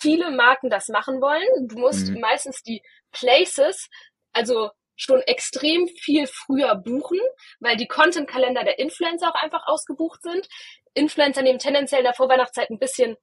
viele 0.00 0.30
Marken 0.30 0.70
das 0.70 0.88
machen 0.88 1.20
wollen. 1.20 1.68
Du 1.68 1.78
musst 1.78 2.08
mhm. 2.08 2.20
meistens 2.20 2.62
die 2.62 2.82
Places, 3.12 3.88
also 4.32 4.70
schon 4.96 5.20
extrem 5.22 5.88
viel 5.88 6.26
früher 6.26 6.74
buchen, 6.76 7.18
weil 7.60 7.76
die 7.76 7.88
Content-Kalender 7.88 8.64
der 8.64 8.78
Influencer 8.78 9.30
auch 9.30 9.42
einfach 9.42 9.66
ausgebucht 9.66 10.22
sind. 10.22 10.48
Influencer 10.94 11.42
nehmen 11.42 11.58
tendenziell 11.58 12.00
in 12.00 12.04
der 12.04 12.14
Vorweihnachtszeit 12.14 12.70
ein 12.70 12.78
bisschen 12.78 13.16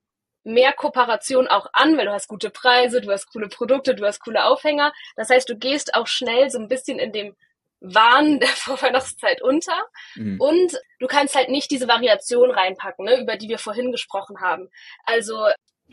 mehr 0.43 0.73
Kooperation 0.73 1.47
auch 1.47 1.67
an, 1.73 1.97
weil 1.97 2.07
du 2.07 2.11
hast 2.11 2.27
gute 2.27 2.49
Preise, 2.49 2.99
du 2.99 3.11
hast 3.11 3.31
coole 3.31 3.47
Produkte, 3.47 3.95
du 3.95 4.05
hast 4.05 4.19
coole 4.19 4.43
Aufhänger. 4.45 4.91
Das 5.15 5.29
heißt, 5.29 5.47
du 5.47 5.57
gehst 5.57 5.95
auch 5.95 6.07
schnell 6.07 6.49
so 6.49 6.59
ein 6.59 6.67
bisschen 6.67 6.99
in 6.99 7.11
dem 7.11 7.35
Wahn 7.81 8.39
der 8.39 8.47
Vorweihnachtszeit 8.49 9.41
unter. 9.41 9.77
Mhm. 10.15 10.39
Und 10.39 10.79
du 10.99 11.07
kannst 11.07 11.35
halt 11.35 11.49
nicht 11.49 11.69
diese 11.71 11.87
Variation 11.87 12.51
reinpacken, 12.51 13.05
ne, 13.05 13.19
über 13.19 13.35
die 13.35 13.49
wir 13.49 13.59
vorhin 13.59 13.91
gesprochen 13.91 14.39
haben. 14.39 14.69
Also 15.05 15.47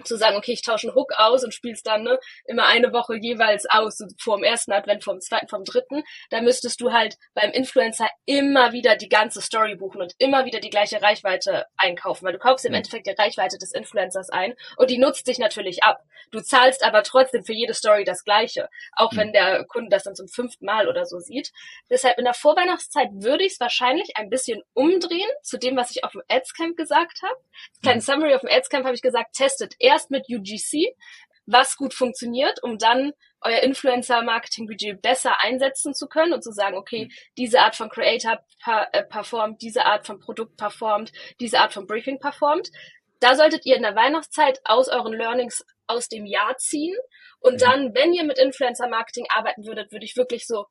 zu 0.05 0.17
sagen, 0.17 0.37
okay, 0.37 0.53
ich 0.53 0.63
tausche 0.63 0.89
einen 0.89 0.97
Hook 0.97 1.13
aus 1.17 1.45
und 1.45 1.55
spiel's 1.55 1.83
dann 1.83 2.03
ne, 2.03 2.19
immer 2.45 2.67
eine 2.67 2.93
Woche 2.93 3.17
jeweils 3.17 3.67
aus, 3.69 3.99
so 3.99 4.07
vor 4.19 4.37
dem 4.37 4.45
ersten 4.45 4.73
Advent, 4.73 5.05
vom 5.05 5.21
zweiten, 5.21 5.49
vom 5.49 5.65
dritten, 5.65 6.03
da 6.31 6.41
müsstest 6.41 6.81
du 6.81 6.93
halt 6.93 7.17
beim 7.35 7.51
Influencer 7.51 8.09
immer 8.27 8.73
wieder 8.73 8.97
die 8.97 9.09
ganze 9.09 9.41
Story 9.41 9.77
buchen 9.77 10.01
und 10.01 10.15
immer 10.19 10.45
wieder 10.45 10.61
die 10.61 10.71
gleiche 10.71 11.01
Reichweite 11.03 11.67
einkaufen, 11.77 12.27
weil 12.27 12.33
du 12.33 12.39
kaufst 12.39 12.65
im 12.65 12.75
Endeffekt 12.75 13.07
die 13.07 13.15
Reichweite 13.19 13.59
des 13.59 13.73
Influencers 13.73 14.31
ein 14.31 14.55
und 14.77 14.91
die 14.91 14.99
nutzt 14.99 15.27
dich 15.27 15.39
natürlich 15.39 15.83
ab. 15.83 16.03
Du 16.31 16.41
zahlst 16.41 16.85
aber 16.85 17.03
trotzdem 17.03 17.45
für 17.45 17.53
jede 17.53 17.75
Story 17.75 18.05
das 18.05 18.25
Gleiche, 18.25 18.69
auch 18.93 19.15
wenn 19.15 19.33
der 19.33 19.65
Kunde 19.65 19.89
das 19.91 20.05
dann 20.05 20.15
zum 20.15 20.29
fünften 20.29 20.67
Mal 20.67 20.89
oder 20.89 21.07
so 21.07 21.19
sieht. 21.19 21.53
Deshalb 21.91 22.19
in 22.19 22.25
der 22.25 22.35
Vorweihnachtszeit 22.35 23.09
würde 23.13 23.45
ich 23.45 23.53
es 23.53 23.61
wahrscheinlich 23.61 24.17
ein 24.17 24.29
bisschen 24.29 24.63
umdrehen 24.75 25.31
zu 25.43 25.59
dem, 25.59 25.77
was 25.77 25.91
ich 25.91 26.05
auf 26.05 26.13
dem 26.13 26.23
Adscamp 26.29 26.77
gesagt 26.77 27.23
habe. 27.23 27.37
Kleine 27.83 28.01
Summary 28.01 28.35
auf 28.35 28.43
dem 28.43 28.51
Adscamp 28.51 28.85
habe 28.85 28.95
ich 28.95 29.03
gesagt, 29.03 29.35
testet 29.35 29.75
erst 29.89 30.11
mit 30.11 30.27
UGC, 30.29 30.95
was 31.47 31.77
gut 31.77 31.95
funktioniert, 31.95 32.63
um 32.63 32.79
dann 32.79 33.13
euer 33.41 33.61
Influencer-Marketing-Budget 33.61 35.01
besser 35.01 35.41
einsetzen 35.41 35.95
zu 35.95 36.07
können 36.07 36.33
und 36.33 36.43
zu 36.43 36.53
sagen, 36.53 36.77
okay, 36.77 37.07
mhm. 37.07 37.11
diese 37.37 37.61
Art 37.61 37.77
von 37.77 37.89
Creator 37.89 38.39
äh, 38.93 39.03
performt, 39.05 39.63
diese 39.63 39.87
Art 39.87 40.07
von 40.07 40.19
Produkt 40.21 40.57
performt, 40.57 41.13
diese 41.41 41.61
Art 41.61 41.73
von 41.73 41.87
Briefing 41.87 42.19
performt. 42.19 42.69
Da 43.21 43.35
solltet 43.35 43.65
ihr 43.65 43.77
in 43.77 43.83
der 43.83 43.97
Weihnachtszeit 43.97 44.61
aus 44.65 44.89
euren 44.89 45.13
Learnings 45.13 45.65
aus 45.87 46.09
dem 46.09 46.27
Jahr 46.27 46.57
ziehen. 46.59 46.97
Und 47.41 47.55
mhm. 47.55 47.59
dann, 47.59 47.95
wenn 47.95 48.13
ihr 48.13 48.25
mit 48.25 48.39
Influencer-Marketing 48.39 49.27
arbeiten 49.35 49.65
würdet, 49.65 49.91
würde 49.93 50.05
ich 50.05 50.17
wirklich 50.17 50.47
so 50.47 50.67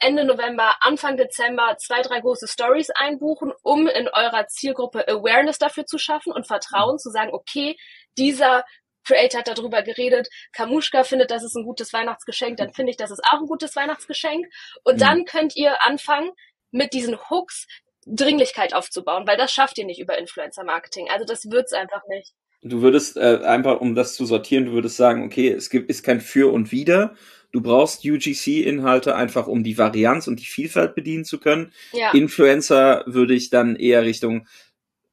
Ende 0.00 0.24
November, 0.24 0.74
Anfang 0.80 1.16
Dezember 1.16 1.76
zwei, 1.78 2.02
drei 2.02 2.20
große 2.20 2.48
Stories 2.48 2.90
einbuchen, 2.90 3.52
um 3.62 3.86
in 3.86 4.08
eurer 4.08 4.46
Zielgruppe 4.46 5.06
Awareness 5.06 5.58
dafür 5.58 5.86
zu 5.86 5.98
schaffen 5.98 6.32
und 6.32 6.46
Vertrauen 6.46 6.98
zu 6.98 7.10
sagen, 7.10 7.30
okay, 7.32 7.76
dieser 8.18 8.64
Creator 9.04 9.40
hat 9.40 9.48
darüber 9.48 9.82
geredet, 9.82 10.28
Kamushka 10.52 11.04
findet, 11.04 11.30
das 11.30 11.42
ist 11.42 11.56
ein 11.56 11.64
gutes 11.64 11.92
Weihnachtsgeschenk, 11.92 12.56
dann 12.56 12.72
finde 12.72 12.90
ich, 12.90 12.96
das 12.96 13.10
ist 13.10 13.22
auch 13.24 13.40
ein 13.40 13.46
gutes 13.46 13.76
Weihnachtsgeschenk. 13.76 14.46
Und 14.84 14.96
mhm. 14.96 15.00
dann 15.00 15.24
könnt 15.24 15.56
ihr 15.56 15.82
anfangen, 15.82 16.30
mit 16.70 16.92
diesen 16.92 17.18
Hooks 17.30 17.66
Dringlichkeit 18.06 18.74
aufzubauen, 18.74 19.26
weil 19.26 19.36
das 19.36 19.52
schafft 19.52 19.78
ihr 19.78 19.84
nicht 19.84 20.00
über 20.00 20.18
Influencer-Marketing. 20.18 21.08
Also 21.10 21.24
das 21.24 21.50
wird's 21.50 21.72
einfach 21.72 22.02
nicht. 22.08 22.32
Du 22.62 22.82
würdest 22.82 23.16
äh, 23.16 23.40
einfach, 23.42 23.80
um 23.80 23.94
das 23.94 24.14
zu 24.14 24.26
sortieren, 24.26 24.66
du 24.66 24.72
würdest 24.72 24.96
sagen, 24.96 25.24
okay, 25.24 25.50
es 25.50 25.70
gibt 25.70 25.88
ist 25.88 26.02
kein 26.02 26.20
Für 26.20 26.52
und 26.52 26.72
Wider, 26.72 27.14
Du 27.52 27.60
brauchst 27.60 28.04
UGC-Inhalte 28.04 29.16
einfach, 29.16 29.46
um 29.46 29.64
die 29.64 29.76
Varianz 29.76 30.28
und 30.28 30.38
die 30.40 30.46
Vielfalt 30.46 30.94
bedienen 30.94 31.24
zu 31.24 31.38
können. 31.38 31.72
Ja. 31.92 32.12
Influencer 32.12 33.04
würde 33.06 33.34
ich 33.34 33.50
dann 33.50 33.76
eher 33.76 34.04
Richtung 34.04 34.46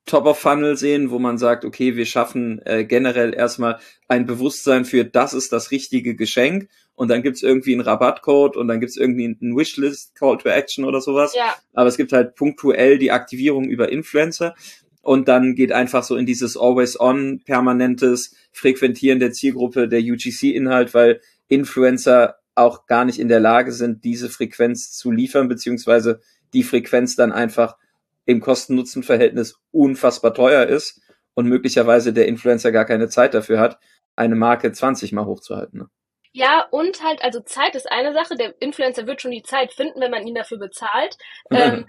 Top 0.07 0.25
of 0.25 0.39
Funnel 0.39 0.77
sehen, 0.77 1.11
wo 1.11 1.19
man 1.19 1.37
sagt, 1.37 1.65
okay, 1.65 1.95
wir 1.95 2.05
schaffen 2.05 2.61
äh, 2.65 2.85
generell 2.85 3.35
erstmal 3.35 3.79
ein 4.07 4.25
Bewusstsein 4.25 4.85
für, 4.85 5.03
das 5.03 5.33
ist 5.33 5.51
das 5.51 5.71
richtige 5.71 6.15
Geschenk 6.15 6.69
und 6.95 7.09
dann 7.09 7.21
gibt's 7.21 7.43
irgendwie 7.43 7.73
einen 7.73 7.81
Rabattcode 7.81 8.55
und 8.55 8.69
dann 8.69 8.79
gibt's 8.79 8.97
irgendwie 8.97 9.25
einen 9.25 9.55
Wishlist 9.55 10.15
Call 10.15 10.37
to 10.37 10.49
Action 10.49 10.85
oder 10.85 11.01
sowas. 11.01 11.35
Ja. 11.35 11.55
Aber 11.73 11.89
es 11.89 11.97
gibt 11.97 12.13
halt 12.13 12.35
punktuell 12.35 12.97
die 12.97 13.11
Aktivierung 13.11 13.65
über 13.65 13.91
Influencer 13.91 14.55
und 15.01 15.27
dann 15.27 15.55
geht 15.55 15.71
einfach 15.71 16.03
so 16.03 16.15
in 16.15 16.25
dieses 16.25 16.57
Always 16.57 16.99
On 16.99 17.41
permanentes 17.45 18.33
Frequentieren 18.51 19.19
der 19.19 19.31
Zielgruppe 19.31 19.87
der 19.87 19.99
UGC 19.99 20.55
Inhalt, 20.55 20.93
weil 20.93 21.21
Influencer 21.47 22.37
auch 22.55 22.85
gar 22.87 23.05
nicht 23.05 23.19
in 23.19 23.27
der 23.27 23.39
Lage 23.39 23.71
sind, 23.71 24.03
diese 24.03 24.29
Frequenz 24.29 24.91
zu 24.91 25.11
liefern, 25.11 25.47
beziehungsweise 25.47 26.21
die 26.53 26.63
Frequenz 26.63 27.15
dann 27.15 27.31
einfach 27.31 27.77
im 28.25 28.41
Kosten-Nutzen-Verhältnis 28.41 29.59
unfassbar 29.71 30.33
teuer 30.33 30.65
ist 30.65 31.01
und 31.33 31.47
möglicherweise 31.47 32.13
der 32.13 32.27
Influencer 32.27 32.71
gar 32.71 32.85
keine 32.85 33.09
Zeit 33.09 33.33
dafür 33.33 33.59
hat, 33.59 33.77
eine 34.15 34.35
Marke 34.35 34.71
20 34.71 35.11
mal 35.13 35.25
hochzuhalten. 35.25 35.81
Ne? 35.81 35.89
Ja, 36.33 36.67
und 36.71 37.03
halt, 37.03 37.23
also 37.23 37.39
Zeit 37.39 37.75
ist 37.75 37.89
eine 37.91 38.13
Sache. 38.13 38.35
Der 38.35 38.59
Influencer 38.59 39.07
wird 39.07 39.21
schon 39.21 39.31
die 39.31 39.43
Zeit 39.43 39.73
finden, 39.73 40.01
wenn 40.01 40.11
man 40.11 40.27
ihn 40.27 40.35
dafür 40.35 40.57
bezahlt. 40.57 41.17
ähm, 41.51 41.87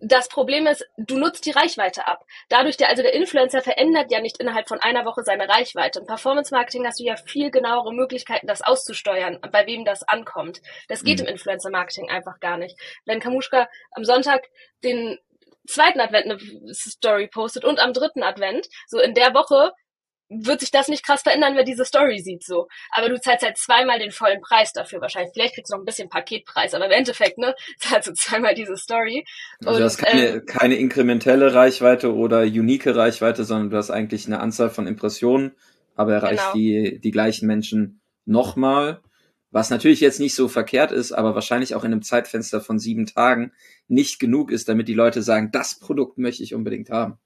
das 0.00 0.28
Problem 0.28 0.66
ist, 0.66 0.84
du 0.96 1.16
nutzt 1.18 1.46
die 1.46 1.50
Reichweite 1.50 2.06
ab. 2.06 2.24
Dadurch, 2.48 2.76
der, 2.76 2.88
also 2.88 3.02
der 3.02 3.14
Influencer 3.14 3.62
verändert 3.62 4.10
ja 4.10 4.20
nicht 4.20 4.38
innerhalb 4.38 4.68
von 4.68 4.80
einer 4.80 5.04
Woche 5.04 5.22
seine 5.22 5.48
Reichweite. 5.48 6.00
Im 6.00 6.06
Performance 6.06 6.54
Marketing 6.54 6.86
hast 6.86 6.98
du 6.98 7.04
ja 7.04 7.16
viel 7.16 7.50
genauere 7.50 7.92
Möglichkeiten, 7.92 8.46
das 8.46 8.62
auszusteuern, 8.62 9.38
bei 9.52 9.66
wem 9.66 9.84
das 9.84 10.02
ankommt. 10.02 10.60
Das 10.88 11.04
geht 11.04 11.20
mhm. 11.20 11.26
im 11.26 11.32
Influencer 11.34 11.70
Marketing 11.70 12.10
einfach 12.10 12.40
gar 12.40 12.56
nicht. 12.56 12.76
Wenn 13.04 13.20
Kamushka 13.20 13.68
am 13.92 14.04
Sonntag 14.04 14.48
den 14.82 15.18
zweiten 15.68 16.00
Advent 16.00 16.26
eine 16.26 16.74
Story 16.74 17.28
postet 17.28 17.64
und 17.64 17.80
am 17.80 17.92
dritten 17.92 18.22
Advent, 18.22 18.68
so 18.86 19.00
in 19.00 19.14
der 19.14 19.34
Woche 19.34 19.72
wird 20.28 20.60
sich 20.60 20.70
das 20.70 20.88
nicht 20.88 21.04
krass 21.04 21.22
verändern, 21.22 21.54
wer 21.54 21.64
diese 21.64 21.84
Story 21.84 22.18
sieht, 22.18 22.44
so. 22.44 22.68
Aber 22.90 23.08
du 23.08 23.20
zahlst 23.20 23.44
halt 23.44 23.56
zweimal 23.56 23.98
den 23.98 24.10
vollen 24.10 24.40
Preis 24.40 24.72
dafür 24.72 25.00
wahrscheinlich. 25.00 25.32
Vielleicht 25.32 25.54
kriegst 25.54 25.72
du 25.72 25.76
noch 25.76 25.82
ein 25.82 25.86
bisschen 25.86 26.08
Paketpreis, 26.08 26.74
aber 26.74 26.86
im 26.86 26.92
Endeffekt, 26.92 27.38
ne, 27.38 27.54
zahlst 27.78 28.08
du 28.08 28.12
zweimal 28.14 28.54
diese 28.54 28.76
Story. 28.76 29.24
Also 29.64 29.78
du 29.78 29.84
hast 29.84 29.98
keine, 29.98 30.26
äh, 30.26 30.40
keine 30.40 30.76
inkrementelle 30.76 31.54
Reichweite 31.54 32.14
oder 32.14 32.42
unique 32.42 32.86
Reichweite, 32.86 33.44
sondern 33.44 33.70
du 33.70 33.76
hast 33.76 33.90
eigentlich 33.90 34.26
eine 34.26 34.40
Anzahl 34.40 34.70
von 34.70 34.86
Impressionen, 34.86 35.52
aber 35.94 36.14
erreicht 36.14 36.42
genau. 36.42 36.54
die, 36.54 37.00
die 37.00 37.10
gleichen 37.10 37.46
Menschen 37.46 38.00
nochmal 38.24 39.00
was 39.52 39.70
natürlich 39.70 40.00
jetzt 40.00 40.20
nicht 40.20 40.34
so 40.34 40.48
verkehrt 40.48 40.92
ist, 40.92 41.12
aber 41.12 41.34
wahrscheinlich 41.34 41.74
auch 41.74 41.84
in 41.84 41.92
einem 41.92 42.02
Zeitfenster 42.02 42.60
von 42.60 42.78
sieben 42.78 43.06
Tagen 43.06 43.52
nicht 43.88 44.18
genug 44.18 44.50
ist, 44.50 44.68
damit 44.68 44.86
die 44.86 44.92
Leute 44.92 45.22
sagen, 45.22 45.50
das 45.50 45.78
Produkt 45.78 46.18
möchte 46.18 46.42
ich 46.42 46.54
unbedingt 46.54 46.90
haben. 46.90 47.16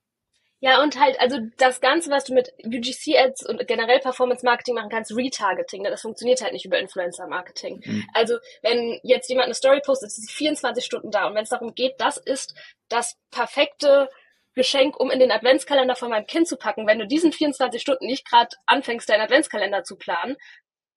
Ja, 0.63 0.83
und 0.83 1.01
halt, 1.01 1.19
also 1.21 1.39
das 1.57 1.81
Ganze, 1.81 2.11
was 2.11 2.25
du 2.25 2.35
mit 2.35 2.53
UGC-Ads 2.63 3.49
und 3.49 3.67
generell 3.67 3.99
Performance-Marketing 3.99 4.75
machen 4.75 4.91
kannst, 4.91 5.17
Retargeting, 5.17 5.83
ne, 5.83 5.91
das 5.91 6.03
funktioniert 6.03 6.43
halt 6.43 6.53
nicht 6.53 6.67
über 6.67 6.79
Influencer-Marketing. 6.79 7.81
Mhm. 7.83 8.07
Also 8.13 8.37
wenn 8.63 9.01
jetzt 9.03 9.31
jemand 9.31 9.47
eine 9.47 9.55
Story 9.55 9.81
postet, 9.85 10.09
ist 10.09 10.17
sie 10.17 10.33
24 10.33 10.85
Stunden 10.85 11.11
da 11.11 11.27
und 11.27 11.35
wenn 11.35 11.45
es 11.45 11.49
darum 11.49 11.75
geht, 11.75 11.95
das 11.99 12.19
ist 12.19 12.55
das 12.91 13.17
perfekte 13.31 14.11
Geschenk, 14.55 14.99
um 14.99 15.11
in 15.11 15.21
den 15.21 15.31
Adventskalender 15.31 15.97
von 15.97 16.11
meinem 16.11 16.27
Kind 16.27 16.47
zu 16.47 16.57
packen. 16.57 16.87
Wenn 16.87 16.99
du 16.99 17.07
diesen 17.07 17.33
24 17.33 17.81
Stunden 17.81 18.07
nicht 18.07 18.29
gerade 18.29 18.51
anfängst, 18.67 19.09
deinen 19.09 19.23
Adventskalender 19.23 19.85
zu 19.85 19.97
planen, 19.97 20.37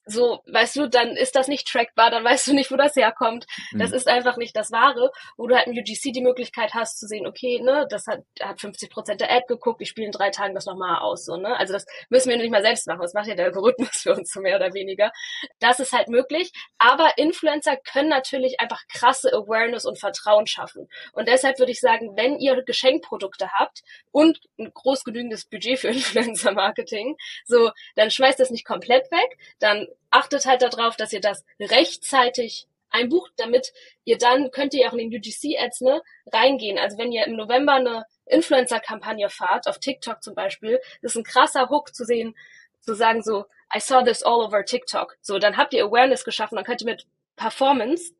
so, 0.05 0.41
weißt 0.47 0.75
du, 0.75 0.87
dann 0.87 1.15
ist 1.15 1.35
das 1.35 1.47
nicht 1.47 1.67
trackbar, 1.67 2.11
dann 2.11 2.23
weißt 2.23 2.47
du 2.47 2.53
nicht, 2.53 2.71
wo 2.71 2.75
das 2.75 2.95
herkommt. 2.95 3.45
Das 3.73 3.91
mhm. 3.91 3.95
ist 3.95 4.07
einfach 4.07 4.37
nicht 4.37 4.55
das 4.55 4.71
Wahre, 4.71 5.11
wo 5.37 5.47
du 5.47 5.55
halt 5.55 5.67
im 5.67 5.73
UGC 5.73 6.11
die 6.11 6.21
Möglichkeit 6.21 6.73
hast 6.73 6.99
zu 6.99 7.07
sehen, 7.07 7.25
okay, 7.25 7.61
ne, 7.61 7.87
das 7.89 8.07
hat, 8.07 8.19
hat 8.41 8.59
50 8.59 8.89
Prozent 8.89 9.21
der 9.21 9.31
Ad 9.31 9.45
geguckt, 9.47 9.81
ich 9.81 9.89
spiele 9.89 10.07
in 10.07 10.11
drei 10.11 10.29
Tagen 10.29 10.55
das 10.55 10.65
nochmal 10.65 10.99
aus, 10.99 11.25
so, 11.25 11.37
ne. 11.37 11.55
Also 11.57 11.73
das 11.73 11.85
müssen 12.09 12.29
wir 12.29 12.37
nicht 12.37 12.51
mal 12.51 12.61
selbst 12.61 12.87
machen, 12.87 13.01
das 13.01 13.13
macht 13.13 13.27
ja 13.27 13.35
der 13.35 13.45
Algorithmus 13.45 13.89
für 14.03 14.13
uns 14.13 14.31
so 14.31 14.41
mehr 14.41 14.57
oder 14.57 14.73
weniger. 14.73 15.11
Das 15.59 15.79
ist 15.79 15.93
halt 15.93 16.09
möglich, 16.09 16.51
aber 16.77 17.17
Influencer 17.17 17.77
können 17.77 18.09
natürlich 18.09 18.59
einfach 18.59 18.81
krasse 18.91 19.31
Awareness 19.31 19.85
und 19.85 19.99
Vertrauen 19.99 20.47
schaffen. 20.47 20.89
Und 21.13 21.27
deshalb 21.27 21.59
würde 21.59 21.71
ich 21.71 21.79
sagen, 21.79 22.15
wenn 22.15 22.39
ihr 22.39 22.61
Geschenkprodukte 22.63 23.51
habt 23.53 23.81
und 24.11 24.39
ein 24.59 24.71
groß 24.73 25.03
genügendes 25.03 25.45
Budget 25.45 25.79
für 25.79 25.87
Influencer-Marketing, 25.89 27.15
so, 27.45 27.71
dann 27.95 28.11
schmeißt 28.11 28.39
das 28.39 28.49
nicht 28.49 28.65
komplett 28.65 29.09
weg, 29.11 29.37
dann 29.59 29.87
achtet 30.11 30.45
halt 30.45 30.61
darauf, 30.61 30.95
dass 30.95 31.13
ihr 31.13 31.21
das 31.21 31.43
rechtzeitig 31.59 32.67
einbucht, 32.89 33.33
damit 33.37 33.73
ihr 34.05 34.17
dann 34.17 34.51
könnt 34.51 34.73
ihr 34.73 34.87
auch 34.87 34.93
in 34.93 35.09
den 35.09 35.19
UGC-Ads 35.19 35.81
ne, 35.81 36.01
reingehen. 36.31 36.77
Also 36.77 36.97
wenn 36.97 37.11
ihr 37.11 37.25
im 37.25 37.35
November 37.35 37.73
eine 37.73 38.05
Influencer-Kampagne 38.25 39.29
fahrt, 39.29 39.67
auf 39.67 39.79
TikTok 39.79 40.21
zum 40.23 40.35
Beispiel, 40.35 40.79
ist 41.01 41.15
ein 41.15 41.23
krasser 41.23 41.69
Hook 41.69 41.93
zu 41.93 42.05
sehen, 42.05 42.35
zu 42.81 42.93
sagen 42.93 43.23
so, 43.23 43.45
I 43.75 43.79
saw 43.79 44.03
this 44.03 44.23
all 44.23 44.41
over 44.41 44.63
TikTok. 44.63 45.17
So, 45.21 45.39
dann 45.39 45.57
habt 45.57 45.73
ihr 45.73 45.83
Awareness 45.83 46.23
geschaffen, 46.23 46.55
dann 46.55 46.65
könnt 46.65 46.81
ihr 46.81 46.85
mit 46.85 47.07
Performance, 47.35 48.13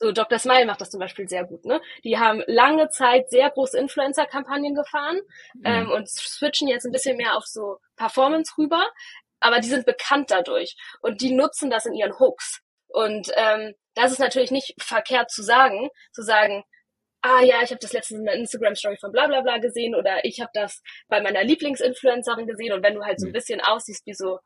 so 0.00 0.12
Dr. 0.12 0.38
Smile 0.38 0.66
macht 0.66 0.80
das 0.80 0.90
zum 0.90 1.00
Beispiel 1.00 1.28
sehr 1.28 1.44
gut, 1.44 1.64
ne? 1.64 1.80
Die 2.04 2.18
haben 2.18 2.42
lange 2.46 2.88
Zeit 2.88 3.30
sehr 3.30 3.50
große 3.50 3.78
Influencer-Kampagnen 3.78 4.74
gefahren 4.74 5.20
mhm. 5.54 5.62
ähm, 5.64 5.90
und 5.90 6.08
switchen 6.08 6.68
jetzt 6.68 6.84
ein 6.84 6.92
bisschen 6.92 7.16
mehr 7.16 7.36
auf 7.36 7.46
so 7.46 7.78
Performance 7.96 8.52
rüber 8.58 8.84
aber 9.40 9.60
die 9.60 9.68
sind 9.68 9.86
bekannt 9.86 10.30
dadurch 10.30 10.76
und 11.00 11.20
die 11.20 11.32
nutzen 11.32 11.70
das 11.70 11.86
in 11.86 11.94
ihren 11.94 12.18
Hooks. 12.18 12.60
Und 12.88 13.30
ähm, 13.36 13.74
das 13.94 14.12
ist 14.12 14.18
natürlich 14.18 14.50
nicht 14.50 14.74
verkehrt 14.80 15.30
zu 15.30 15.42
sagen, 15.42 15.88
zu 16.12 16.22
sagen, 16.22 16.64
ah 17.22 17.42
ja, 17.42 17.62
ich 17.62 17.70
habe 17.70 17.80
das 17.80 17.92
letztens 17.92 18.20
in 18.20 18.26
der 18.26 18.34
Instagram-Story 18.34 18.96
von 19.00 19.12
bla 19.12 19.26
bla 19.26 19.40
bla 19.40 19.58
gesehen 19.58 19.94
oder 19.94 20.24
ich 20.24 20.40
habe 20.40 20.50
das 20.54 20.82
bei 21.08 21.20
meiner 21.20 21.44
Lieblingsinfluencerin 21.44 22.46
gesehen 22.46 22.72
und 22.72 22.82
wenn 22.82 22.94
du 22.94 23.04
halt 23.04 23.20
so 23.20 23.26
ein 23.26 23.30
mhm. 23.30 23.34
bisschen 23.34 23.60
aussiehst 23.60 24.06
wie 24.06 24.14
so 24.14 24.38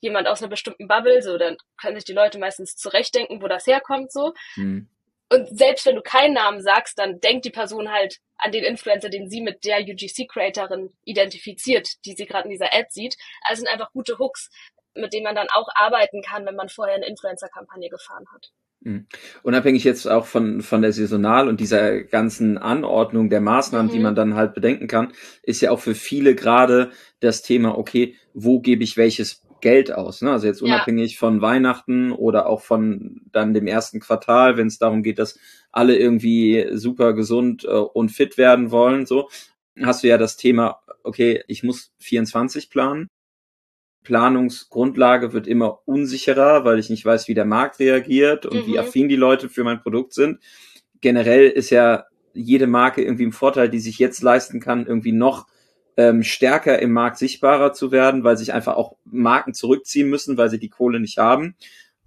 jemand 0.00 0.28
aus 0.28 0.42
einer 0.42 0.50
bestimmten 0.50 0.88
Bubble, 0.88 1.22
so 1.22 1.38
dann 1.38 1.56
können 1.80 1.96
sich 1.96 2.04
die 2.04 2.12
Leute 2.12 2.38
meistens 2.38 2.74
zurechtdenken, 2.76 3.42
wo 3.42 3.48
das 3.48 3.66
herkommt 3.66 4.12
so. 4.12 4.32
Mhm. 4.56 4.88
Und 5.30 5.58
selbst 5.58 5.84
wenn 5.86 5.96
du 5.96 6.02
keinen 6.02 6.34
Namen 6.34 6.62
sagst, 6.62 6.98
dann 6.98 7.20
denkt 7.20 7.44
die 7.44 7.50
Person 7.50 7.90
halt 7.90 8.18
an 8.38 8.52
den 8.52 8.64
Influencer, 8.64 9.10
den 9.10 9.28
sie 9.28 9.42
mit 9.42 9.64
der 9.64 9.80
UGC-Creatorin 9.80 10.90
identifiziert, 11.04 11.88
die 12.04 12.14
sie 12.14 12.26
gerade 12.26 12.44
in 12.44 12.50
dieser 12.50 12.72
Ad 12.72 12.86
sieht. 12.90 13.16
Also 13.42 13.60
sind 13.60 13.68
einfach 13.68 13.92
gute 13.92 14.18
Hooks, 14.18 14.48
mit 14.94 15.12
denen 15.12 15.24
man 15.24 15.34
dann 15.34 15.48
auch 15.52 15.68
arbeiten 15.74 16.22
kann, 16.22 16.46
wenn 16.46 16.56
man 16.56 16.68
vorher 16.68 16.96
eine 16.96 17.06
Influencer-Kampagne 17.06 17.90
gefahren 17.90 18.24
hat. 18.32 18.50
Mhm. 18.80 19.06
Unabhängig 19.42 19.84
jetzt 19.84 20.06
auch 20.06 20.24
von, 20.24 20.62
von 20.62 20.82
der 20.82 20.92
Saisonal 20.92 21.48
und 21.48 21.60
dieser 21.60 22.02
ganzen 22.02 22.58
Anordnung 22.58 23.28
der 23.28 23.40
Maßnahmen, 23.40 23.88
mhm. 23.88 23.92
die 23.92 23.98
man 23.98 24.14
dann 24.14 24.34
halt 24.34 24.54
bedenken 24.54 24.86
kann, 24.86 25.12
ist 25.42 25.60
ja 25.60 25.72
auch 25.72 25.80
für 25.80 25.94
viele 25.94 26.34
gerade 26.34 26.90
das 27.20 27.42
Thema, 27.42 27.76
okay, 27.76 28.14
wo 28.34 28.60
gebe 28.60 28.84
ich 28.84 28.96
welches 28.96 29.42
Geld 29.60 29.92
aus. 29.92 30.22
Ne? 30.22 30.30
Also 30.30 30.46
jetzt 30.46 30.62
unabhängig 30.62 31.12
ja. 31.12 31.18
von 31.18 31.40
Weihnachten 31.40 32.12
oder 32.12 32.46
auch 32.46 32.62
von 32.62 33.22
dann 33.32 33.54
dem 33.54 33.66
ersten 33.66 34.00
Quartal, 34.00 34.56
wenn 34.56 34.66
es 34.68 34.78
darum 34.78 35.02
geht, 35.02 35.18
dass 35.18 35.38
alle 35.70 35.96
irgendwie 35.96 36.68
super 36.72 37.12
gesund 37.12 37.64
äh, 37.64 37.68
und 37.68 38.10
fit 38.10 38.38
werden 38.38 38.70
wollen, 38.70 39.06
so 39.06 39.28
hast 39.80 40.02
du 40.02 40.08
ja 40.08 40.18
das 40.18 40.36
Thema, 40.36 40.80
okay, 41.02 41.42
ich 41.46 41.62
muss 41.62 41.92
24 41.98 42.70
planen. 42.70 43.08
Planungsgrundlage 44.04 45.32
wird 45.32 45.46
immer 45.46 45.80
unsicherer, 45.86 46.64
weil 46.64 46.78
ich 46.78 46.88
nicht 46.88 47.04
weiß, 47.04 47.28
wie 47.28 47.34
der 47.34 47.44
Markt 47.44 47.78
reagiert 47.78 48.46
und 48.46 48.66
mhm. 48.66 48.66
wie 48.66 48.78
affin 48.78 49.08
die 49.08 49.16
Leute 49.16 49.48
für 49.48 49.64
mein 49.64 49.82
Produkt 49.82 50.14
sind. 50.14 50.40
Generell 51.00 51.48
ist 51.48 51.70
ja 51.70 52.06
jede 52.32 52.66
Marke 52.66 53.02
irgendwie 53.02 53.24
im 53.24 53.32
Vorteil, 53.32 53.68
die 53.68 53.80
sich 53.80 53.98
jetzt 53.98 54.22
leisten 54.22 54.60
kann, 54.60 54.86
irgendwie 54.86 55.12
noch 55.12 55.46
ähm, 55.98 56.22
stärker 56.22 56.78
im 56.78 56.92
Markt 56.92 57.18
sichtbarer 57.18 57.72
zu 57.72 57.90
werden, 57.90 58.22
weil 58.22 58.36
sich 58.36 58.52
einfach 58.52 58.76
auch 58.76 58.96
Marken 59.04 59.52
zurückziehen 59.52 60.08
müssen, 60.08 60.36
weil 60.38 60.48
sie 60.48 60.60
die 60.60 60.68
Kohle 60.68 61.00
nicht 61.00 61.18
haben. 61.18 61.56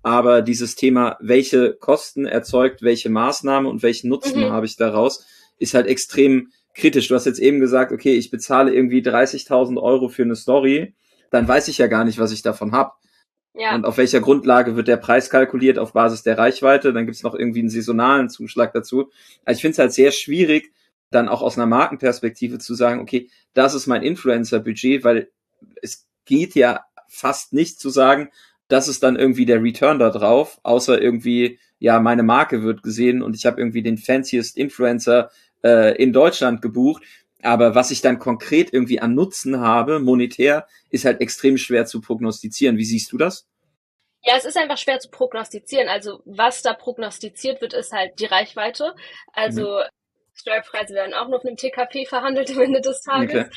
Aber 0.02 0.42
dieses 0.42 0.76
Thema, 0.76 1.18
welche 1.20 1.74
Kosten 1.74 2.26
erzeugt 2.26 2.82
welche 2.82 3.10
Maßnahme 3.10 3.68
und 3.68 3.84
welchen 3.84 4.10
Nutzen 4.10 4.46
mhm. 4.46 4.52
habe 4.52 4.66
ich 4.66 4.78
daraus, 4.78 5.28
ist 5.60 5.74
halt 5.74 5.88
extrem 5.88 6.54
kritisch. 6.74 7.10
Du 7.10 7.16
hast 7.16 7.26
jetzt 7.26 7.40
eben 7.40 7.60
gesagt, 7.60 7.92
okay, 7.92 8.16
ich 8.16 8.32
bezahle 8.32 8.74
irgendwie 8.74 9.02
30.000 9.02 9.80
Euro 9.80 10.08
für 10.08 10.24
eine 10.24 10.38
Story, 10.38 10.96
dann 11.30 11.46
weiß 11.46 11.68
ich 11.68 11.78
ja 11.78 11.88
gar 11.88 12.06
nicht, 12.06 12.18
was 12.18 12.32
ich 12.32 12.42
davon 12.42 12.72
habe. 12.72 12.94
Ja. 13.54 13.76
Und 13.76 13.84
auf 13.84 13.98
welcher 13.98 14.22
Grundlage 14.22 14.78
wird 14.78 14.88
der 14.88 14.96
Preis 14.96 15.30
kalkuliert? 15.30 15.78
Auf 15.78 15.92
Basis 15.92 16.24
der 16.24 16.38
Reichweite. 16.38 16.94
Dann 16.94 17.06
gibt's 17.06 17.24
noch 17.24 17.36
irgendwie 17.36 17.60
einen 17.60 17.70
saisonalen 17.70 18.30
Zuschlag 18.30 18.72
dazu. 18.72 19.12
Also 19.44 19.58
ich 19.58 19.62
finde 19.62 19.74
es 19.74 19.80
halt 19.80 19.92
sehr 19.92 20.14
schwierig, 20.14 20.72
dann 21.12 21.30
auch 21.30 21.42
aus 21.42 21.58
einer 21.58 21.68
Markenperspektive 21.68 22.58
zu 22.58 22.74
sagen, 22.74 23.02
okay, 23.02 23.30
das 23.54 23.74
ist 23.74 23.88
mein 23.88 24.04
Influencer-Budget, 24.04 25.04
weil 25.04 25.30
es 25.82 26.08
geht 26.26 26.56
ja 26.56 26.86
fast 27.08 27.54
nicht 27.54 27.80
zu 27.80 27.90
sagen, 27.90 28.30
das 28.68 28.88
ist 28.88 29.04
dann 29.04 29.18
irgendwie 29.18 29.46
der 29.46 29.62
Return 29.62 30.00
da 30.00 30.10
drauf, 30.10 30.60
außer 30.64 31.02
irgendwie, 31.02 31.60
ja, 31.78 32.00
meine 32.00 32.24
Marke 32.24 32.64
wird 32.64 32.84
gesehen 32.84 33.22
und 33.22 33.36
ich 33.36 33.46
habe 33.46 33.60
irgendwie 33.60 33.84
den 33.84 33.98
fanciest 33.98 34.58
Influencer 34.58 35.30
äh, 35.64 35.96
in 36.02 36.14
Deutschland 36.14 36.62
gebucht. 36.62 37.04
Aber 37.44 37.76
was 37.76 37.92
ich 37.92 38.02
dann 38.02 38.20
konkret 38.20 38.72
irgendwie 38.72 39.02
an 39.02 39.14
Nutzen 39.14 39.60
habe, 39.60 40.00
monetär, 40.00 40.68
ist 40.90 41.06
halt 41.06 41.22
extrem 41.22 41.58
schwer 41.58 41.86
zu 41.86 42.00
prognostizieren. 42.00 42.78
Wie 42.78 42.86
siehst 42.86 43.12
du 43.12 43.18
das? 43.18 43.48
Ja, 44.24 44.36
es 44.38 44.46
ist 44.46 44.58
einfach 44.58 44.78
schwer 44.78 45.00
zu 45.00 45.10
prognostizieren. 45.10 45.88
Also 45.90 46.22
was 46.26 46.62
da 46.62 46.74
prognostiziert 46.74 47.60
wird, 47.60 47.74
ist 47.74 47.92
halt 47.92 48.20
die 48.20 48.26
Reichweite. 48.26 48.94
Also 49.34 49.64
mhm. 49.64 49.90
Steuerpreise 50.42 50.94
werden 50.94 51.14
auch 51.14 51.28
noch 51.28 51.40
auf 51.40 51.46
einem 51.46 51.58
TKP 51.58 52.06
verhandelt 52.06 52.52
am 52.52 52.62
Ende 52.62 52.82
des 52.82 53.02
Tages. 53.02 53.48
Okay. 53.48 53.56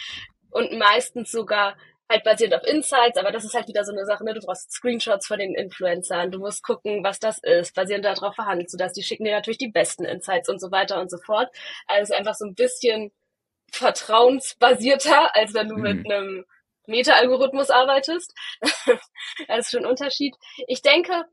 Und 0.50 0.78
meistens 0.78 1.32
sogar 1.32 1.76
halt 2.08 2.24
basierend 2.24 2.54
auf 2.54 2.64
Insights, 2.64 3.18
aber 3.18 3.32
das 3.32 3.44
ist 3.44 3.54
halt 3.54 3.66
wieder 3.66 3.84
so 3.84 3.92
eine 3.92 4.04
Sache, 4.04 4.24
ne? 4.24 4.34
Du 4.34 4.40
brauchst 4.40 4.70
Screenshots 4.72 5.26
von 5.26 5.38
den 5.38 5.54
Influencern, 5.54 6.30
du 6.30 6.38
musst 6.38 6.62
gucken, 6.62 7.02
was 7.02 7.18
das 7.18 7.38
ist, 7.42 7.74
basierend 7.74 8.04
darauf 8.04 8.34
verhandelt, 8.34 8.70
sodass 8.70 8.92
die 8.92 9.02
schicken 9.02 9.24
dir 9.24 9.32
natürlich 9.32 9.58
die 9.58 9.70
besten 9.70 10.04
Insights 10.04 10.48
und 10.48 10.60
so 10.60 10.70
weiter 10.70 11.00
und 11.00 11.10
so 11.10 11.18
fort. 11.18 11.48
Also 11.86 12.14
einfach 12.14 12.34
so 12.34 12.44
ein 12.44 12.54
bisschen 12.54 13.10
vertrauensbasierter, 13.72 15.34
als 15.34 15.54
wenn 15.54 15.68
du 15.68 15.76
mhm. 15.76 15.82
mit 15.82 16.10
einem 16.10 16.44
Meta-Algorithmus 16.86 17.70
arbeitest. 17.70 18.34
das 19.48 19.58
ist 19.58 19.70
schon 19.70 19.84
ein 19.84 19.90
Unterschied. 19.90 20.34
Ich 20.68 20.82
denke, 20.82 21.24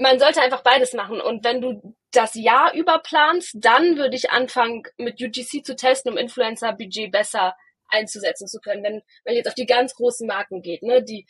man 0.00 0.18
sollte 0.18 0.40
einfach 0.40 0.62
beides 0.62 0.94
machen. 0.94 1.20
Und 1.20 1.44
wenn 1.44 1.60
du 1.60 1.94
das 2.10 2.34
Jahr 2.34 2.72
über 2.74 3.00
planst, 3.00 3.54
dann 3.54 3.98
würde 3.98 4.16
ich 4.16 4.30
anfangen, 4.30 4.82
mit 4.96 5.20
UGC 5.20 5.62
zu 5.62 5.76
testen, 5.76 6.12
um 6.12 6.18
Influencer-Budget 6.18 7.12
besser 7.12 7.54
einzusetzen 7.88 8.48
zu 8.48 8.60
können. 8.60 8.82
Wenn 8.82 9.02
man 9.26 9.34
jetzt 9.34 9.48
auf 9.48 9.54
die 9.54 9.66
ganz 9.66 9.94
großen 9.94 10.26
Marken 10.26 10.62
geht, 10.62 10.82
ne, 10.82 11.02
die 11.02 11.26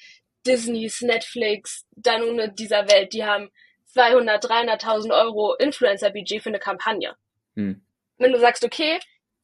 Disneys, 0.47 1.03
Netflix, 1.03 1.85
Danone 1.97 2.53
dieser 2.53 2.89
Welt, 2.89 3.13
die 3.13 3.25
haben 3.25 3.51
200, 3.87 4.45
300.000 4.45 5.13
Euro 5.21 5.55
Influencer-Budget 5.57 6.43
für 6.43 6.51
eine 6.51 6.61
Kampagne. 6.61 7.17
Hm. 7.57 7.83
Wenn 8.19 8.33
du 8.33 8.39
sagst, 8.39 8.65
okay, 8.65 9.01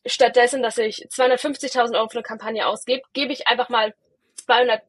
stattdessen, 0.06 0.62
dass 0.62 0.78
ich 0.78 1.08
250.000 1.08 1.96
Euro 1.96 2.08
für 2.08 2.18
eine 2.18 2.22
Kampagne 2.22 2.64
ausgebe, 2.64 3.02
gebe 3.12 3.32
ich 3.32 3.48
einfach 3.48 3.70
mal 3.70 3.92
200 4.44 4.82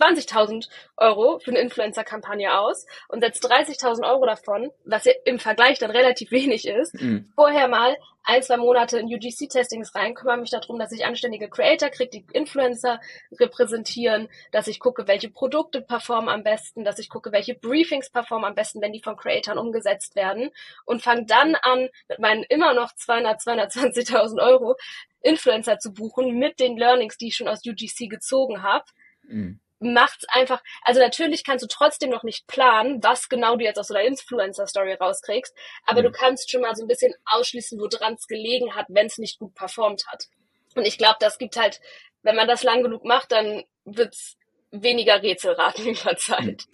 20.000 0.00 0.68
Euro 0.96 1.38
für 1.38 1.50
eine 1.50 1.60
Influencer-Kampagne 1.60 2.58
aus 2.58 2.86
und 3.08 3.20
setzt 3.20 3.44
30.000 3.44 4.08
Euro 4.08 4.26
davon, 4.26 4.70
was 4.84 5.04
ja 5.04 5.12
im 5.24 5.38
Vergleich 5.38 5.78
dann 5.78 5.90
relativ 5.90 6.30
wenig 6.30 6.66
ist, 6.66 6.94
mhm. 6.94 7.30
vorher 7.34 7.68
mal 7.68 7.96
ein, 8.24 8.42
zwei 8.42 8.56
Monate 8.56 8.98
in 8.98 9.06
UGC-Testings 9.06 9.94
rein, 9.94 10.14
kümmere 10.14 10.36
mich 10.36 10.50
darum, 10.50 10.78
dass 10.78 10.92
ich 10.92 11.04
anständige 11.04 11.48
Creator 11.48 11.88
kriege, 11.90 12.10
die 12.10 12.26
Influencer 12.32 13.00
repräsentieren, 13.32 14.28
dass 14.52 14.68
ich 14.68 14.78
gucke, 14.78 15.08
welche 15.08 15.28
Produkte 15.28 15.80
performen 15.80 16.28
am 16.28 16.44
besten, 16.44 16.84
dass 16.84 16.98
ich 16.98 17.08
gucke, 17.08 17.32
welche 17.32 17.54
Briefings 17.54 18.10
performen 18.10 18.46
am 18.46 18.54
besten, 18.54 18.80
wenn 18.80 18.92
die 18.92 19.02
von 19.02 19.16
Creatoren 19.16 19.58
umgesetzt 19.58 20.14
werden 20.14 20.50
und 20.84 21.02
fange 21.02 21.26
dann 21.26 21.56
an, 21.56 21.88
mit 22.08 22.18
meinen 22.20 22.44
immer 22.44 22.74
noch 22.74 22.94
200, 22.94 23.40
220.000 23.40 24.40
Euro 24.40 24.76
Influencer 25.20 25.78
zu 25.78 25.92
buchen 25.92 26.38
mit 26.38 26.60
den 26.60 26.76
Learnings, 26.76 27.16
die 27.16 27.28
ich 27.28 27.36
schon 27.36 27.48
aus 27.48 27.66
UGC 27.66 28.08
gezogen 28.08 28.62
habe. 28.62 28.84
Mhm 29.24 29.60
macht's 29.82 30.24
einfach, 30.28 30.62
also 30.82 31.00
natürlich 31.00 31.44
kannst 31.44 31.64
du 31.64 31.68
trotzdem 31.68 32.10
noch 32.10 32.22
nicht 32.22 32.46
planen, 32.46 33.02
was 33.02 33.28
genau 33.28 33.56
du 33.56 33.64
jetzt 33.64 33.78
aus 33.78 33.88
so 33.88 33.94
einer 33.94 34.06
Influencer-Story 34.06 34.94
rauskriegst, 34.94 35.54
aber 35.86 36.00
mhm. 36.00 36.06
du 36.06 36.12
kannst 36.12 36.50
schon 36.50 36.62
mal 36.62 36.74
so 36.74 36.84
ein 36.84 36.88
bisschen 36.88 37.14
ausschließen, 37.26 37.78
woran 37.78 38.14
es 38.14 38.26
gelegen 38.26 38.74
hat, 38.74 38.86
wenn 38.88 39.06
es 39.06 39.18
nicht 39.18 39.38
gut 39.38 39.54
performt 39.54 40.04
hat. 40.06 40.26
Und 40.74 40.86
ich 40.86 40.98
glaube, 40.98 41.16
das 41.20 41.38
gibt 41.38 41.56
halt, 41.56 41.80
wenn 42.22 42.36
man 42.36 42.48
das 42.48 42.62
lang 42.62 42.82
genug 42.82 43.04
macht, 43.04 43.32
dann 43.32 43.64
wird's 43.84 44.36
weniger 44.70 45.22
Rätselraten 45.22 45.86
über 45.86 46.16
Zeit. 46.16 46.64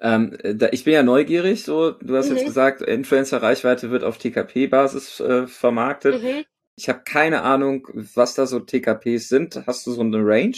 Ähm, 0.00 0.36
da, 0.42 0.68
ich 0.72 0.84
bin 0.84 0.94
ja 0.94 1.02
neugierig, 1.02 1.62
so, 1.62 1.92
du 1.92 2.16
hast 2.16 2.28
mhm. 2.28 2.36
jetzt 2.36 2.46
gesagt, 2.46 2.82
Influencer-Reichweite 2.82 3.90
wird 3.90 4.02
auf 4.02 4.18
TKP-Basis 4.18 5.20
äh, 5.20 5.46
vermarktet. 5.46 6.22
Mhm. 6.22 6.44
Ich 6.76 6.88
habe 6.88 7.02
keine 7.04 7.42
Ahnung, 7.42 7.86
was 7.92 8.34
da 8.34 8.46
so 8.46 8.58
TKPs 8.58 9.28
sind. 9.28 9.62
Hast 9.66 9.86
du 9.86 9.92
so 9.92 10.00
eine 10.00 10.18
Range? 10.18 10.56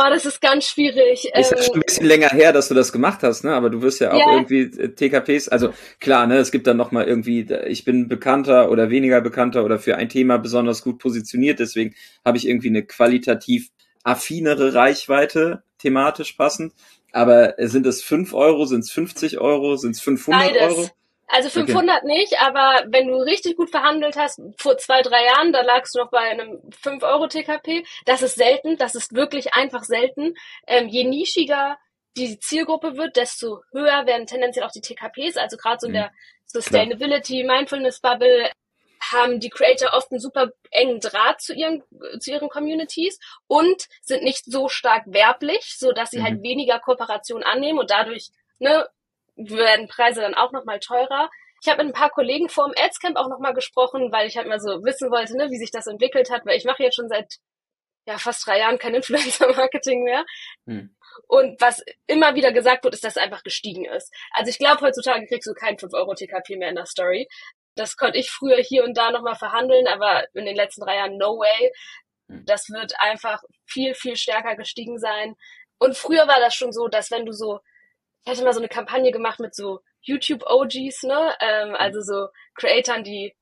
Oh, 0.00 0.08
das 0.08 0.24
ist 0.24 0.40
ganz 0.40 0.64
schwierig. 0.66 1.30
Ist 1.34 1.50
ja 1.50 1.58
ähm, 1.58 1.62
schon 1.62 1.74
ein 1.74 1.82
bisschen 1.86 2.06
länger 2.06 2.28
her, 2.28 2.52
dass 2.52 2.68
du 2.68 2.74
das 2.74 2.92
gemacht 2.92 3.22
hast, 3.22 3.44
ne? 3.44 3.52
Aber 3.52 3.68
du 3.68 3.82
wirst 3.82 4.00
ja 4.00 4.12
auch 4.12 4.16
yeah. 4.16 4.32
irgendwie 4.32 4.60
äh, 4.60 4.94
TKPs, 4.94 5.48
also 5.48 5.74
klar, 5.98 6.26
ne, 6.26 6.38
es 6.38 6.50
gibt 6.50 6.66
dann 6.66 6.76
nochmal 6.76 7.06
irgendwie, 7.06 7.46
ich 7.66 7.84
bin 7.84 8.08
bekannter 8.08 8.70
oder 8.70 8.88
weniger 8.88 9.20
bekannter 9.20 9.64
oder 9.64 9.78
für 9.78 9.96
ein 9.96 10.08
Thema 10.08 10.38
besonders 10.38 10.82
gut 10.82 10.98
positioniert, 10.98 11.58
deswegen 11.58 11.94
habe 12.24 12.38
ich 12.38 12.48
irgendwie 12.48 12.68
eine 12.68 12.84
qualitativ 12.84 13.68
affinere 14.02 14.74
Reichweite, 14.74 15.62
thematisch 15.78 16.32
passend. 16.32 16.72
Aber 17.12 17.54
sind 17.58 17.86
es 17.86 18.02
5 18.02 18.32
Euro, 18.34 18.64
sind 18.66 18.80
es 18.80 18.90
50 18.92 19.38
Euro, 19.38 19.76
sind 19.76 19.96
es 19.96 20.00
500 20.00 20.40
Beides. 20.40 20.62
Euro? 20.62 20.88
Also 21.32 21.48
500 21.48 22.02
okay. 22.02 22.06
nicht, 22.06 22.40
aber 22.42 22.84
wenn 22.88 23.06
du 23.06 23.14
richtig 23.16 23.56
gut 23.56 23.70
verhandelt 23.70 24.16
hast, 24.16 24.40
vor 24.58 24.76
zwei, 24.78 25.00
drei 25.02 25.24
Jahren, 25.26 25.52
da 25.52 25.62
lagst 25.62 25.94
du 25.94 26.00
noch 26.00 26.10
bei 26.10 26.18
einem 26.18 26.60
5 26.82 27.02
Euro 27.04 27.28
TKP. 27.28 27.84
Das 28.04 28.22
ist 28.22 28.34
selten, 28.34 28.76
das 28.78 28.96
ist 28.96 29.14
wirklich 29.14 29.54
einfach 29.54 29.84
selten. 29.84 30.34
Ähm, 30.66 30.88
je 30.88 31.04
nischiger 31.04 31.78
die 32.16 32.40
Zielgruppe 32.40 32.96
wird, 32.96 33.16
desto 33.16 33.62
höher 33.70 34.06
werden 34.06 34.26
tendenziell 34.26 34.66
auch 34.66 34.72
die 34.72 34.80
TKPs. 34.80 35.36
Also 35.36 35.56
gerade 35.56 35.78
so 35.80 35.86
in 35.86 35.92
mhm. 35.92 35.96
der 35.96 36.12
Sustainability, 36.46 37.44
Mindfulness 37.44 38.00
Bubble 38.00 38.50
haben 39.00 39.40
die 39.40 39.50
Creator 39.50 39.94
oft 39.94 40.10
einen 40.10 40.20
super 40.20 40.50
engen 40.70 41.00
Draht 41.00 41.40
zu 41.40 41.54
ihren, 41.54 41.82
zu 42.18 42.32
ihren 42.32 42.48
Communities 42.48 43.18
und 43.46 43.88
sind 44.02 44.24
nicht 44.24 44.44
so 44.44 44.68
stark 44.68 45.04
werblich, 45.06 45.76
so 45.78 45.92
dass 45.92 46.10
sie 46.10 46.22
halt 46.22 46.32
mhm. 46.32 46.36
halt 46.38 46.42
weniger 46.42 46.80
Kooperation 46.80 47.42
annehmen 47.42 47.78
und 47.78 47.90
dadurch 47.90 48.30
ne, 48.58 48.86
werden 49.48 49.88
Preise 49.88 50.20
dann 50.20 50.34
auch 50.34 50.52
nochmal 50.52 50.80
teurer. 50.80 51.30
Ich 51.62 51.68
habe 51.68 51.84
mit 51.84 51.94
ein 51.94 51.98
paar 51.98 52.10
Kollegen 52.10 52.48
vor 52.48 52.66
dem 52.66 52.74
Adscamp 52.82 53.16
auch 53.16 53.28
nochmal 53.28 53.54
gesprochen, 53.54 54.12
weil 54.12 54.26
ich 54.26 54.36
halt 54.36 54.48
mal 54.48 54.60
so 54.60 54.82
wissen 54.84 55.10
wollte, 55.10 55.36
ne, 55.36 55.50
wie 55.50 55.58
sich 55.58 55.70
das 55.70 55.86
entwickelt 55.86 56.30
hat, 56.30 56.46
weil 56.46 56.56
ich 56.56 56.64
mache 56.64 56.82
jetzt 56.82 56.96
schon 56.96 57.08
seit 57.08 57.36
ja, 58.06 58.18
fast 58.18 58.46
drei 58.46 58.58
Jahren 58.58 58.78
kein 58.78 58.94
Influencer-Marketing 58.96 60.02
mehr. 60.02 60.24
Hm. 60.66 60.96
Und 61.26 61.60
was 61.60 61.82
immer 62.06 62.34
wieder 62.34 62.52
gesagt 62.52 62.84
wird, 62.84 62.94
ist, 62.94 63.04
dass 63.04 63.16
es 63.16 63.22
einfach 63.22 63.42
gestiegen 63.42 63.84
ist. 63.84 64.12
Also 64.32 64.50
ich 64.50 64.58
glaube, 64.58 64.80
heutzutage 64.80 65.26
kriegst 65.26 65.48
du 65.48 65.54
kein 65.54 65.76
5-Euro-TKP 65.76 66.56
mehr 66.56 66.70
in 66.70 66.76
der 66.76 66.86
Story. 66.86 67.28
Das 67.76 67.96
konnte 67.96 68.18
ich 68.18 68.30
früher 68.30 68.58
hier 68.58 68.84
und 68.84 68.96
da 68.96 69.10
nochmal 69.10 69.36
verhandeln, 69.36 69.86
aber 69.86 70.24
in 70.34 70.46
den 70.46 70.56
letzten 70.56 70.82
drei 70.82 70.96
Jahren 70.96 71.18
no 71.18 71.38
way. 71.38 71.72
Hm. 72.28 72.44
Das 72.46 72.68
wird 72.70 72.94
einfach 72.98 73.42
viel, 73.66 73.94
viel 73.94 74.16
stärker 74.16 74.56
gestiegen 74.56 74.98
sein. 74.98 75.36
Und 75.78 75.96
früher 75.96 76.26
war 76.26 76.40
das 76.40 76.54
schon 76.54 76.72
so, 76.72 76.88
dass 76.88 77.10
wenn 77.10 77.26
du 77.26 77.32
so 77.32 77.60
ich 78.24 78.30
hatte 78.30 78.44
mal 78.44 78.52
so 78.52 78.60
eine 78.60 78.68
Kampagne 78.68 79.12
gemacht 79.12 79.40
mit 79.40 79.54
so 79.54 79.80
YouTube-OGs, 80.02 81.04
ne? 81.04 81.34
Ähm, 81.40 81.74
also 81.74 82.00
so 82.00 82.28
Creatoren, 82.54 83.04
die 83.04 83.34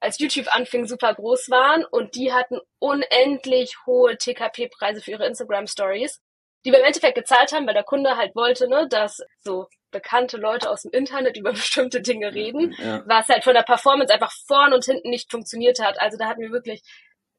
als 0.00 0.18
YouTube 0.18 0.54
anfing, 0.54 0.86
super 0.86 1.14
groß 1.14 1.50
waren 1.50 1.84
und 1.84 2.14
die 2.14 2.32
hatten 2.32 2.60
unendlich 2.78 3.76
hohe 3.86 4.16
TKP-Preise 4.16 5.00
für 5.00 5.12
ihre 5.12 5.26
Instagram-Stories, 5.26 6.20
die 6.64 6.70
wir 6.70 6.80
im 6.80 6.84
Endeffekt 6.84 7.16
gezahlt 7.16 7.52
haben, 7.52 7.66
weil 7.66 7.74
der 7.74 7.82
Kunde 7.82 8.16
halt 8.16 8.34
wollte, 8.34 8.68
ne, 8.68 8.86
dass 8.88 9.22
so 9.40 9.68
bekannte 9.90 10.36
Leute 10.36 10.70
aus 10.70 10.82
dem 10.82 10.92
Internet 10.92 11.36
über 11.38 11.52
bestimmte 11.52 12.02
Dinge 12.02 12.34
reden, 12.34 12.74
ja. 12.78 13.02
was 13.06 13.28
halt 13.28 13.44
von 13.44 13.54
der 13.54 13.62
Performance 13.62 14.12
einfach 14.12 14.32
vorn 14.46 14.74
und 14.74 14.84
hinten 14.84 15.10
nicht 15.10 15.30
funktioniert 15.30 15.80
hat. 15.80 16.00
Also 16.00 16.18
da 16.18 16.26
hatten 16.26 16.42
wir 16.42 16.50
wirklich 16.50 16.82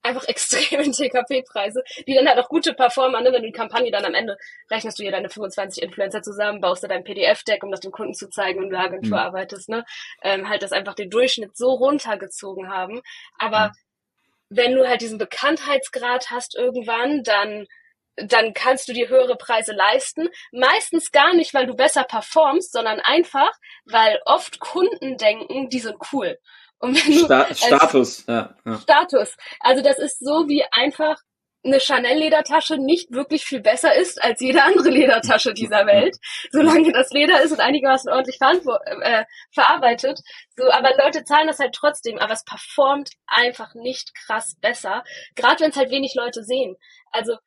einfach 0.08 0.24
extreme 0.28 0.90
TKP-Preise, 0.92 1.84
die 2.08 2.14
dann 2.14 2.28
halt 2.28 2.40
auch 2.40 2.50
gute 2.50 2.74
Performer, 2.74 3.22
ne? 3.22 3.32
wenn 3.32 3.42
du 3.42 3.48
die 3.48 3.58
Kampagne 3.58 3.92
dann 3.92 4.06
am 4.06 4.14
Ende 4.14 4.38
rechnest 4.72 5.00
du 5.00 5.04
dir 5.04 5.12
deine 5.12 5.30
25 5.30 5.84
Influencer 5.84 6.22
zusammen, 6.22 6.62
baust 6.62 6.84
du 6.84 6.88
dein 6.88 7.04
PDF-Deck, 7.04 7.64
um 7.64 7.72
das 7.72 7.82
dem 7.82 7.92
Kunden 7.92 8.14
zu 8.14 8.30
zeigen, 8.30 8.62
wenn 8.62 8.70
du 8.70 8.78
Agentur 8.78 9.18
mhm. 9.18 9.26
arbeitest, 9.26 9.70
ne? 9.70 9.86
Ähm, 10.22 10.50
halt 10.50 10.64
das 10.64 10.72
einfach 10.72 10.96
den 10.96 11.10
Durchschnitt 11.10 11.56
so 11.56 11.72
runtergezogen 11.72 12.70
haben. 12.70 13.02
Aber 13.38 13.68
mhm. 13.68 13.72
wenn 14.50 14.76
du 14.76 14.88
halt 14.88 15.02
diesen 15.02 15.18
Bekanntheitsgrad 15.18 16.32
hast 16.32 16.56
irgendwann, 16.56 17.24
dann 17.24 17.68
dann 18.18 18.54
kannst 18.54 18.88
du 18.88 18.94
dir 18.94 19.10
höhere 19.10 19.36
Preise 19.36 19.74
leisten. 19.74 20.30
Meistens 20.52 21.12
gar 21.12 21.34
nicht, 21.34 21.54
weil 21.54 21.68
du 21.68 21.76
besser 21.76 22.04
performst, 22.04 22.72
sondern 22.72 23.00
einfach, 23.00 23.52
weil 23.86 24.20
oft 24.26 24.60
Kunden 24.60 25.18
denken, 25.18 25.70
die 25.70 25.80
sind 25.80 25.98
cool. 26.12 26.40
Sta 26.94 27.54
Status, 27.54 28.26
ja, 28.28 28.56
ja. 28.66 28.78
Status. 28.80 29.36
Also 29.60 29.82
das 29.82 29.98
ist 29.98 30.20
so 30.20 30.48
wie 30.48 30.64
einfach 30.72 31.18
eine 31.64 31.80
Chanel-Ledertasche 31.80 32.78
nicht 32.78 33.12
wirklich 33.12 33.46
viel 33.46 33.62
besser 33.62 33.96
ist 33.96 34.22
als 34.24 34.42
jede 34.42 34.64
andere 34.64 34.90
Ledertasche 34.90 35.54
dieser 35.54 35.86
Welt, 35.86 36.16
solange 36.52 36.92
das 36.92 37.12
Leder 37.12 37.42
ist 37.42 37.52
und 37.52 37.60
einigermaßen 37.60 38.12
ordentlich 38.12 38.38
äh, 38.40 39.26
verarbeitet. 39.52 40.22
So, 40.56 40.70
aber 40.72 40.90
Leute 40.98 41.24
zahlen 41.24 41.48
das 41.48 41.60
halt 41.60 41.74
trotzdem, 41.74 42.18
aber 42.18 42.34
es 42.34 42.46
performt 42.46 43.12
einfach 43.26 43.74
nicht 43.76 44.14
krass 44.16 44.56
besser, 44.62 45.04
gerade 45.36 45.62
wenn 45.62 45.72
es 45.72 45.78
halt 45.78 45.92
wenig 45.92 46.16
Leute 46.16 46.44
sehen. 46.44 46.76
Also 47.12 47.38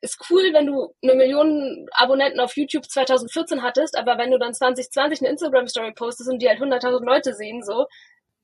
ist 0.00 0.18
cool, 0.30 0.52
wenn 0.52 0.66
du 0.66 0.94
eine 1.02 1.14
Million 1.14 1.88
Abonnenten 1.92 2.40
auf 2.40 2.56
YouTube 2.56 2.84
2014 2.84 3.62
hattest, 3.62 3.98
aber 3.98 4.16
wenn 4.16 4.30
du 4.30 4.38
dann 4.38 4.54
2020 4.54 5.20
eine 5.20 5.30
Instagram-Story 5.30 5.92
postest 5.92 6.30
und 6.30 6.40
die 6.40 6.48
halt 6.48 6.60
100.000 6.60 7.04
Leute 7.04 7.34
sehen, 7.34 7.62
so, 7.64 7.86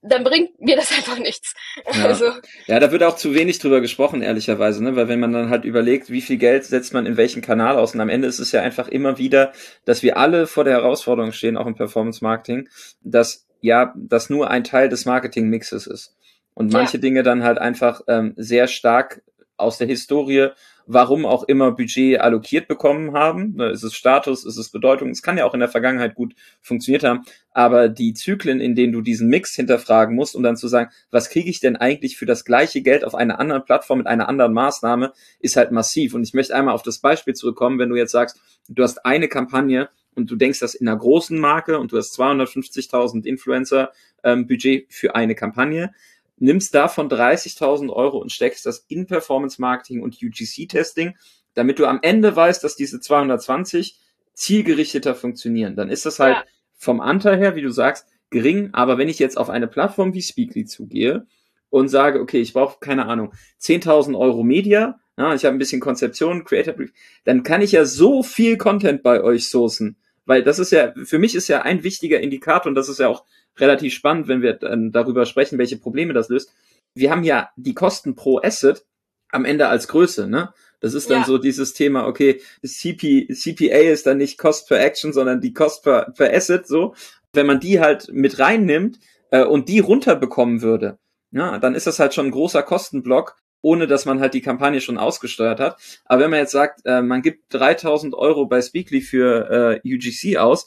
dann 0.07 0.23
bringt 0.23 0.61
mir 0.61 0.77
das 0.77 0.91
einfach 0.93 1.19
nichts. 1.19 1.55
Ja. 1.93 2.05
Also. 2.05 2.27
ja, 2.67 2.79
da 2.79 2.93
wird 2.93 3.03
auch 3.03 3.17
zu 3.17 3.35
wenig 3.35 3.59
drüber 3.59 3.81
gesprochen, 3.81 4.23
ehrlicherweise, 4.23 4.83
ne? 4.85 4.95
Weil 4.97 5.09
wenn 5.09 5.21
man 5.21 5.33
dann 5.33 5.51
halt 5.51 5.65
überlegt, 5.65 6.11
wie 6.11 6.21
viel 6.21 6.37
Geld 6.37 6.65
setzt 6.65 6.93
man 6.93 7.07
in 7.07 7.17
welchen 7.17 7.43
Kanal 7.43 7.77
aus, 7.77 7.95
und 7.95 8.01
am 8.01 8.09
Ende 8.09 8.29
ist 8.29 8.39
es 8.39 8.53
ja 8.53 8.61
einfach 8.63 8.89
immer 8.89 9.19
wieder, 9.19 9.53
dass 9.85 10.03
wir 10.03 10.17
alle 10.17 10.47
vor 10.47 10.65
der 10.65 10.75
Herausforderung 10.75 11.33
stehen, 11.33 11.57
auch 11.57 11.67
im 11.67 11.75
Performance 11.75 12.23
Marketing, 12.23 12.69
dass 13.03 13.47
ja, 13.61 13.95
das 13.97 14.29
nur 14.29 14.51
ein 14.51 14.63
Teil 14.63 14.91
des 14.91 15.07
Marketing-Mixes 15.07 15.87
ist. 15.87 16.15
Und 16.53 16.73
manche 16.73 16.99
ja. 16.99 17.01
Dinge 17.01 17.23
dann 17.23 17.43
halt 17.43 17.59
einfach 17.59 18.03
ähm, 18.07 18.35
sehr 18.37 18.69
stark 18.69 19.23
aus 19.57 19.79
der 19.79 19.87
Historie 19.87 20.51
warum 20.87 21.27
auch 21.27 21.45
immer 21.45 21.73
Budget 21.73 22.21
allokiert 22.21 22.69
bekommen 22.69 23.13
haben. 23.13 23.55
Ne, 23.57 23.71
ist 23.71 23.83
es 23.83 23.95
Status, 23.95 24.45
ist 24.45 24.57
es 24.57 24.71
Bedeutung? 24.71 25.11
Es 25.11 25.23
kann 25.23 25.39
ja 25.39 25.45
auch 25.45 25.55
in 25.55 25.61
der 25.61 25.69
Vergangenheit 25.69 26.15
gut 26.15 26.35
funktioniert 26.61 27.05
haben, 27.05 27.25
aber 27.53 27.89
die 27.89 28.15
Zyklen, 28.15 28.61
in 28.61 28.75
denen 28.75 28.93
du 28.93 29.01
diesen 29.01 29.29
Mix 29.29 29.55
hinterfragen 29.55 30.15
musst, 30.15 30.37
um 30.37 30.43
dann 30.43 30.57
zu 30.57 30.69
sagen, 30.69 30.91
was 31.11 31.31
kriege 31.31 31.51
ich 31.51 31.61
denn 31.61 31.77
eigentlich 31.77 32.17
für 32.17 32.27
das 32.27 32.45
gleiche 32.45 32.83
Geld 32.83 33.05
auf 33.05 33.15
einer 33.15 33.39
anderen 33.39 33.65
Plattform 33.65 33.99
mit 33.99 34.07
einer 34.07 34.29
anderen 34.29 34.53
Maßnahme, 34.53 35.13
ist 35.41 35.57
halt 35.57 35.73
massiv. 35.73 36.15
Und 36.15 36.23
ich 36.23 36.35
möchte 36.35 36.55
einmal 36.55 36.75
auf 36.75 36.83
das 36.83 36.99
Beispiel 36.99 37.35
zurückkommen, 37.35 37.79
wenn 37.79 37.91
du 37.91 37.97
jetzt 37.97 38.13
sagst, 38.13 38.41
du 38.69 38.83
hast 38.83 39.05
eine 39.05 39.29
Kampagne 39.29 39.89
und 40.15 40.31
du 40.31 40.37
denkst 40.37 40.61
das 40.61 40.75
in 40.75 40.89
einer 40.89 40.99
großen 40.99 41.39
Marke 41.39 41.79
und 41.79 41.93
du 41.93 41.97
hast 41.97 42.19
250.000 42.19 43.25
Influencer 43.25 43.93
ähm, 44.23 44.47
Budget 44.47 44.87
für 44.93 45.15
eine 45.15 45.35
Kampagne, 45.35 45.93
nimmst 46.37 46.75
davon 46.75 47.09
30.000 47.09 47.91
Euro 47.91 48.19
und 48.19 48.33
steckst 48.33 48.67
das 48.67 48.85
in 48.89 49.07
Performance 49.07 49.61
Marketing 49.61 50.03
und 50.03 50.17
UGC 50.23 50.69
Testing, 50.69 51.17
damit 51.55 51.79
du 51.79 51.87
am 51.87 52.01
Ende 52.03 52.35
weißt, 52.35 52.63
dass 52.65 52.77
diese 52.77 53.01
220 53.01 53.99
zielgerichteter 54.35 55.15
funktionieren. 55.15 55.77
Dann 55.77 55.89
ist 55.89 56.07
das 56.07 56.19
halt 56.19 56.37
ja. 56.37 56.45
vom 56.77 57.01
Anteil 57.01 57.39
her, 57.39 57.55
wie 57.55 57.63
du 57.63 57.71
sagst, 57.71 58.07
gering. 58.31 58.71
Aber 58.73 58.99
wenn 58.99 59.09
ich 59.09 59.19
jetzt 59.19 59.39
auf 59.39 59.49
eine 59.49 59.69
Plattform 59.69 60.13
wie 60.13 60.23
Speakly 60.23 60.65
zugehe 60.65 61.27
und 61.71 61.89
sage, 61.89 62.21
okay, 62.21 62.41
ich 62.41 62.53
brauche 62.53 62.79
keine 62.81 63.07
Ahnung, 63.07 63.33
10.000 63.61 64.19
Euro 64.19 64.43
Media, 64.43 64.99
ja, 65.17 65.35
ich 65.35 65.45
habe 65.45 65.55
ein 65.55 65.59
bisschen 65.59 65.81
Konzeption, 65.81 66.45
Creator 66.45 66.75
Brief, 66.75 66.93
dann 67.25 67.45
kann 67.45 67.63
ich 67.63 67.73
ja 67.73 67.85
so 67.85 68.23
viel 68.23 68.57
Content 68.59 69.03
bei 69.03 69.23
euch 69.23 69.49
sourcen. 69.49 69.97
Weil 70.27 70.43
das 70.43 70.59
ist 70.59 70.73
ja, 70.73 70.93
für 71.05 71.19
mich 71.19 71.35
ist 71.35 71.49
ja 71.49 71.63
ein 71.63 71.83
wichtiger 71.83 72.21
Indikator 72.21 72.69
und 72.69 72.75
das 72.75 72.89
ist 72.89 72.99
ja 72.99 73.09
auch 73.09 73.25
relativ 73.59 73.95
spannend, 73.95 74.29
wenn 74.29 74.43
wir 74.43 74.55
dann 74.55 74.93
darüber 74.93 75.27
sprechen, 75.27 75.59
welche 75.59 75.77
Probleme 75.77 76.13
das 76.13 76.29
löst. 76.29 76.53
Wir 76.95 77.11
haben 77.11 77.25
ja 77.25 77.51
die 77.57 77.75
Kosten 77.75 78.15
pro 78.15 78.41
Asset 78.41 78.85
am 79.31 79.45
Ende 79.45 79.69
als 79.69 79.89
Größe, 79.89 80.29
ne? 80.29 80.53
Das 80.81 80.93
ist 80.93 81.09
dann 81.09 81.21
ja. 81.21 81.27
so 81.27 81.39
dieses 81.39 81.73
Thema, 81.73 82.07
okay, 82.07 82.43
CP, 82.63 83.29
CPA 83.33 83.91
ist 83.91 84.07
dann 84.07 84.19
nicht 84.19 84.37
Cost 84.37 84.69
per 84.69 84.85
Action, 84.85 85.15
sondern 85.15 85.41
die 85.41 85.55
Cost 85.55 85.83
per, 85.83 86.13
per 86.15 86.33
Asset, 86.33 86.67
so. 86.67 86.95
Wenn 87.33 87.47
man 87.47 87.59
die 87.59 87.81
halt 87.81 88.09
mit 88.13 88.39
reinnimmt 88.39 88.99
äh, 89.31 89.45
und 89.45 89.71
die 89.71 89.79
runterbekommen 89.79 90.61
würde, 90.61 90.99
ja, 91.31 91.59
dann 91.59 91.75
ist 91.75 91.87
das 91.87 91.99
halt 91.99 92.15
schon 92.15 92.27
ein 92.27 92.33
großer 92.33 92.63
Kostenblock, 92.63 93.37
ohne 93.63 93.87
dass 93.87 94.05
man 94.05 94.21
halt 94.21 94.35
die 94.35 94.43
Kampagne 94.43 94.83
schon 94.83 94.99
ausgesteuert 94.99 95.59
hat. 95.59 95.79
Aber 96.05 96.23
wenn 96.23 96.31
man 96.31 96.41
jetzt 96.41 96.53
sagt, 96.53 96.83
äh, 96.85 97.01
man 97.01 97.23
gibt 97.23 97.53
3000 97.55 98.15
Euro 98.15 98.45
bei 98.45 98.61
Speakly 98.61 99.01
für 99.01 99.81
äh, 99.85 99.95
UGC 99.95 100.37
aus, 100.37 100.67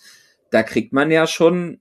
da 0.50 0.64
kriegt 0.64 0.94
man 0.94 1.12
ja 1.12 1.28
schon 1.28 1.80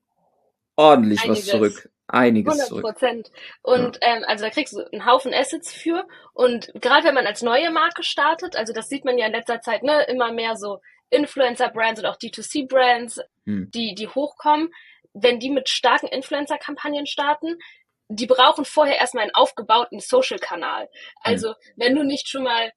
ordentlich 0.77 1.23
Einiges. 1.23 1.47
was 1.47 1.51
zurück. 1.51 1.91
Einiges 2.09 2.71
100 2.71 2.81
Prozent. 2.83 3.33
Und 3.63 3.99
ja. 4.01 4.17
ähm, 4.17 4.25
also 4.27 4.45
da 4.45 4.51
kriegst 4.51 4.75
du 4.75 4.85
einen 4.93 5.07
Haufen 5.07 5.35
Assets 5.35 5.73
für. 5.73 6.07
Und 6.35 6.71
gerade 6.75 7.05
wenn 7.05 7.15
man 7.15 7.27
als 7.27 7.43
neue 7.43 7.71
Marke 7.71 8.05
startet, 8.05 8.55
also 8.55 8.73
das 8.73 8.89
sieht 8.89 9.05
man 9.05 9.19
ja 9.19 9.27
in 9.27 9.33
letzter 9.33 9.61
Zeit 9.61 9.83
ne, 9.83 10.05
immer 10.05 10.33
mehr 10.33 10.57
so 10.57 10.81
Influencer-Brands 11.11 12.01
und 12.01 12.07
auch 12.07 12.17
D2C-Brands, 12.17 13.21
hm. 13.45 13.71
die, 13.73 13.95
die 13.95 14.09
hochkommen, 14.09 14.73
wenn 15.15 15.41
die 15.41 15.51
mit 15.51 15.69
starken 15.69 16.07
Influencer-Kampagnen 16.07 17.07
starten, 17.07 17.59
die 18.09 18.27
brauchen 18.27 18.65
vorher 18.65 18.99
erstmal 18.99 19.23
einen 19.23 19.35
aufgebauten 19.35 19.99
Social-Kanal. 19.99 20.89
Also, 21.23 21.49
hm. 21.49 21.55
wenn 21.77 21.95
du 21.97 22.05
nicht 22.05 22.29
schon 22.29 22.45
mal 22.45 22.73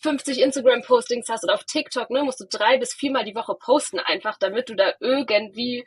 50 0.00 0.40
Instagram-Postings 0.40 1.28
hast 1.30 1.44
oder 1.44 1.54
auf 1.54 1.64
TikTok, 1.64 2.10
ne, 2.10 2.22
musst 2.22 2.40
du 2.40 2.44
drei 2.50 2.76
bis 2.76 2.92
viermal 2.92 3.24
die 3.24 3.34
Woche 3.34 3.54
posten 3.54 3.98
einfach, 4.00 4.36
damit 4.38 4.68
du 4.68 4.74
da 4.74 4.92
irgendwie 5.00 5.86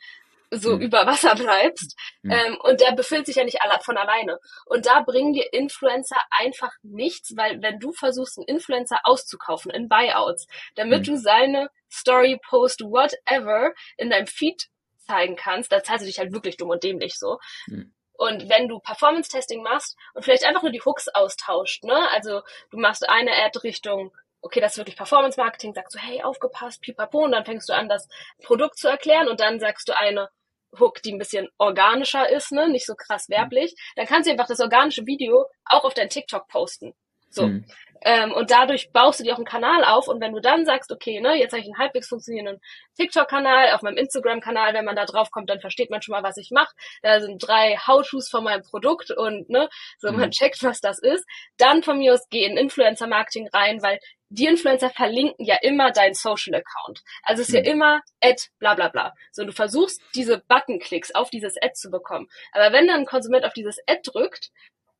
so 0.52 0.76
mhm. 0.76 0.82
über 0.82 1.06
Wasser 1.06 1.36
bleibst. 1.36 1.98
Mhm. 2.24 2.32
Ähm, 2.32 2.58
und 2.62 2.82
der 2.82 2.94
befüllt 2.94 3.26
sich 3.26 3.38
ja 3.38 3.44
nicht 3.44 3.60
von 3.82 3.98
alleine. 3.98 4.40
Und 4.66 4.86
da 4.86 5.02
bringen 5.02 5.34
dir 5.34 5.52
Influencer 5.54 6.18
einfach 6.32 6.72
nichts, 6.82 7.36
weil 7.36 7.62
wenn 7.62 7.80
du 7.80 7.92
versuchst, 7.92 8.38
einen 8.38 8.48
Influencer 8.48 9.00
auszukaufen 9.04 9.72
in 9.72 9.88
Buyouts, 9.88 10.48
damit 10.76 11.02
mhm. 11.02 11.04
du 11.04 11.18
seine 11.18 11.70
Story, 11.92 12.40
Post, 12.48 12.82
whatever 12.82 13.74
in 13.98 14.10
deinem 14.10 14.28
Feed 14.28 14.68
zeigen 14.98 15.36
kannst, 15.36 15.72
da 15.72 15.84
zahlst 15.84 16.04
du 16.04 16.08
dich 16.08 16.20
halt 16.20 16.34
wirklich 16.34 16.58
dumm 16.58 16.70
und 16.70 16.84
dämlich 16.84 17.18
so. 17.18 17.40
Mhm. 17.68 17.94
Und 18.14 18.50
wenn 18.50 18.68
du 18.68 18.80
Performance-Testing 18.80 19.64
machst 19.64 19.96
und 20.14 20.24
vielleicht 20.24 20.44
einfach 20.44 20.62
nur 20.62 20.74
die 20.74 20.82
Hooks 20.84 21.08
austauscht, 21.08 21.86
ne? 21.86 22.10
Also 22.12 22.42
du 22.70 22.78
machst 22.78 23.08
eine 23.08 23.32
Ad 23.32 23.58
Richtung 23.64 24.12
okay, 24.42 24.60
das 24.60 24.74
ist 24.74 24.78
wirklich 24.78 24.96
Performance 24.96 25.40
Marketing, 25.40 25.74
sagst 25.74 25.96
du, 25.96 26.00
hey, 26.00 26.22
aufgepasst, 26.24 26.82
pipapo, 26.82 27.20
und 27.20 27.32
dann 27.32 27.46
fängst 27.46 27.70
du 27.70 27.74
an, 27.74 27.90
das 27.90 28.08
Produkt 28.44 28.78
zu 28.78 28.88
erklären 28.88 29.28
und 29.28 29.40
dann 29.40 29.60
sagst 29.60 29.88
du 29.90 29.98
eine, 29.98 30.30
Hook, 30.78 31.02
die 31.02 31.14
ein 31.14 31.18
bisschen 31.18 31.48
organischer 31.58 32.30
ist, 32.30 32.52
ne, 32.52 32.70
nicht 32.70 32.86
so 32.86 32.96
krass 32.96 33.30
werblich, 33.30 33.76
dann 33.96 34.06
kannst 34.06 34.28
du 34.28 34.32
einfach 34.32 34.48
das 34.48 34.60
organische 34.60 35.06
Video 35.06 35.46
auch 35.66 35.84
auf 35.84 35.94
dein 35.94 36.10
TikTok 36.10 36.48
posten. 36.48 36.94
So. 37.30 37.48
Mhm. 37.48 37.66
Ähm, 38.02 38.32
und 38.32 38.50
dadurch 38.50 38.92
baust 38.94 39.20
du 39.20 39.26
dir 39.26 39.34
auch 39.34 39.38
einen 39.38 39.46
Kanal 39.46 39.84
auf 39.84 40.08
und 40.08 40.22
wenn 40.22 40.32
du 40.32 40.40
dann 40.40 40.66
sagst, 40.66 40.90
okay, 40.92 41.20
ne, 41.20 41.38
jetzt 41.38 41.52
habe 41.52 41.60
ich 41.60 41.68
einen 41.68 41.78
halbwegs 41.78 42.08
funktionierenden 42.08 42.62
TikTok-Kanal, 42.96 43.74
auf 43.74 43.82
meinem 43.82 43.98
Instagram-Kanal, 43.98 44.74
wenn 44.74 44.86
man 44.86 44.96
da 44.96 45.06
drauf 45.06 45.32
kommt, 45.32 45.50
dann 45.50 45.60
versteht 45.60 45.90
man 45.90 46.02
schon 46.02 46.14
mal, 46.14 46.24
was 46.24 46.38
ich 46.38 46.50
mache. 46.52 46.74
Da 47.02 47.20
sind 47.20 47.46
drei 47.46 47.76
How-Tos 47.76 48.30
von 48.30 48.46
meinem 48.46 48.64
Produkt 48.64 49.12
und 49.12 49.50
ne, 49.50 49.68
so 49.98 50.12
mhm. 50.12 50.20
man 50.20 50.32
checkt, 50.32 50.64
was 50.64 50.80
das 50.80 51.00
ist. 51.00 51.26
Dann 51.58 51.84
von 51.84 51.98
mir 51.98 52.14
aus 52.14 52.30
geh 52.30 52.46
in 52.46 52.58
Influencer-Marketing 52.58 53.50
rein, 53.52 53.84
weil 53.84 54.00
die 54.30 54.46
Influencer 54.46 54.90
verlinken 54.90 55.46
ja 55.46 55.58
immer 55.62 55.92
deinen 55.92 56.14
Social 56.14 56.56
Account. 56.56 57.02
Also 57.24 57.42
es 57.42 57.50
ist 57.50 57.56
mhm. 57.56 57.66
ja 57.66 57.72
immer 57.72 58.02
Ad 58.22 58.42
bla 58.60 58.76
bla 58.76 58.90
bla. 58.90 59.14
So, 59.32 59.44
du 59.44 59.52
versuchst 59.52 60.02
diese 60.16 60.44
Button-Klicks 60.48 61.14
auf 61.16 61.30
dieses 61.30 61.56
Ad 61.62 61.74
zu 61.74 61.90
bekommen. 61.90 62.28
Aber 62.54 62.72
wenn 62.72 62.88
dann 62.88 63.02
ein 63.02 63.06
Konsument 63.06 63.46
auf 63.46 63.54
dieses 63.54 63.78
Ad 63.88 64.02
drückt, 64.04 64.52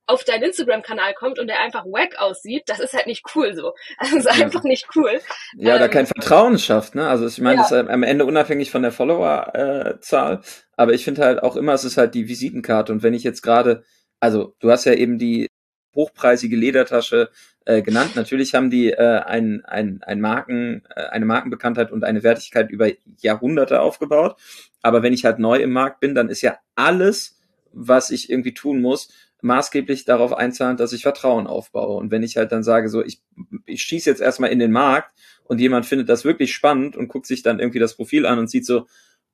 auf 0.08 0.24
deinen 0.24 0.42
Instagram-Kanal 0.42 1.14
kommt 1.14 1.38
und 1.38 1.46
der 1.48 1.60
einfach 1.60 1.86
wack 1.86 2.16
aussieht, 2.18 2.64
das 2.66 2.80
ist 2.80 2.94
halt 2.94 3.06
nicht 3.06 3.24
cool 3.36 3.54
so. 3.54 3.74
Also 4.00 4.18
ist 4.18 4.26
ja. 4.26 4.44
einfach 4.44 4.64
nicht 4.64 4.88
cool. 4.96 5.22
Ja, 5.56 5.76
ähm, 5.76 5.80
da 5.80 5.88
kein 5.88 6.08
Vertrauen 6.08 6.58
schafft, 6.58 6.96
ne? 6.96 7.08
Also 7.08 7.28
ich 7.28 7.40
meine, 7.40 7.58
ja. 7.58 7.62
das 7.62 7.72
ist 7.72 7.90
am 7.90 8.04
Ende 8.04 8.26
unabhängig 8.26 8.72
von 8.72 8.82
der 8.82 8.92
Follower-Zahl, 8.92 10.34
äh, 10.34 10.40
aber 10.76 10.94
ich 10.94 11.04
finde 11.04 11.24
halt 11.24 11.44
auch 11.44 11.56
immer, 11.56 11.74
es 11.74 11.84
ist 11.84 11.98
halt 11.98 12.16
die 12.16 12.28
Visitenkarte 12.28 12.92
und 12.92 13.04
wenn 13.04 13.14
ich 13.14 13.24
jetzt 13.24 13.44
gerade, 13.44 13.84
also 14.20 14.56
du 14.60 14.72
hast 14.72 14.86
ja 14.86 14.94
eben 14.94 15.20
die 15.20 15.48
hochpreisige 15.96 16.56
Ledertasche 16.56 17.30
äh, 17.66 17.82
genannt. 17.82 18.16
Natürlich 18.16 18.56
haben 18.56 18.70
die 18.70 18.92
äh, 18.92 19.20
ein, 19.20 19.64
ein, 19.66 20.02
ein 20.04 20.22
Marken, 20.22 20.84
äh, 20.96 21.02
eine 21.04 21.26
Markenbekanntheit 21.26 21.92
und 21.92 22.04
eine 22.04 22.24
Wertigkeit 22.24 22.70
über 22.72 22.90
Jahrhunderte 23.20 23.82
aufgebaut. 23.82 24.38
Aber 24.82 25.04
wenn 25.04 25.14
ich 25.14 25.26
halt 25.26 25.40
neu 25.40 25.58
im 25.58 25.72
Markt 25.72 26.00
bin, 26.00 26.16
dann 26.16 26.30
ist 26.30 26.42
ja 26.42 26.58
alles, 26.76 27.40
was 27.72 28.10
ich 28.12 28.30
irgendwie 28.30 28.54
tun 28.54 28.82
muss, 28.82 29.10
maßgeblich 29.42 30.06
darauf 30.06 30.34
einzahlen, 30.34 30.78
dass 30.78 30.94
ich 30.94 31.04
Vertrauen 31.04 31.48
aufbaue. 31.48 31.96
Und 31.96 32.12
wenn 32.12 32.24
ich 32.24 32.38
halt 32.38 32.52
dann 32.52 32.64
sage, 32.64 32.90
so, 32.90 33.04
ich, 33.04 33.22
ich 33.66 33.82
schieße 33.84 34.10
jetzt 34.10 34.22
erstmal 34.22 34.52
in 34.52 34.60
den 34.60 34.72
Markt 34.72 35.12
und 35.44 35.62
jemand 35.62 35.86
findet 35.86 36.10
das 36.10 36.26
wirklich 36.26 36.54
spannend 36.54 36.96
und 36.96 37.08
guckt 37.08 37.26
sich 37.26 37.42
dann 37.42 37.60
irgendwie 37.60 37.80
das 37.80 37.96
Profil 37.96 38.26
an 38.26 38.40
und 38.40 38.50
sieht 38.50 38.66
so, 38.66 38.88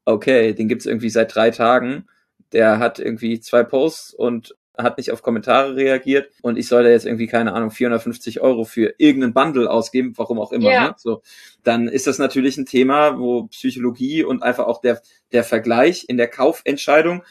okay, 0.06 0.54
den 0.54 0.68
gibt's 0.68 0.86
irgendwie 0.86 1.10
seit 1.10 1.34
drei 1.34 1.50
Tagen, 1.52 2.06
der 2.52 2.80
hat 2.80 3.00
irgendwie 3.00 3.39
zwei 3.39 3.63
Posts 3.63 4.13
und 4.13 4.56
hat 4.78 4.98
nicht 4.98 5.12
auf 5.12 5.22
Kommentare 5.22 5.76
reagiert 5.76 6.32
und 6.42 6.58
ich 6.58 6.68
soll 6.68 6.84
da 6.84 6.90
jetzt 6.90 7.06
irgendwie, 7.06 7.28
keine 7.28 7.54
Ahnung, 7.54 7.72
450 7.72 8.42
Euro 8.42 8.64
für 8.64 8.94
irgendeinen 8.98 9.34
Bundle 9.34 9.70
ausgeben, 9.70 10.14
warum 10.16 10.40
auch 10.40 10.52
immer, 10.52 10.72
ja. 10.72 10.88
ne? 10.90 10.96
so, 10.98 11.22
dann 11.64 11.88
ist 11.88 12.08
das 12.08 12.20
natürlich 12.20 12.58
ein 12.58 12.66
Thema, 12.66 13.20
wo 13.20 13.48
Psychologie 13.48 14.24
und 14.24 14.44
einfach 14.44 14.66
auch 14.66 14.82
der, 14.82 15.02
der 15.32 15.44
Vergleich 15.44 16.06
in 16.08 16.18
der 16.18 16.28
Kaufentscheidung 16.28 17.24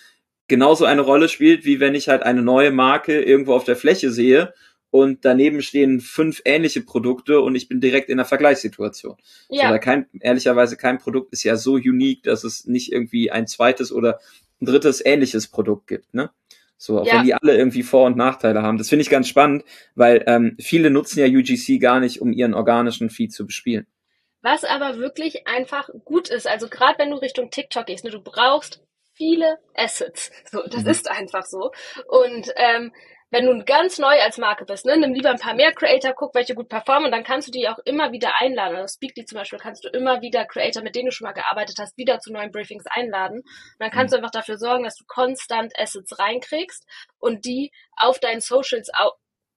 genauso 0.49 0.85
eine 0.85 1.01
Rolle 1.01 1.29
spielt, 1.29 1.65
wie 1.65 1.81
wenn 1.81 1.95
ich 1.95 2.09
halt 2.09 2.23
eine 2.23 2.43
neue 2.43 2.71
Marke 2.71 3.23
irgendwo 3.23 3.55
auf 3.55 3.65
der 3.65 3.77
Fläche 3.77 4.11
sehe 4.11 4.53
und 4.95 5.25
daneben 5.25 5.61
stehen 5.61 6.01
fünf 6.01 6.41
ähnliche 6.45 6.81
Produkte 6.81 7.41
und 7.41 7.57
ich 7.57 7.69
bin 7.69 7.81
direkt 7.81 8.11
in 8.11 8.21
einer 8.21 8.25
Vergleichssituation. 8.25 9.17
Ja. 9.49 9.73
So, 9.73 9.79
kein, 9.81 10.07
ehrlicherweise 10.21 10.77
kein 10.77 10.99
Produkt 10.99 11.33
ist 11.33 11.43
ja 11.43 11.57
so 11.57 11.73
unique, 11.73 12.23
dass 12.23 12.45
es 12.45 12.67
nicht 12.67 12.93
irgendwie 12.93 13.31
ein 13.31 13.49
zweites 13.49 13.91
oder 13.91 14.21
ein 14.61 14.67
drittes 14.67 15.05
ähnliches 15.05 15.49
Produkt 15.49 15.89
gibt, 15.89 16.15
ne? 16.15 16.31
So, 16.77 17.01
auch 17.01 17.07
ja. 17.07 17.15
wenn 17.15 17.25
die 17.25 17.35
alle 17.35 17.57
irgendwie 17.57 17.83
Vor- 17.83 18.07
und 18.07 18.17
Nachteile 18.17 18.63
haben. 18.63 18.79
Das 18.79 18.89
finde 18.89 19.03
ich 19.03 19.11
ganz 19.11 19.29
spannend, 19.29 19.65
weil 19.95 20.25
ähm, 20.27 20.57
viele 20.61 20.91
nutzen 20.91 21.21
ja 21.21 21.27
UGC 21.27 21.81
gar 21.81 22.01
nicht, 22.01 22.21
um 22.21 22.33
ihren 22.33 22.55
organischen 22.55 23.11
Feed 23.11 23.33
zu 23.33 23.47
bespielen. 23.47 23.87
Was 24.43 24.65
aber 24.65 24.99
wirklich 24.99 25.47
einfach 25.47 25.89
gut 26.05 26.29
ist, 26.29 26.47
also 26.47 26.69
gerade 26.69 26.99
wenn 26.99 27.11
du 27.11 27.17
Richtung 27.17 27.51
TikTok 27.51 27.87
gehst, 27.87 28.05
ne, 28.05 28.11
du 28.11 28.21
brauchst 28.21 28.83
viele 29.15 29.59
Assets. 29.75 30.31
So, 30.51 30.63
das 30.69 30.83
mhm. 30.83 30.91
ist 30.91 31.11
einfach 31.11 31.47
so. 31.47 31.71
Und 32.09 32.53
ähm, 32.57 32.93
wenn 33.31 33.47
du 33.47 33.65
ganz 33.65 33.99
neu 33.99 34.21
als 34.21 34.39
Marke 34.39 34.65
bist, 34.65 34.87
ne, 34.87 34.97
nimm 34.97 35.13
lieber 35.13 35.31
ein 35.31 35.39
paar 35.39 35.55
mehr 35.55 35.73
Creator, 35.73 36.13
guck, 36.15 36.35
welche 36.35 36.55
gut 36.55 36.69
performen 36.69 37.07
und 37.07 37.13
dann 37.13 37.25
kannst 37.25 37.49
du 37.49 37.53
die 37.53 37.69
auch 37.69 37.79
immer 37.85 38.13
wieder 38.13 38.41
einladen. 38.41 38.77
Also 38.77 38.95
Speakly 38.95 39.25
zum 39.25 39.39
Beispiel 39.39 39.59
kannst 39.59 39.85
du 39.85 39.89
immer 39.89 40.23
wieder 40.23 40.45
Creator, 40.45 40.83
mit 40.83 40.95
denen 40.95 41.07
du 41.07 41.13
schon 41.13 41.27
mal 41.27 41.33
gearbeitet 41.33 41.77
hast, 41.81 41.97
wieder 41.97 42.21
zu 42.21 42.33
neuen 42.33 42.53
Briefings 42.53 42.85
einladen. 42.87 43.39
Und 43.39 43.77
dann 43.79 43.91
kannst 43.91 44.13
mhm. 44.13 44.19
du 44.19 44.23
einfach 44.23 44.31
dafür 44.31 44.59
sorgen, 44.59 44.85
dass 44.85 44.97
du 44.97 45.05
konstant 45.07 45.73
Assets 45.79 46.19
reinkriegst 46.19 46.87
und 47.19 47.45
die 47.45 47.73
auf 47.97 48.21
deinen 48.21 48.41
Socials, 48.41 48.91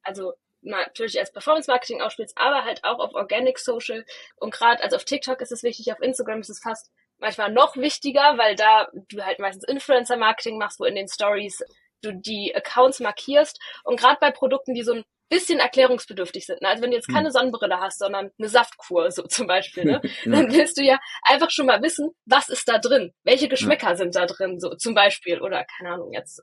also 0.02 0.34
natürlich 0.62 1.20
als 1.20 1.32
Performance 1.32 1.70
Marketing 1.70 2.02
ausspielst, 2.02 2.38
aber 2.38 2.66
halt 2.66 2.84
auch 2.84 3.00
auf 3.00 3.14
Organic 3.14 3.60
Social. 3.60 4.06
Und 4.38 4.54
gerade, 4.54 4.82
also 4.84 4.96
auf 4.96 5.06
TikTok 5.06 5.42
ist 5.42 5.52
es 5.52 5.64
wichtig, 5.64 5.92
auf 5.92 6.02
Instagram 6.02 6.40
ist 6.40 6.50
es 6.50 6.62
fast 6.62 6.92
manchmal 7.20 7.52
noch 7.52 7.76
wichtiger, 7.78 8.38
weil 8.38 8.56
da 8.56 8.88
du 9.10 9.24
halt 9.24 9.40
meistens 9.40 9.64
Influencer 9.66 10.18
Marketing 10.18 10.58
machst, 10.58 10.80
wo 10.80 10.86
in 10.86 10.96
den 10.96 11.08
Stories 11.08 11.64
du 12.02 12.14
die 12.14 12.54
Accounts 12.56 13.00
markierst. 13.00 13.60
Und 13.84 14.00
gerade 14.00 14.18
bei 14.20 14.32
Produkten, 14.32 14.74
die 14.74 14.84
so 14.84 14.94
ein 14.94 15.04
bisschen 15.30 15.60
erklärungsbedürftig 15.60 16.46
sind. 16.46 16.62
Ne? 16.62 16.70
Also 16.70 16.84
wenn 16.84 16.92
du 16.92 16.98
jetzt 16.98 17.12
keine 17.12 17.28
hm. 17.28 17.34
Sonnenbrille 17.34 17.80
hast, 17.80 18.00
sondern 18.00 18.32
eine 18.38 18.48
Saftkur, 18.48 19.12
so 19.12 19.24
zum 19.24 19.48
Beispiel, 19.48 19.86
ne? 19.86 20.02
dann 20.26 20.52
willst 20.54 20.78
du 20.78 20.84
ja 20.84 21.00
einfach 21.24 21.52
schon 21.52 21.66
mal 21.66 21.82
wissen, 21.82 22.12
was 22.26 22.50
ist 22.50 22.68
da 22.70 22.78
drin? 22.78 23.14
Welche 23.24 23.50
Geschmäcker 23.50 23.90
ja. 23.90 23.96
sind 23.96 24.16
da 24.16 24.26
drin, 24.26 24.60
so 24.60 24.76
zum 24.76 24.94
Beispiel, 24.94 25.42
oder 25.42 25.66
keine 25.66 25.94
Ahnung, 25.96 26.14
jetzt 26.14 26.42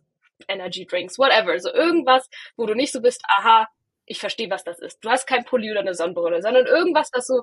Energy 0.48 0.86
Drinks, 0.86 1.18
whatever. 1.18 1.58
So 1.58 1.72
irgendwas, 1.72 2.28
wo 2.56 2.66
du 2.66 2.74
nicht 2.74 2.92
so 2.92 3.00
bist, 3.00 3.22
aha, 3.26 3.68
ich 4.06 4.18
verstehe, 4.18 4.50
was 4.50 4.64
das 4.64 4.78
ist. 4.80 5.02
Du 5.02 5.08
hast 5.08 5.26
kein 5.26 5.44
Pulli 5.44 5.70
oder 5.70 5.80
eine 5.80 5.94
Sonnenbrille, 5.94 6.42
sondern 6.42 6.66
irgendwas, 6.66 7.08
was 7.12 7.26
so 7.26 7.42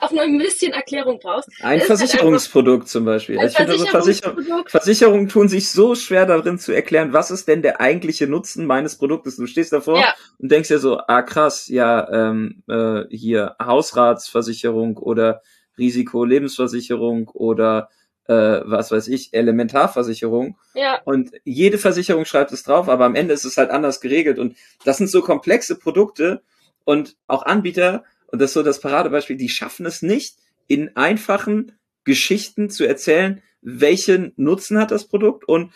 auch 0.00 0.10
nur 0.10 0.22
ein 0.22 0.38
bisschen 0.38 0.72
Erklärung 0.72 1.18
brauchst. 1.20 1.48
Ein 1.60 1.80
Versicherungsprodukt 1.80 2.88
zum 2.88 3.04
Beispiel. 3.04 3.38
Ein 3.38 3.48
ich 3.48 3.56
finde, 3.56 3.72
also 3.72 3.86
Versicher 3.86 4.36
Versicherungen 4.66 5.28
tun 5.28 5.48
sich 5.48 5.70
so 5.70 5.94
schwer 5.94 6.26
darin 6.26 6.58
zu 6.58 6.72
erklären, 6.72 7.12
was 7.12 7.30
ist 7.30 7.48
denn 7.48 7.62
der 7.62 7.80
eigentliche 7.80 8.26
Nutzen 8.26 8.66
meines 8.66 8.96
Produktes. 8.96 9.36
Du 9.36 9.46
stehst 9.46 9.72
davor 9.72 9.98
ja. 9.98 10.14
und 10.38 10.50
denkst 10.50 10.68
dir 10.68 10.78
so, 10.78 10.98
ah 10.98 11.22
krass, 11.22 11.68
ja, 11.68 12.08
ähm, 12.10 12.62
äh, 12.68 13.04
hier 13.10 13.56
Hausratsversicherung 13.62 14.96
oder 14.96 15.42
Risiko-Lebensversicherung 15.78 17.28
oder 17.28 17.88
äh, 18.26 18.60
was 18.64 18.92
weiß 18.92 19.08
ich, 19.08 19.34
Elementarversicherung. 19.34 20.56
Ja. 20.74 21.00
Und 21.04 21.32
jede 21.44 21.78
Versicherung 21.78 22.24
schreibt 22.24 22.52
es 22.52 22.62
drauf, 22.62 22.88
aber 22.88 23.04
am 23.04 23.14
Ende 23.14 23.34
ist 23.34 23.44
es 23.44 23.56
halt 23.56 23.70
anders 23.70 24.00
geregelt. 24.00 24.38
Und 24.38 24.56
das 24.84 24.98
sind 24.98 25.10
so 25.10 25.20
komplexe 25.20 25.76
Produkte 25.78 26.42
und 26.84 27.16
auch 27.26 27.44
Anbieter 27.44 28.04
und 28.32 28.40
das 28.40 28.50
ist 28.50 28.54
so 28.54 28.62
das 28.62 28.80
Paradebeispiel, 28.80 29.36
die 29.36 29.48
schaffen 29.48 29.86
es 29.86 30.02
nicht, 30.02 30.36
in 30.66 30.96
einfachen 30.96 31.72
Geschichten 32.04 32.70
zu 32.70 32.86
erzählen, 32.86 33.42
welchen 33.60 34.32
Nutzen 34.36 34.78
hat 34.78 34.90
das 34.90 35.06
Produkt 35.06 35.46
und 35.46 35.72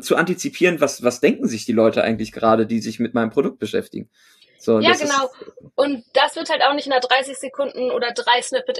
zu 0.00 0.16
antizipieren, 0.16 0.80
was, 0.80 1.02
was 1.02 1.20
denken 1.20 1.48
sich 1.48 1.64
die 1.64 1.72
Leute 1.72 2.02
eigentlich 2.02 2.32
gerade, 2.32 2.66
die 2.66 2.80
sich 2.80 2.98
mit 2.98 3.14
meinem 3.14 3.30
Produkt 3.30 3.58
beschäftigen. 3.58 4.10
So, 4.64 4.80
ja, 4.80 4.92
genau. 4.92 5.30
Und 5.74 6.04
das 6.14 6.36
wird 6.36 6.48
halt 6.48 6.62
auch 6.62 6.72
nicht 6.72 6.86
in 6.86 6.92
einer 6.92 7.02
30 7.02 7.36
Sekunden 7.36 7.90
oder 7.90 8.12
drei 8.12 8.40
Snippet 8.40 8.78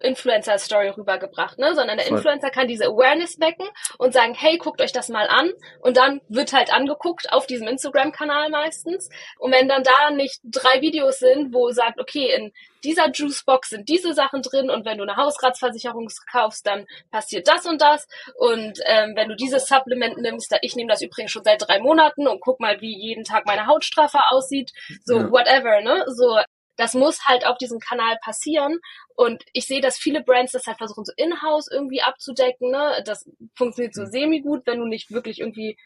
Influencer 0.00 0.58
Story 0.58 0.90
rübergebracht, 0.90 1.58
ne? 1.58 1.74
Sondern 1.74 1.98
der. 1.98 2.06
Influencer 2.06 2.50
kann 2.50 2.68
diese 2.68 2.86
Awareness 2.86 3.40
wecken 3.40 3.66
und 3.98 4.12
sagen, 4.14 4.34
hey, 4.34 4.58
guckt 4.58 4.80
euch 4.80 4.92
das 4.92 5.08
mal 5.08 5.26
an. 5.26 5.50
Und 5.80 5.96
dann 5.96 6.20
wird 6.28 6.52
halt 6.52 6.72
angeguckt 6.72 7.32
auf 7.32 7.48
diesem 7.48 7.66
Instagram-Kanal 7.66 8.50
meistens. 8.50 9.08
Und 9.38 9.50
wenn 9.50 9.68
dann 9.68 9.82
da 9.82 10.12
nicht 10.12 10.40
drei 10.44 10.80
Videos 10.80 11.18
sind, 11.18 11.52
wo 11.52 11.70
sagt, 11.72 12.00
okay, 12.00 12.32
in 12.32 12.52
dieser 12.84 13.10
Juicebox 13.10 13.70
sind 13.70 13.88
diese 13.88 14.12
Sachen 14.12 14.42
drin 14.42 14.70
und 14.70 14.84
wenn 14.84 14.98
du 14.98 15.04
eine 15.04 15.16
Hausratsversicherung 15.16 16.08
kaufst, 16.30 16.66
dann 16.66 16.86
passiert 17.10 17.48
das 17.48 17.66
und 17.66 17.80
das. 17.80 18.06
Und 18.36 18.78
ähm, 18.86 19.14
wenn 19.16 19.28
du 19.28 19.36
dieses 19.36 19.66
Supplement 19.66 20.18
nimmst, 20.18 20.52
da, 20.52 20.58
ich 20.62 20.76
nehme 20.76 20.90
das 20.90 21.02
übrigens 21.02 21.32
schon 21.32 21.44
seit 21.44 21.66
drei 21.66 21.80
Monaten 21.80 22.28
und 22.28 22.40
guck 22.40 22.60
mal, 22.60 22.80
wie 22.80 22.96
jeden 22.96 23.24
Tag 23.24 23.46
meine 23.46 23.66
Hautstrafe 23.66 24.18
aussieht, 24.30 24.72
so 25.04 25.18
ja. 25.18 25.30
whatever, 25.30 25.80
ne? 25.80 26.04
So 26.08 26.38
das 26.76 26.94
muss 26.94 27.24
halt 27.24 27.46
auf 27.46 27.58
diesem 27.58 27.78
Kanal 27.78 28.18
passieren. 28.22 28.78
Und 29.16 29.44
ich 29.52 29.66
sehe, 29.66 29.80
dass 29.80 29.96
viele 29.96 30.22
Brands 30.22 30.52
das 30.52 30.66
halt 30.66 30.78
versuchen, 30.78 31.04
so 31.04 31.12
in-house 31.16 31.68
irgendwie 31.70 32.02
abzudecken. 32.02 32.70
Ne? 32.70 33.02
Das 33.04 33.28
funktioniert 33.54 33.94
so 33.94 34.02
mhm. 34.02 34.10
semi-gut, 34.10 34.66
wenn 34.66 34.80
du 34.80 34.86
nicht 34.86 35.12
wirklich 35.12 35.40
irgendwie 35.40 35.78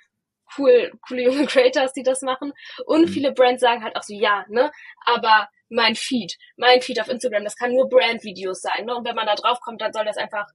cool, 0.57 0.93
coole 1.07 1.23
junge 1.25 1.47
Creators, 1.47 1.93
die 1.93 2.03
das 2.03 2.23
machen. 2.23 2.53
Und 2.87 3.03
mhm. 3.03 3.09
viele 3.09 3.33
Brands 3.33 3.61
sagen 3.61 3.83
halt 3.83 3.97
auch 3.97 4.03
so, 4.03 4.15
ja, 4.15 4.45
ne, 4.49 4.71
aber 5.05 5.49
mein 5.69 5.95
Feed, 5.95 6.37
mein 6.57 6.81
Feed 6.81 7.01
auf 7.01 7.09
Instagram, 7.09 7.45
das 7.45 7.57
kann 7.57 7.73
nur 7.73 7.89
Brand-Videos 7.89 8.61
sein, 8.61 8.87
ne? 8.87 8.97
Und 8.97 9.07
wenn 9.07 9.15
man 9.15 9.27
da 9.27 9.35
drauf 9.35 9.61
kommt, 9.61 9.81
dann 9.83 9.93
soll 9.93 10.05
das 10.05 10.17
einfach 10.17 10.47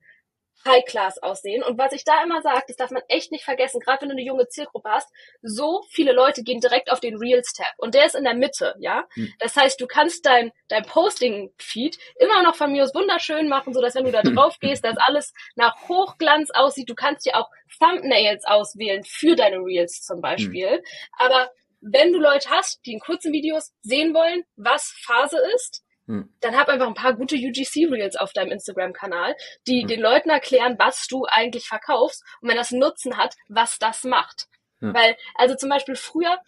High 0.66 0.86
Class 0.86 1.18
aussehen. 1.22 1.64
Und 1.64 1.78
was 1.78 1.94
ich 1.94 2.04
da 2.04 2.24
immer 2.24 2.42
sage, 2.42 2.64
das 2.68 2.78
darf 2.78 2.92
man 2.92 3.04
echt 3.08 3.32
nicht 3.32 3.44
vergessen, 3.44 3.80
gerade 3.80 4.02
wenn 4.02 4.10
du 4.10 4.16
eine 4.16 4.24
junge 4.24 4.48
Zielgruppe 4.48 4.90
hast, 4.90 5.10
so 5.42 5.84
viele 5.90 6.14
Leute 6.14 6.44
gehen 6.44 6.60
direkt 6.60 6.92
auf 6.92 7.00
den 7.00 7.18
Reels-Tab 7.18 7.74
und 7.78 7.96
der 7.96 8.06
ist 8.06 8.16
in 8.16 8.24
der 8.24 8.34
Mitte, 8.34 8.76
ja. 8.80 9.06
Hm. 9.14 9.34
Das 9.40 9.56
heißt, 9.56 9.80
du 9.80 9.88
kannst 9.88 10.26
dein, 10.26 10.52
dein 10.70 10.84
Posting-Feed 10.84 11.98
immer 12.20 12.44
noch 12.44 12.56
von 12.56 12.72
mir 12.72 12.84
aus 12.84 12.96
wunderschön 12.96 13.50
machen, 13.50 13.74
so 13.74 13.82
dass 13.82 13.96
wenn 13.96 14.06
du 14.06 14.12
da 14.12 14.22
drauf 14.22 14.58
gehst, 14.60 14.84
dass 14.84 14.98
alles 14.98 15.34
nach 15.56 15.88
Hochglanz 15.88 16.50
aussieht. 16.52 16.90
Du 16.90 16.96
kannst 16.96 17.26
dir 17.26 17.38
auch 17.38 17.50
Thumbnails 17.80 18.46
auswählen 18.46 19.04
für 19.04 19.36
deine 19.36 19.58
Reels 19.58 20.02
zum 20.02 20.22
Beispiel. 20.22 20.70
Hm. 20.70 20.84
Aber 21.18 21.50
wenn 21.82 22.14
du 22.14 22.20
Leute 22.20 22.50
hast, 22.50 22.86
die 22.86 22.94
in 22.94 23.00
kurzen 23.00 23.34
Videos 23.34 23.74
sehen 23.82 24.14
wollen, 24.14 24.44
was 24.56 24.94
Phase 25.06 25.38
ist, 25.56 25.84
hm. 26.08 26.30
Dann 26.42 26.58
hab 26.58 26.68
einfach 26.68 26.88
ein 26.88 26.94
paar 26.94 27.16
gute 27.16 27.36
UGC-Reels 27.36 28.18
auf 28.18 28.34
deinem 28.34 28.52
Instagram-Kanal, 28.52 29.36
die 29.68 29.82
hm. 29.82 29.88
den 29.88 30.02
Leuten 30.02 30.30
erklären, 30.30 30.76
was 30.78 31.08
du 31.08 31.26
eigentlich 31.26 31.68
verkaufst 31.68 32.24
und 32.42 32.50
wenn 32.50 32.58
das 32.58 32.72
Nutzen 32.72 33.18
hat, 33.18 33.36
was 33.48 33.80
das 33.80 34.04
macht. 34.04 34.48
Hm. 34.80 34.94
Weil, 34.94 35.16
also 35.36 35.56
zum 35.56 35.70
Beispiel 35.70 35.96
früher, 35.96 36.40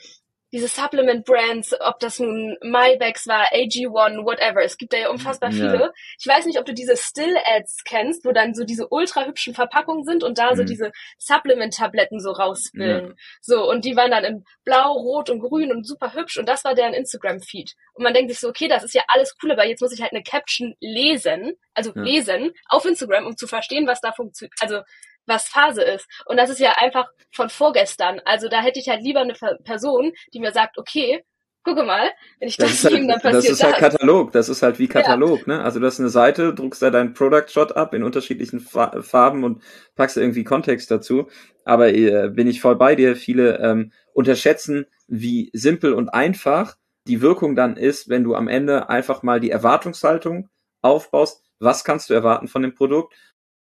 diese 0.55 0.69
Supplement-Brands, 0.69 1.81
ob 1.81 1.99
das 1.99 2.19
nun 2.19 2.57
MyBags 2.63 3.27
war, 3.27 3.51
AG1, 3.51 4.23
whatever. 4.23 4.63
Es 4.63 4.77
gibt 4.77 4.93
da 4.93 4.97
ja 4.97 5.09
unfassbar 5.09 5.51
viele. 5.51 5.79
Ja. 5.79 5.91
Ich 6.17 6.25
weiß 6.25 6.45
nicht, 6.45 6.57
ob 6.57 6.65
du 6.65 6.73
diese 6.73 6.95
Still-Ads 6.95 7.83
kennst, 7.83 8.23
wo 8.23 8.31
dann 8.31 8.53
so 8.53 8.63
diese 8.63 8.87
ultra 8.87 9.25
hübschen 9.25 9.53
Verpackungen 9.53 10.05
sind 10.05 10.23
und 10.23 10.37
da 10.37 10.51
mhm. 10.51 10.55
so 10.55 10.63
diese 10.63 10.93
Supplement-Tabletten 11.17 12.21
so 12.21 12.31
rausbilden. 12.31 13.09
Ja. 13.09 13.15
So, 13.41 13.69
und 13.69 13.83
die 13.83 13.97
waren 13.97 14.11
dann 14.11 14.23
in 14.23 14.45
blau, 14.63 14.93
rot 14.93 15.29
und 15.29 15.41
grün 15.41 15.73
und 15.73 15.85
super 15.85 16.13
hübsch 16.13 16.37
und 16.37 16.47
das 16.47 16.63
war 16.63 16.73
deren 16.73 16.93
Instagram-Feed. 16.93 17.75
Und 17.93 18.03
man 18.03 18.13
denkt 18.13 18.31
sich 18.31 18.39
so, 18.39 18.47
okay, 18.47 18.69
das 18.69 18.85
ist 18.85 18.95
ja 18.95 19.03
alles 19.09 19.35
cool, 19.43 19.51
aber 19.51 19.65
jetzt 19.65 19.81
muss 19.81 19.91
ich 19.91 20.01
halt 20.01 20.13
eine 20.13 20.23
Caption 20.23 20.75
lesen, 20.79 21.57
also 21.73 21.91
ja. 21.93 22.01
lesen 22.01 22.53
auf 22.69 22.85
Instagram, 22.85 23.25
um 23.25 23.35
zu 23.35 23.47
verstehen, 23.47 23.87
was 23.87 23.99
da 23.99 24.13
funktioniert. 24.13 24.53
Also 24.61 24.83
was 25.25 25.47
Phase 25.47 25.83
ist. 25.83 26.07
Und 26.25 26.37
das 26.37 26.49
ist 26.49 26.59
ja 26.59 26.73
einfach 26.77 27.07
von 27.31 27.49
vorgestern. 27.49 28.21
Also 28.25 28.47
da 28.49 28.61
hätte 28.61 28.79
ich 28.79 28.89
halt 28.89 29.01
lieber 29.01 29.21
eine 29.21 29.33
Person, 29.63 30.13
die 30.33 30.39
mir 30.39 30.51
sagt, 30.51 30.77
okay, 30.77 31.23
gucke 31.65 31.83
mal, 31.83 32.09
wenn 32.39 32.47
ich 32.47 32.57
das, 32.57 32.81
das 32.81 32.93
halt, 32.93 33.09
dann 33.09 33.19
passiert 33.19 33.35
das. 33.35 33.43
Das 33.43 33.51
ist 33.51 33.63
halt 33.63 33.75
Katalog, 33.77 34.31
das 34.31 34.49
ist 34.49 34.61
halt 34.61 34.79
wie 34.79 34.87
Katalog, 34.87 35.47
ja. 35.47 35.57
ne? 35.57 35.63
Also 35.63 35.79
du 35.79 35.85
hast 35.85 35.99
eine 35.99 36.09
Seite, 36.09 36.53
druckst 36.53 36.81
da 36.81 36.91
deinen 36.91 37.13
Product 37.13 37.49
Shot 37.49 37.75
ab 37.75 37.93
in 37.93 38.03
unterschiedlichen 38.03 38.59
Farben 38.61 39.43
und 39.43 39.61
packst 39.95 40.15
irgendwie 40.15 40.43
Kontext 40.43 40.89
dazu. 40.91 41.27
Aber 41.65 41.93
äh, 41.93 42.29
bin 42.29 42.47
ich 42.47 42.61
voll 42.61 42.75
bei 42.75 42.95
dir, 42.95 43.15
viele 43.15 43.59
ähm, 43.59 43.91
unterschätzen, 44.13 44.85
wie 45.07 45.49
simpel 45.53 45.93
und 45.93 46.09
einfach 46.09 46.77
die 47.07 47.21
Wirkung 47.21 47.55
dann 47.55 47.77
ist, 47.77 48.09
wenn 48.09 48.23
du 48.23 48.35
am 48.35 48.47
Ende 48.47 48.89
einfach 48.89 49.23
mal 49.23 49.39
die 49.39 49.51
Erwartungshaltung 49.51 50.49
aufbaust, 50.81 51.43
was 51.59 51.83
kannst 51.83 52.09
du 52.09 52.13
erwarten 52.13 52.47
von 52.47 52.61
dem 52.61 52.75
Produkt 52.75 53.13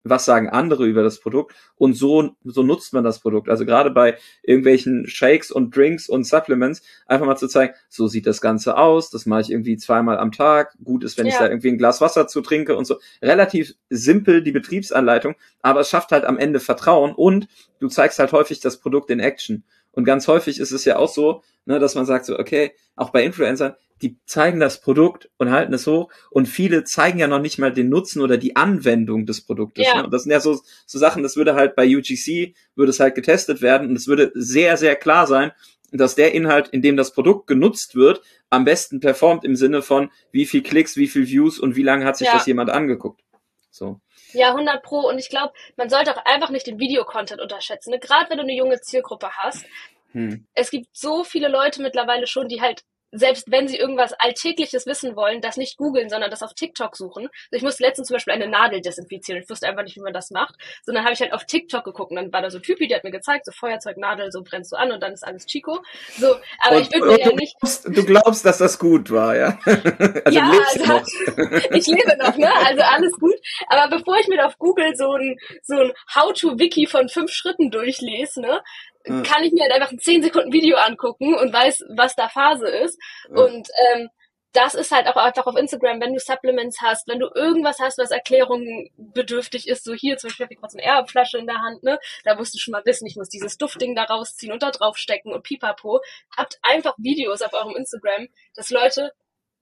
was 0.02 0.24
sagen 0.24 0.48
andere 0.48 0.86
über 0.86 1.02
das 1.02 1.20
Produkt 1.20 1.54
und 1.76 1.94
so, 1.94 2.30
so 2.44 2.62
nutzt 2.62 2.92
man 2.92 3.04
das 3.04 3.20
Produkt. 3.20 3.48
Also 3.48 3.66
gerade 3.66 3.90
bei 3.90 4.16
irgendwelchen 4.42 5.06
Shakes 5.06 5.50
und 5.50 5.76
Drinks 5.76 6.08
und 6.08 6.24
Supplements 6.24 6.82
einfach 7.06 7.26
mal 7.26 7.36
zu 7.36 7.48
zeigen, 7.48 7.74
so 7.88 8.06
sieht 8.06 8.26
das 8.26 8.40
Ganze 8.40 8.76
aus, 8.76 9.10
das 9.10 9.26
mache 9.26 9.42
ich 9.42 9.50
irgendwie 9.50 9.76
zweimal 9.76 10.18
am 10.18 10.32
Tag, 10.32 10.74
gut 10.82 11.04
ist, 11.04 11.18
wenn 11.18 11.26
ja. 11.26 11.32
ich 11.32 11.38
da 11.38 11.48
irgendwie 11.48 11.68
ein 11.68 11.78
Glas 11.78 12.00
Wasser 12.00 12.26
zu 12.26 12.40
trinke 12.40 12.76
und 12.76 12.86
so. 12.86 12.98
Relativ 13.20 13.74
simpel 13.90 14.42
die 14.42 14.52
Betriebsanleitung, 14.52 15.34
aber 15.60 15.80
es 15.80 15.90
schafft 15.90 16.12
halt 16.12 16.24
am 16.24 16.38
Ende 16.38 16.60
Vertrauen 16.60 17.12
und 17.12 17.48
du 17.78 17.88
zeigst 17.88 18.18
halt 18.18 18.32
häufig 18.32 18.60
das 18.60 18.78
Produkt 18.78 19.10
in 19.10 19.20
Action. 19.20 19.64
Und 19.92 20.04
ganz 20.04 20.28
häufig 20.28 20.60
ist 20.60 20.72
es 20.72 20.84
ja 20.84 20.96
auch 20.96 21.12
so, 21.12 21.42
ne, 21.64 21.78
dass 21.78 21.94
man 21.94 22.06
sagt 22.06 22.26
so, 22.26 22.38
okay, 22.38 22.72
auch 22.96 23.10
bei 23.10 23.24
Influencern, 23.24 23.74
die 24.02 24.18
zeigen 24.24 24.60
das 24.60 24.80
Produkt 24.80 25.30
und 25.36 25.50
halten 25.50 25.74
es 25.74 25.86
hoch 25.86 26.10
und 26.30 26.46
viele 26.46 26.84
zeigen 26.84 27.18
ja 27.18 27.26
noch 27.26 27.40
nicht 27.40 27.58
mal 27.58 27.72
den 27.72 27.88
Nutzen 27.88 28.22
oder 28.22 28.38
die 28.38 28.56
Anwendung 28.56 29.26
des 29.26 29.42
Produktes. 29.42 29.86
Ja. 29.86 29.98
Ne? 29.98 30.04
Und 30.04 30.14
das 30.14 30.22
sind 30.22 30.32
ja 30.32 30.40
so, 30.40 30.58
so 30.86 30.98
Sachen, 30.98 31.22
das 31.22 31.36
würde 31.36 31.54
halt 31.54 31.76
bei 31.76 31.86
UGC, 31.86 32.54
würde 32.74 32.90
es 32.90 33.00
halt 33.00 33.14
getestet 33.14 33.60
werden 33.62 33.88
und 33.88 33.96
es 33.96 34.06
würde 34.06 34.32
sehr, 34.34 34.76
sehr 34.76 34.96
klar 34.96 35.26
sein, 35.26 35.52
dass 35.92 36.14
der 36.14 36.32
Inhalt, 36.34 36.68
in 36.68 36.82
dem 36.82 36.96
das 36.96 37.12
Produkt 37.12 37.46
genutzt 37.46 37.94
wird, 37.94 38.22
am 38.48 38.64
besten 38.64 39.00
performt 39.00 39.44
im 39.44 39.56
Sinne 39.56 39.82
von 39.82 40.10
wie 40.30 40.46
viel 40.46 40.62
Klicks, 40.62 40.96
wie 40.96 41.08
viel 41.08 41.26
Views 41.26 41.58
und 41.58 41.76
wie 41.76 41.82
lange 41.82 42.04
hat 42.04 42.16
sich 42.16 42.28
ja. 42.28 42.34
das 42.34 42.46
jemand 42.46 42.70
angeguckt. 42.70 43.22
So. 43.70 44.00
Ja, 44.32 44.48
100 44.48 44.82
Pro. 44.82 45.08
Und 45.08 45.18
ich 45.18 45.28
glaube, 45.28 45.52
man 45.76 45.88
sollte 45.88 46.16
auch 46.16 46.24
einfach 46.24 46.50
nicht 46.50 46.66
den 46.66 46.78
Videocontent 46.78 47.40
unterschätzen. 47.40 47.90
Ne? 47.90 47.98
Gerade 47.98 48.30
wenn 48.30 48.38
du 48.38 48.44
eine 48.44 48.54
junge 48.54 48.80
Zielgruppe 48.80 49.30
hast. 49.36 49.64
Hm. 50.12 50.46
Es 50.54 50.70
gibt 50.70 50.88
so 50.92 51.24
viele 51.24 51.48
Leute 51.48 51.82
mittlerweile 51.82 52.26
schon, 52.26 52.48
die 52.48 52.60
halt 52.60 52.82
selbst 53.12 53.50
wenn 53.50 53.68
sie 53.68 53.76
irgendwas 53.76 54.12
Alltägliches 54.12 54.86
wissen 54.86 55.16
wollen, 55.16 55.40
das 55.40 55.56
nicht 55.56 55.76
googeln, 55.76 56.08
sondern 56.08 56.30
das 56.30 56.42
auf 56.42 56.54
TikTok 56.54 56.96
suchen. 56.96 57.24
Also 57.24 57.56
ich 57.56 57.62
musste 57.62 57.82
letztens 57.82 58.08
zum 58.08 58.14
Beispiel 58.14 58.34
eine 58.34 58.48
Nadel 58.48 58.80
desinfizieren. 58.80 59.42
Ich 59.42 59.50
wusste 59.50 59.66
einfach 59.66 59.82
nicht, 59.82 59.96
wie 59.96 60.00
man 60.00 60.12
das 60.12 60.30
macht. 60.30 60.54
Sondern 60.84 61.04
habe 61.04 61.14
ich 61.14 61.20
halt 61.20 61.32
auf 61.32 61.44
TikTok 61.44 61.84
geguckt 61.84 62.10
und 62.10 62.16
dann 62.16 62.32
war 62.32 62.42
da 62.42 62.50
so 62.50 62.58
Typi, 62.58 62.86
der 62.86 62.98
hat 62.98 63.04
mir 63.04 63.10
gezeigt, 63.10 63.46
so 63.46 63.52
Feuerzeugnadel, 63.52 64.30
so 64.30 64.42
brennst 64.42 64.72
du 64.72 64.76
an 64.76 64.92
und 64.92 65.02
dann 65.02 65.12
ist 65.12 65.24
alles 65.24 65.46
Chico. 65.46 65.80
So, 66.18 66.36
aber 66.60 66.76
und, 66.76 66.82
ich 66.82 66.92
würde 66.92 67.06
mir 67.06 67.20
ja 67.20 67.32
nicht. 67.32 67.58
Glaubst, 67.58 67.84
du 67.86 68.04
glaubst, 68.04 68.44
dass 68.44 68.58
das 68.58 68.78
gut 68.78 69.10
war, 69.10 69.36
ja? 69.36 69.58
also 69.64 70.38
ja, 70.38 70.52
also, 70.74 70.86
noch. 70.86 71.06
ich 71.72 71.86
lebe 71.86 72.16
noch, 72.18 72.36
ne? 72.36 72.52
Also 72.66 72.82
alles 72.82 73.12
gut. 73.18 73.34
Aber 73.68 73.96
bevor 73.96 74.18
ich 74.18 74.28
mir 74.28 74.46
auf 74.46 74.58
Google 74.58 74.94
so 74.94 75.12
ein, 75.14 75.38
so 75.62 75.76
ein 75.76 75.92
How-to-Wiki 76.14 76.86
von 76.86 77.08
fünf 77.08 77.32
Schritten 77.32 77.70
durchlese, 77.70 78.40
ne? 78.40 78.60
Ja. 79.06 79.22
kann 79.22 79.44
ich 79.44 79.52
mir 79.52 79.62
halt 79.62 79.72
einfach 79.72 79.92
ein 79.92 79.98
10 79.98 80.22
Sekunden 80.22 80.52
Video 80.52 80.76
angucken 80.76 81.34
und 81.34 81.52
weiß, 81.52 81.84
was 81.90 82.14
da 82.16 82.28
Phase 82.28 82.68
ist. 82.68 82.98
Ja. 83.28 83.42
Und 83.42 83.68
ähm, 83.92 84.08
das 84.52 84.74
ist 84.74 84.90
halt 84.90 85.06
auch 85.06 85.16
einfach 85.16 85.46
auf 85.46 85.56
Instagram, 85.56 86.00
wenn 86.00 86.12
du 86.12 86.18
Supplements 86.18 86.80
hast, 86.80 87.06
wenn 87.06 87.20
du 87.20 87.28
irgendwas 87.34 87.78
hast, 87.78 87.98
was 87.98 88.10
Erklärungen 88.10 88.90
bedürftig 88.96 89.68
ist, 89.68 89.84
so 89.84 89.94
hier 89.94 90.16
zum 90.16 90.28
Beispiel 90.28 90.46
habe 90.46 90.54
ich 90.54 90.60
gerade 90.60 90.72
so 90.72 90.78
eine 90.78 90.86
Erbflasche 90.86 91.38
in 91.38 91.46
der 91.46 91.60
Hand, 91.60 91.84
ne? 91.84 92.00
Da 92.24 92.34
musst 92.34 92.54
du 92.54 92.58
schon 92.58 92.72
mal 92.72 92.84
wissen, 92.84 93.06
ich 93.06 93.16
muss 93.16 93.28
dieses 93.28 93.58
Duftding 93.58 93.94
da 93.94 94.04
rausziehen 94.04 94.52
und 94.52 94.62
da 94.62 94.72
draufstecken 94.72 95.32
und 95.32 95.44
pipapo. 95.44 96.00
Habt 96.36 96.58
einfach 96.62 96.94
Videos 96.98 97.42
auf 97.42 97.52
eurem 97.52 97.76
Instagram, 97.76 98.28
dass 98.54 98.70
Leute, 98.70 99.12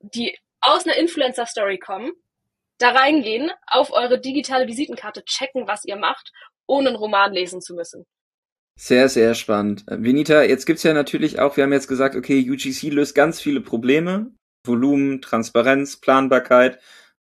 die 0.00 0.38
aus 0.60 0.86
einer 0.86 0.96
Influencer-Story 0.96 1.78
kommen, 1.78 2.12
da 2.78 2.90
reingehen, 2.90 3.50
auf 3.66 3.92
eure 3.92 4.18
digitale 4.18 4.66
Visitenkarte 4.66 5.24
checken, 5.24 5.68
was 5.68 5.84
ihr 5.84 5.96
macht, 5.96 6.32
ohne 6.66 6.88
einen 6.88 6.96
Roman 6.96 7.32
lesen 7.32 7.60
zu 7.60 7.74
müssen. 7.74 8.06
Sehr, 8.80 9.08
sehr 9.08 9.34
spannend. 9.34 9.84
Venita, 9.88 10.44
jetzt 10.44 10.64
gibt's 10.64 10.84
ja 10.84 10.94
natürlich 10.94 11.40
auch, 11.40 11.56
wir 11.56 11.64
haben 11.64 11.72
jetzt 11.72 11.88
gesagt, 11.88 12.14
okay, 12.14 12.48
UGC 12.48 12.90
löst 12.90 13.16
ganz 13.16 13.40
viele 13.40 13.60
Probleme. 13.60 14.30
Volumen, 14.64 15.20
Transparenz, 15.20 15.96
Planbarkeit, 15.96 16.78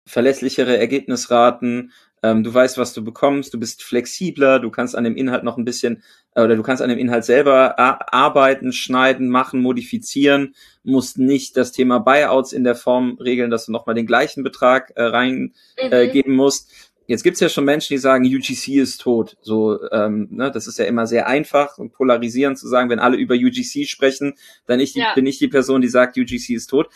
verlässlichere 0.05 0.77
Ergebnisraten, 0.77 1.91
ähm, 2.23 2.43
du 2.43 2.53
weißt, 2.53 2.77
was 2.77 2.93
du 2.93 3.03
bekommst, 3.03 3.53
du 3.53 3.59
bist 3.59 3.83
flexibler, 3.83 4.59
du 4.59 4.69
kannst 4.69 4.95
an 4.95 5.03
dem 5.03 5.17
Inhalt 5.17 5.43
noch 5.43 5.57
ein 5.57 5.65
bisschen, 5.65 6.03
äh, 6.35 6.43
oder 6.43 6.55
du 6.55 6.63
kannst 6.63 6.81
an 6.81 6.89
dem 6.89 6.99
Inhalt 6.99 7.25
selber 7.25 7.77
arbeiten, 7.79 8.71
schneiden, 8.71 9.29
machen, 9.29 9.61
modifizieren, 9.61 10.55
musst 10.83 11.17
nicht 11.17 11.57
das 11.57 11.71
Thema 11.71 11.99
Buyouts 11.99 12.53
in 12.53 12.63
der 12.63 12.75
Form 12.75 13.17
regeln, 13.19 13.49
dass 13.51 13.65
du 13.65 13.71
nochmal 13.71 13.95
den 13.95 14.05
gleichen 14.05 14.43
Betrag 14.43 14.93
äh, 14.95 15.03
reingeben 15.03 15.53
äh, 15.77 16.23
mhm. 16.25 16.35
musst 16.35 16.90
Jetzt 17.11 17.23
gibt's 17.23 17.41
ja 17.41 17.49
schon 17.49 17.65
Menschen, 17.65 17.93
die 17.93 17.97
sagen, 17.97 18.23
UGC 18.23 18.77
ist 18.77 19.01
tot. 19.01 19.35
So, 19.41 19.81
ähm, 19.91 20.29
ne, 20.31 20.49
das 20.49 20.65
ist 20.65 20.79
ja 20.79 20.85
immer 20.85 21.07
sehr 21.07 21.27
einfach 21.27 21.77
und 21.77 21.91
polarisierend 21.91 22.57
zu 22.57 22.69
sagen, 22.69 22.89
wenn 22.89 22.99
alle 22.99 23.17
über 23.17 23.35
UGC 23.35 23.85
sprechen, 23.85 24.35
dann 24.65 24.79
ich 24.79 24.93
die, 24.93 24.99
ja. 24.99 25.13
bin 25.13 25.25
ich 25.25 25.37
die 25.37 25.49
Person, 25.49 25.81
die 25.81 25.89
sagt, 25.89 26.17
UGC 26.17 26.51
ist 26.51 26.67
tot. 26.67 26.87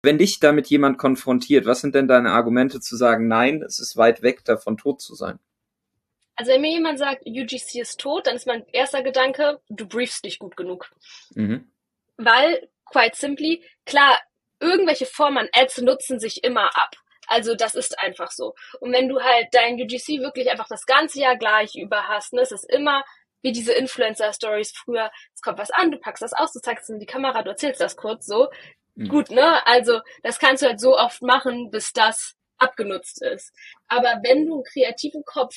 Wenn 0.00 0.16
dich 0.16 0.38
damit 0.38 0.68
jemand 0.68 0.96
konfrontiert, 0.96 1.66
was 1.66 1.80
sind 1.80 1.96
denn 1.96 2.06
deine 2.06 2.30
Argumente 2.30 2.78
zu 2.78 2.94
sagen, 2.94 3.26
nein, 3.26 3.62
es 3.62 3.80
ist 3.80 3.96
weit 3.96 4.22
weg 4.22 4.44
davon 4.44 4.76
tot 4.76 5.00
zu 5.00 5.16
sein? 5.16 5.40
Also 6.36 6.52
wenn 6.52 6.60
mir 6.60 6.70
jemand 6.70 7.00
sagt, 7.00 7.26
UGC 7.26 7.80
ist 7.80 7.98
tot, 7.98 8.28
dann 8.28 8.36
ist 8.36 8.46
mein 8.46 8.64
erster 8.72 9.02
Gedanke, 9.02 9.58
du 9.70 9.88
briefst 9.88 10.22
nicht 10.22 10.38
gut 10.38 10.56
genug. 10.56 10.88
Mhm. 11.34 11.68
Weil, 12.16 12.68
quite 12.84 13.16
simply, 13.16 13.64
klar, 13.86 14.20
irgendwelche 14.60 15.06
Formen 15.06 15.38
an 15.38 15.48
Ads 15.52 15.78
nutzen 15.78 16.20
sich 16.20 16.44
immer 16.44 16.66
ab. 16.76 16.94
Also 17.26 17.54
das 17.54 17.74
ist 17.74 17.98
einfach 17.98 18.30
so. 18.30 18.54
Und 18.80 18.92
wenn 18.92 19.08
du 19.08 19.20
halt 19.20 19.48
dein 19.52 19.74
UGC 19.74 20.20
wirklich 20.20 20.50
einfach 20.50 20.68
das 20.68 20.86
ganze 20.86 21.20
Jahr 21.20 21.36
gleich 21.36 21.74
über 21.74 22.08
hast, 22.08 22.32
ne, 22.32 22.42
es 22.42 22.52
ist 22.52 22.70
immer 22.70 23.04
wie 23.42 23.52
diese 23.52 23.74
Influencer-Stories 23.74 24.72
früher, 24.74 25.10
es 25.34 25.42
kommt 25.42 25.58
was 25.58 25.70
an, 25.70 25.90
du 25.90 25.98
packst 25.98 26.22
das 26.22 26.32
aus, 26.32 26.52
du 26.52 26.60
zeigst 26.60 26.84
es 26.84 26.94
in 26.94 26.98
die 26.98 27.06
Kamera, 27.06 27.42
du 27.42 27.50
erzählst 27.50 27.80
das 27.80 27.94
kurz 27.94 28.26
so. 28.26 28.48
Mhm. 28.94 29.08
Gut, 29.08 29.30
ne? 29.30 29.66
Also 29.66 30.00
das 30.22 30.38
kannst 30.38 30.62
du 30.62 30.66
halt 30.66 30.80
so 30.80 30.96
oft 30.96 31.22
machen, 31.22 31.70
bis 31.70 31.92
das 31.92 32.34
abgenutzt 32.58 33.22
ist. 33.22 33.52
Aber 33.88 34.20
wenn 34.22 34.46
du 34.46 34.54
einen 34.54 34.64
kreativen 34.64 35.24
Kopf 35.24 35.54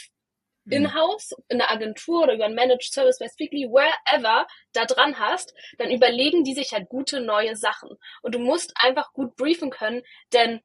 mhm. 0.65 0.73
in-house, 0.73 1.33
in 1.47 1.61
einer 1.61 1.71
Agentur 1.71 2.23
oder 2.23 2.33
über 2.33 2.45
ein 2.45 2.55
Managed 2.55 2.91
Service 2.91 3.19
bei 3.19 3.27
Speakly, 3.27 3.69
wherever, 3.69 4.47
da 4.73 4.85
dran 4.85 5.17
hast, 5.19 5.53
dann 5.77 5.91
überlegen 5.91 6.43
die 6.43 6.53
sich 6.53 6.73
halt 6.73 6.89
gute 6.89 7.21
neue 7.21 7.55
Sachen. 7.55 7.97
Und 8.21 8.35
du 8.35 8.39
musst 8.39 8.73
einfach 8.75 9.13
gut 9.13 9.35
briefen 9.35 9.69
können, 9.69 10.03
denn 10.33 10.61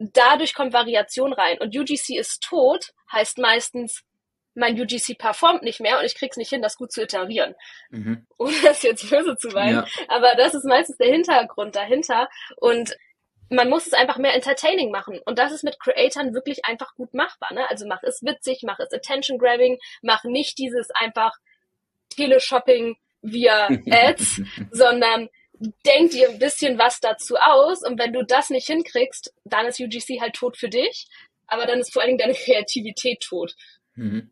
dadurch 0.00 0.54
kommt 0.54 0.72
Variation 0.72 1.32
rein. 1.32 1.58
Und 1.58 1.76
UGC 1.76 2.16
ist 2.16 2.42
tot, 2.42 2.92
heißt 3.12 3.38
meistens, 3.38 4.02
mein 4.54 4.80
UGC 4.80 5.16
performt 5.16 5.62
nicht 5.62 5.80
mehr 5.80 5.98
und 5.98 6.04
ich 6.04 6.16
krieg's 6.16 6.36
nicht 6.36 6.50
hin, 6.50 6.62
das 6.62 6.76
gut 6.76 6.90
zu 6.90 7.02
iterieren. 7.02 7.54
Mhm. 7.90 8.26
Ohne 8.38 8.56
das 8.64 8.82
jetzt 8.82 9.08
böse 9.08 9.36
zu 9.36 9.48
meinen. 9.48 9.76
Ja. 9.76 9.86
Aber 10.08 10.34
das 10.36 10.54
ist 10.54 10.64
meistens 10.64 10.96
der 10.96 11.12
Hintergrund 11.12 11.76
dahinter. 11.76 12.28
Und 12.56 12.96
man 13.50 13.68
muss 13.68 13.86
es 13.86 13.92
einfach 13.92 14.16
mehr 14.16 14.34
entertaining 14.34 14.90
machen. 14.90 15.20
Und 15.24 15.38
das 15.38 15.52
ist 15.52 15.64
mit 15.64 15.78
Creatoren 15.78 16.34
wirklich 16.34 16.64
einfach 16.64 16.94
gut 16.94 17.14
machbar. 17.14 17.52
Ne? 17.52 17.68
Also 17.68 17.86
mach 17.86 18.02
es 18.02 18.22
witzig, 18.22 18.62
mach 18.64 18.78
es 18.78 18.92
attention 18.92 19.38
grabbing, 19.38 19.78
mach 20.02 20.24
nicht 20.24 20.58
dieses 20.58 20.90
einfach 20.92 21.32
Teleshopping 22.10 22.96
via 23.22 23.68
Ads, 23.90 24.42
sondern 24.70 25.28
denk 25.84 26.10
dir 26.10 26.30
ein 26.30 26.38
bisschen 26.38 26.78
was 26.78 27.00
dazu 27.00 27.36
aus. 27.36 27.82
Und 27.82 27.98
wenn 27.98 28.12
du 28.12 28.24
das 28.24 28.50
nicht 28.50 28.66
hinkriegst, 28.66 29.32
dann 29.44 29.66
ist 29.66 29.80
UGC 29.80 30.20
halt 30.20 30.34
tot 30.34 30.56
für 30.56 30.68
dich. 30.68 31.08
Aber 31.46 31.66
dann 31.66 31.80
ist 31.80 31.92
vor 31.92 32.02
allen 32.02 32.16
Dingen 32.16 32.18
deine 32.18 32.34
Kreativität 32.44 33.20
tot. 33.20 33.54
Mhm. 33.94 34.30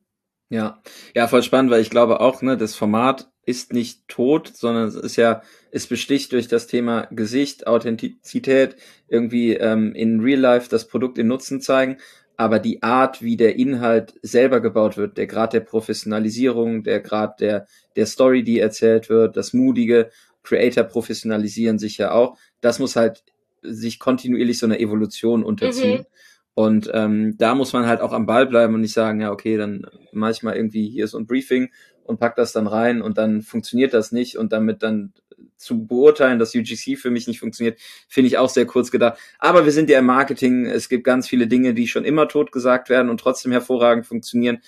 Ja, 0.50 0.82
ja, 1.14 1.28
voll 1.28 1.42
spannend, 1.42 1.70
weil 1.70 1.82
ich 1.82 1.90
glaube 1.90 2.20
auch, 2.20 2.40
ne, 2.40 2.56
das 2.56 2.74
Format 2.74 3.28
ist 3.44 3.74
nicht 3.74 4.08
tot, 4.08 4.50
sondern 4.54 4.88
es 4.88 4.94
ist 4.94 5.16
ja, 5.16 5.42
es 5.70 5.86
besticht 5.86 6.32
durch 6.32 6.48
das 6.48 6.66
Thema 6.66 7.06
Gesicht, 7.10 7.66
Authentizität, 7.66 8.76
irgendwie 9.08 9.54
ähm, 9.54 9.94
in 9.94 10.20
Real 10.20 10.40
Life 10.40 10.68
das 10.70 10.88
Produkt 10.88 11.18
im 11.18 11.26
Nutzen 11.26 11.60
zeigen, 11.60 11.98
aber 12.38 12.60
die 12.60 12.82
Art, 12.82 13.20
wie 13.20 13.36
der 13.36 13.56
Inhalt 13.56 14.14
selber 14.22 14.60
gebaut 14.60 14.96
wird, 14.96 15.18
der 15.18 15.26
Grad 15.26 15.52
der 15.52 15.60
Professionalisierung, 15.60 16.84
der 16.84 17.00
Grad 17.00 17.40
der, 17.40 17.66
der 17.96 18.06
Story, 18.06 18.44
die 18.44 18.60
erzählt 18.60 19.08
wird, 19.08 19.36
das 19.36 19.52
mutige 19.52 20.10
Creator 20.42 20.84
professionalisieren 20.84 21.78
sich 21.78 21.98
ja 21.98 22.12
auch, 22.12 22.38
das 22.60 22.78
muss 22.78 22.96
halt 22.96 23.24
sich 23.62 23.98
kontinuierlich 23.98 24.58
so 24.58 24.66
einer 24.66 24.80
Evolution 24.80 25.44
unterziehen. 25.44 26.00
Mhm. 26.00 26.06
Und 26.54 26.90
ähm, 26.92 27.36
da 27.38 27.54
muss 27.54 27.72
man 27.72 27.86
halt 27.86 28.00
auch 28.00 28.12
am 28.12 28.26
Ball 28.26 28.46
bleiben 28.46 28.74
und 28.74 28.80
nicht 28.80 28.94
sagen, 28.94 29.20
ja, 29.20 29.30
okay, 29.30 29.56
dann 29.56 29.86
manchmal 30.12 30.56
irgendwie 30.56 30.88
hier 30.88 31.06
so 31.06 31.16
ein 31.16 31.26
Briefing 31.26 31.70
und 32.02 32.18
pack 32.18 32.34
das 32.34 32.52
dann 32.52 32.66
rein 32.66 33.00
und 33.00 33.18
dann 33.18 33.42
funktioniert 33.42 33.94
das 33.94 34.10
nicht 34.10 34.36
und 34.36 34.52
damit 34.52 34.82
dann 34.82 35.12
zu 35.56 35.86
beurteilen, 35.86 36.38
dass 36.38 36.54
UGC 36.54 36.96
für 36.96 37.10
mich 37.10 37.28
nicht 37.28 37.40
funktioniert, 37.40 37.78
finde 38.08 38.28
ich 38.28 38.38
auch 38.38 38.48
sehr 38.48 38.66
kurz 38.66 38.90
gedacht. 38.90 39.18
Aber 39.38 39.64
wir 39.64 39.72
sind 39.72 39.90
ja 39.90 39.98
im 39.98 40.06
Marketing, 40.06 40.66
es 40.66 40.88
gibt 40.88 41.04
ganz 41.04 41.28
viele 41.28 41.46
Dinge, 41.46 41.74
die 41.74 41.86
schon 41.86 42.04
immer 42.04 42.28
tot 42.28 42.50
gesagt 42.50 42.88
werden 42.88 43.10
und 43.10 43.20
trotzdem 43.20 43.52
hervorragend 43.52 44.06
funktionieren. 44.06 44.58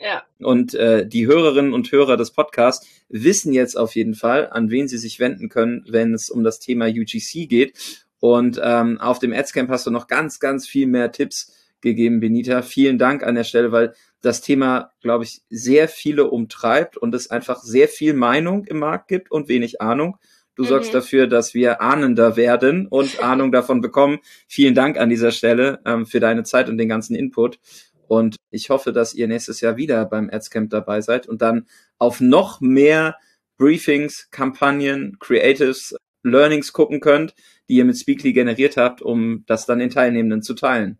Ja. 0.00 0.22
Und 0.38 0.74
äh, 0.74 1.06
die 1.06 1.26
Hörerinnen 1.26 1.72
und 1.72 1.90
Hörer 1.90 2.16
des 2.16 2.30
Podcasts 2.30 2.86
wissen 3.08 3.52
jetzt 3.52 3.76
auf 3.76 3.96
jeden 3.96 4.14
Fall, 4.14 4.48
an 4.50 4.70
wen 4.70 4.86
sie 4.86 4.98
sich 4.98 5.18
wenden 5.18 5.48
können, 5.48 5.84
wenn 5.88 6.14
es 6.14 6.30
um 6.30 6.44
das 6.44 6.60
Thema 6.60 6.86
UGC 6.86 7.48
geht. 7.48 8.04
Und 8.20 8.60
ähm, 8.62 9.00
auf 9.00 9.18
dem 9.18 9.32
Adscamp 9.32 9.70
hast 9.70 9.86
du 9.86 9.90
noch 9.90 10.06
ganz, 10.06 10.38
ganz 10.40 10.66
viel 10.66 10.86
mehr 10.86 11.12
Tipps 11.12 11.52
gegeben, 11.80 12.20
Benita. 12.20 12.62
Vielen 12.62 12.98
Dank 12.98 13.22
an 13.22 13.34
der 13.34 13.44
Stelle, 13.44 13.72
weil 13.72 13.94
das 14.20 14.40
Thema, 14.40 14.92
glaube 15.00 15.24
ich, 15.24 15.42
sehr 15.48 15.88
viele 15.88 16.28
umtreibt 16.30 16.96
und 16.96 17.14
es 17.14 17.30
einfach 17.30 17.62
sehr 17.62 17.88
viel 17.88 18.14
Meinung 18.14 18.64
im 18.64 18.78
Markt 18.78 19.08
gibt 19.08 19.30
und 19.30 19.48
wenig 19.48 19.80
Ahnung. 19.80 20.16
Du 20.56 20.64
mhm. 20.64 20.68
sorgst 20.68 20.92
dafür, 20.92 21.28
dass 21.28 21.54
wir 21.54 21.80
ahnender 21.80 22.36
werden 22.36 22.88
und 22.88 23.20
Ahnung 23.22 23.52
davon 23.52 23.80
bekommen. 23.80 24.18
Vielen 24.48 24.74
Dank 24.74 24.98
an 24.98 25.08
dieser 25.08 25.30
Stelle 25.30 25.78
ähm, 25.86 26.04
für 26.04 26.18
deine 26.18 26.42
Zeit 26.42 26.68
und 26.68 26.78
den 26.78 26.88
ganzen 26.88 27.14
Input. 27.14 27.60
Und 28.08 28.36
ich 28.50 28.70
hoffe, 28.70 28.92
dass 28.92 29.14
ihr 29.14 29.28
nächstes 29.28 29.60
Jahr 29.60 29.76
wieder 29.76 30.04
beim 30.06 30.30
Adscamp 30.30 30.70
dabei 30.70 31.00
seid 31.00 31.28
und 31.28 31.42
dann 31.42 31.66
auf 31.98 32.20
noch 32.20 32.60
mehr 32.60 33.16
Briefings, 33.58 34.28
Kampagnen, 34.30 35.18
Creatives, 35.18 35.96
Learnings 36.22 36.72
gucken 36.72 37.00
könnt 37.00 37.34
die 37.68 37.76
ihr 37.76 37.84
mit 37.84 37.98
Speakly 37.98 38.32
generiert 38.32 38.76
habt, 38.76 39.02
um 39.02 39.44
das 39.46 39.66
dann 39.66 39.78
den 39.78 39.90
Teilnehmenden 39.90 40.42
zu 40.42 40.54
teilen. 40.54 40.98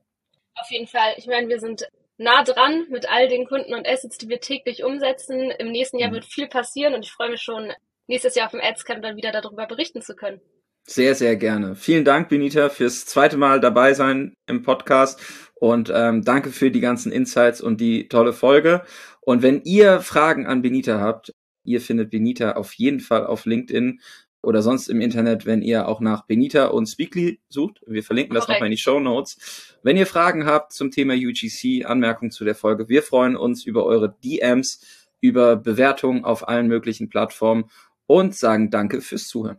Auf 0.55 0.71
jeden 0.71 0.87
Fall. 0.87 1.15
Ich 1.17 1.27
meine, 1.27 1.49
wir 1.49 1.61
sind 1.61 1.89
nah 2.19 2.43
dran 2.43 2.87
mit 2.91 3.09
all 3.09 3.29
den 3.29 3.47
Kunden 3.47 3.75
und 3.75 3.87
Assets, 3.87 4.19
die 4.19 4.29
wir 4.29 4.41
täglich 4.41 4.85
umsetzen. 4.85 5.51
Im 5.59 5.71
nächsten 5.71 5.99
Jahr 5.99 6.11
mhm. 6.11 6.15
wird 6.15 6.25
viel 6.25 6.49
passieren 6.49 6.95
und 6.95 7.05
ich 7.05 7.13
freue 7.13 7.31
mich 7.31 7.43
schon, 7.43 7.73
nächstes 8.07 8.35
Jahr 8.35 8.47
auf 8.47 8.53
dem 8.53 8.61
Adscamp 8.61 9.03
dann 9.03 9.17
wieder 9.17 9.33
darüber 9.33 9.67
berichten 9.67 10.03
zu 10.03 10.15
können. 10.15 10.41
Sehr, 10.91 11.15
sehr 11.15 11.37
gerne. 11.37 11.77
Vielen 11.77 12.07
Dank, 12.07 12.31
Benita, 12.31 12.71
fürs 12.71 13.05
zweite 13.05 13.37
Mal 13.37 13.61
dabei 13.61 13.93
sein 13.93 14.33
im 14.47 14.63
Podcast 14.63 15.21
und 15.55 15.93
ähm, 15.95 16.25
danke 16.25 16.49
für 16.49 16.71
die 16.71 16.81
ganzen 16.81 17.13
Insights 17.13 17.61
und 17.61 17.79
die 17.79 18.09
tolle 18.09 18.33
Folge. 18.33 18.83
Und 19.21 19.43
wenn 19.43 19.61
ihr 19.65 20.01
Fragen 20.01 20.47
an 20.47 20.63
Benita 20.63 20.99
habt, 20.99 21.35
ihr 21.63 21.83
findet 21.83 22.11
Benita 22.11 22.53
auf 22.53 22.73
jeden 22.73 23.01
Fall 23.01 23.27
auf 23.27 23.45
LinkedIn 23.45 24.01
oder 24.43 24.63
sonst 24.63 24.89
im 24.89 25.03
Internet, 25.03 25.45
wenn 25.45 25.61
ihr 25.61 25.89
auch 25.89 26.01
nach 26.01 26.25
Benita 26.25 26.69
und 26.69 26.87
Speakly 26.87 27.39
sucht. 27.51 27.83
Wir 27.87 28.03
verlinken 28.03 28.35
das 28.35 28.49
nochmal 28.49 28.69
in 28.69 28.71
die 28.71 28.79
Show 28.79 28.99
Notes. 28.99 29.77
Wenn 29.83 29.99
ihr 29.99 30.07
Fragen 30.07 30.47
habt 30.47 30.73
zum 30.73 30.91
Thema 30.91 31.13
UGC, 31.13 31.85
Anmerkungen 31.85 32.31
zu 32.31 32.47
der 32.47 32.55
Folge, 32.55 32.89
wir 32.89 33.03
freuen 33.03 33.37
uns 33.37 33.67
über 33.67 33.85
eure 33.85 34.17
DMs, 34.25 34.81
über 35.21 35.57
Bewertungen 35.57 36.25
auf 36.25 36.49
allen 36.49 36.67
möglichen 36.67 37.11
Plattformen 37.11 37.67
und 38.07 38.35
sagen 38.35 38.71
Danke 38.71 39.03
fürs 39.03 39.29
Zuhören. 39.29 39.59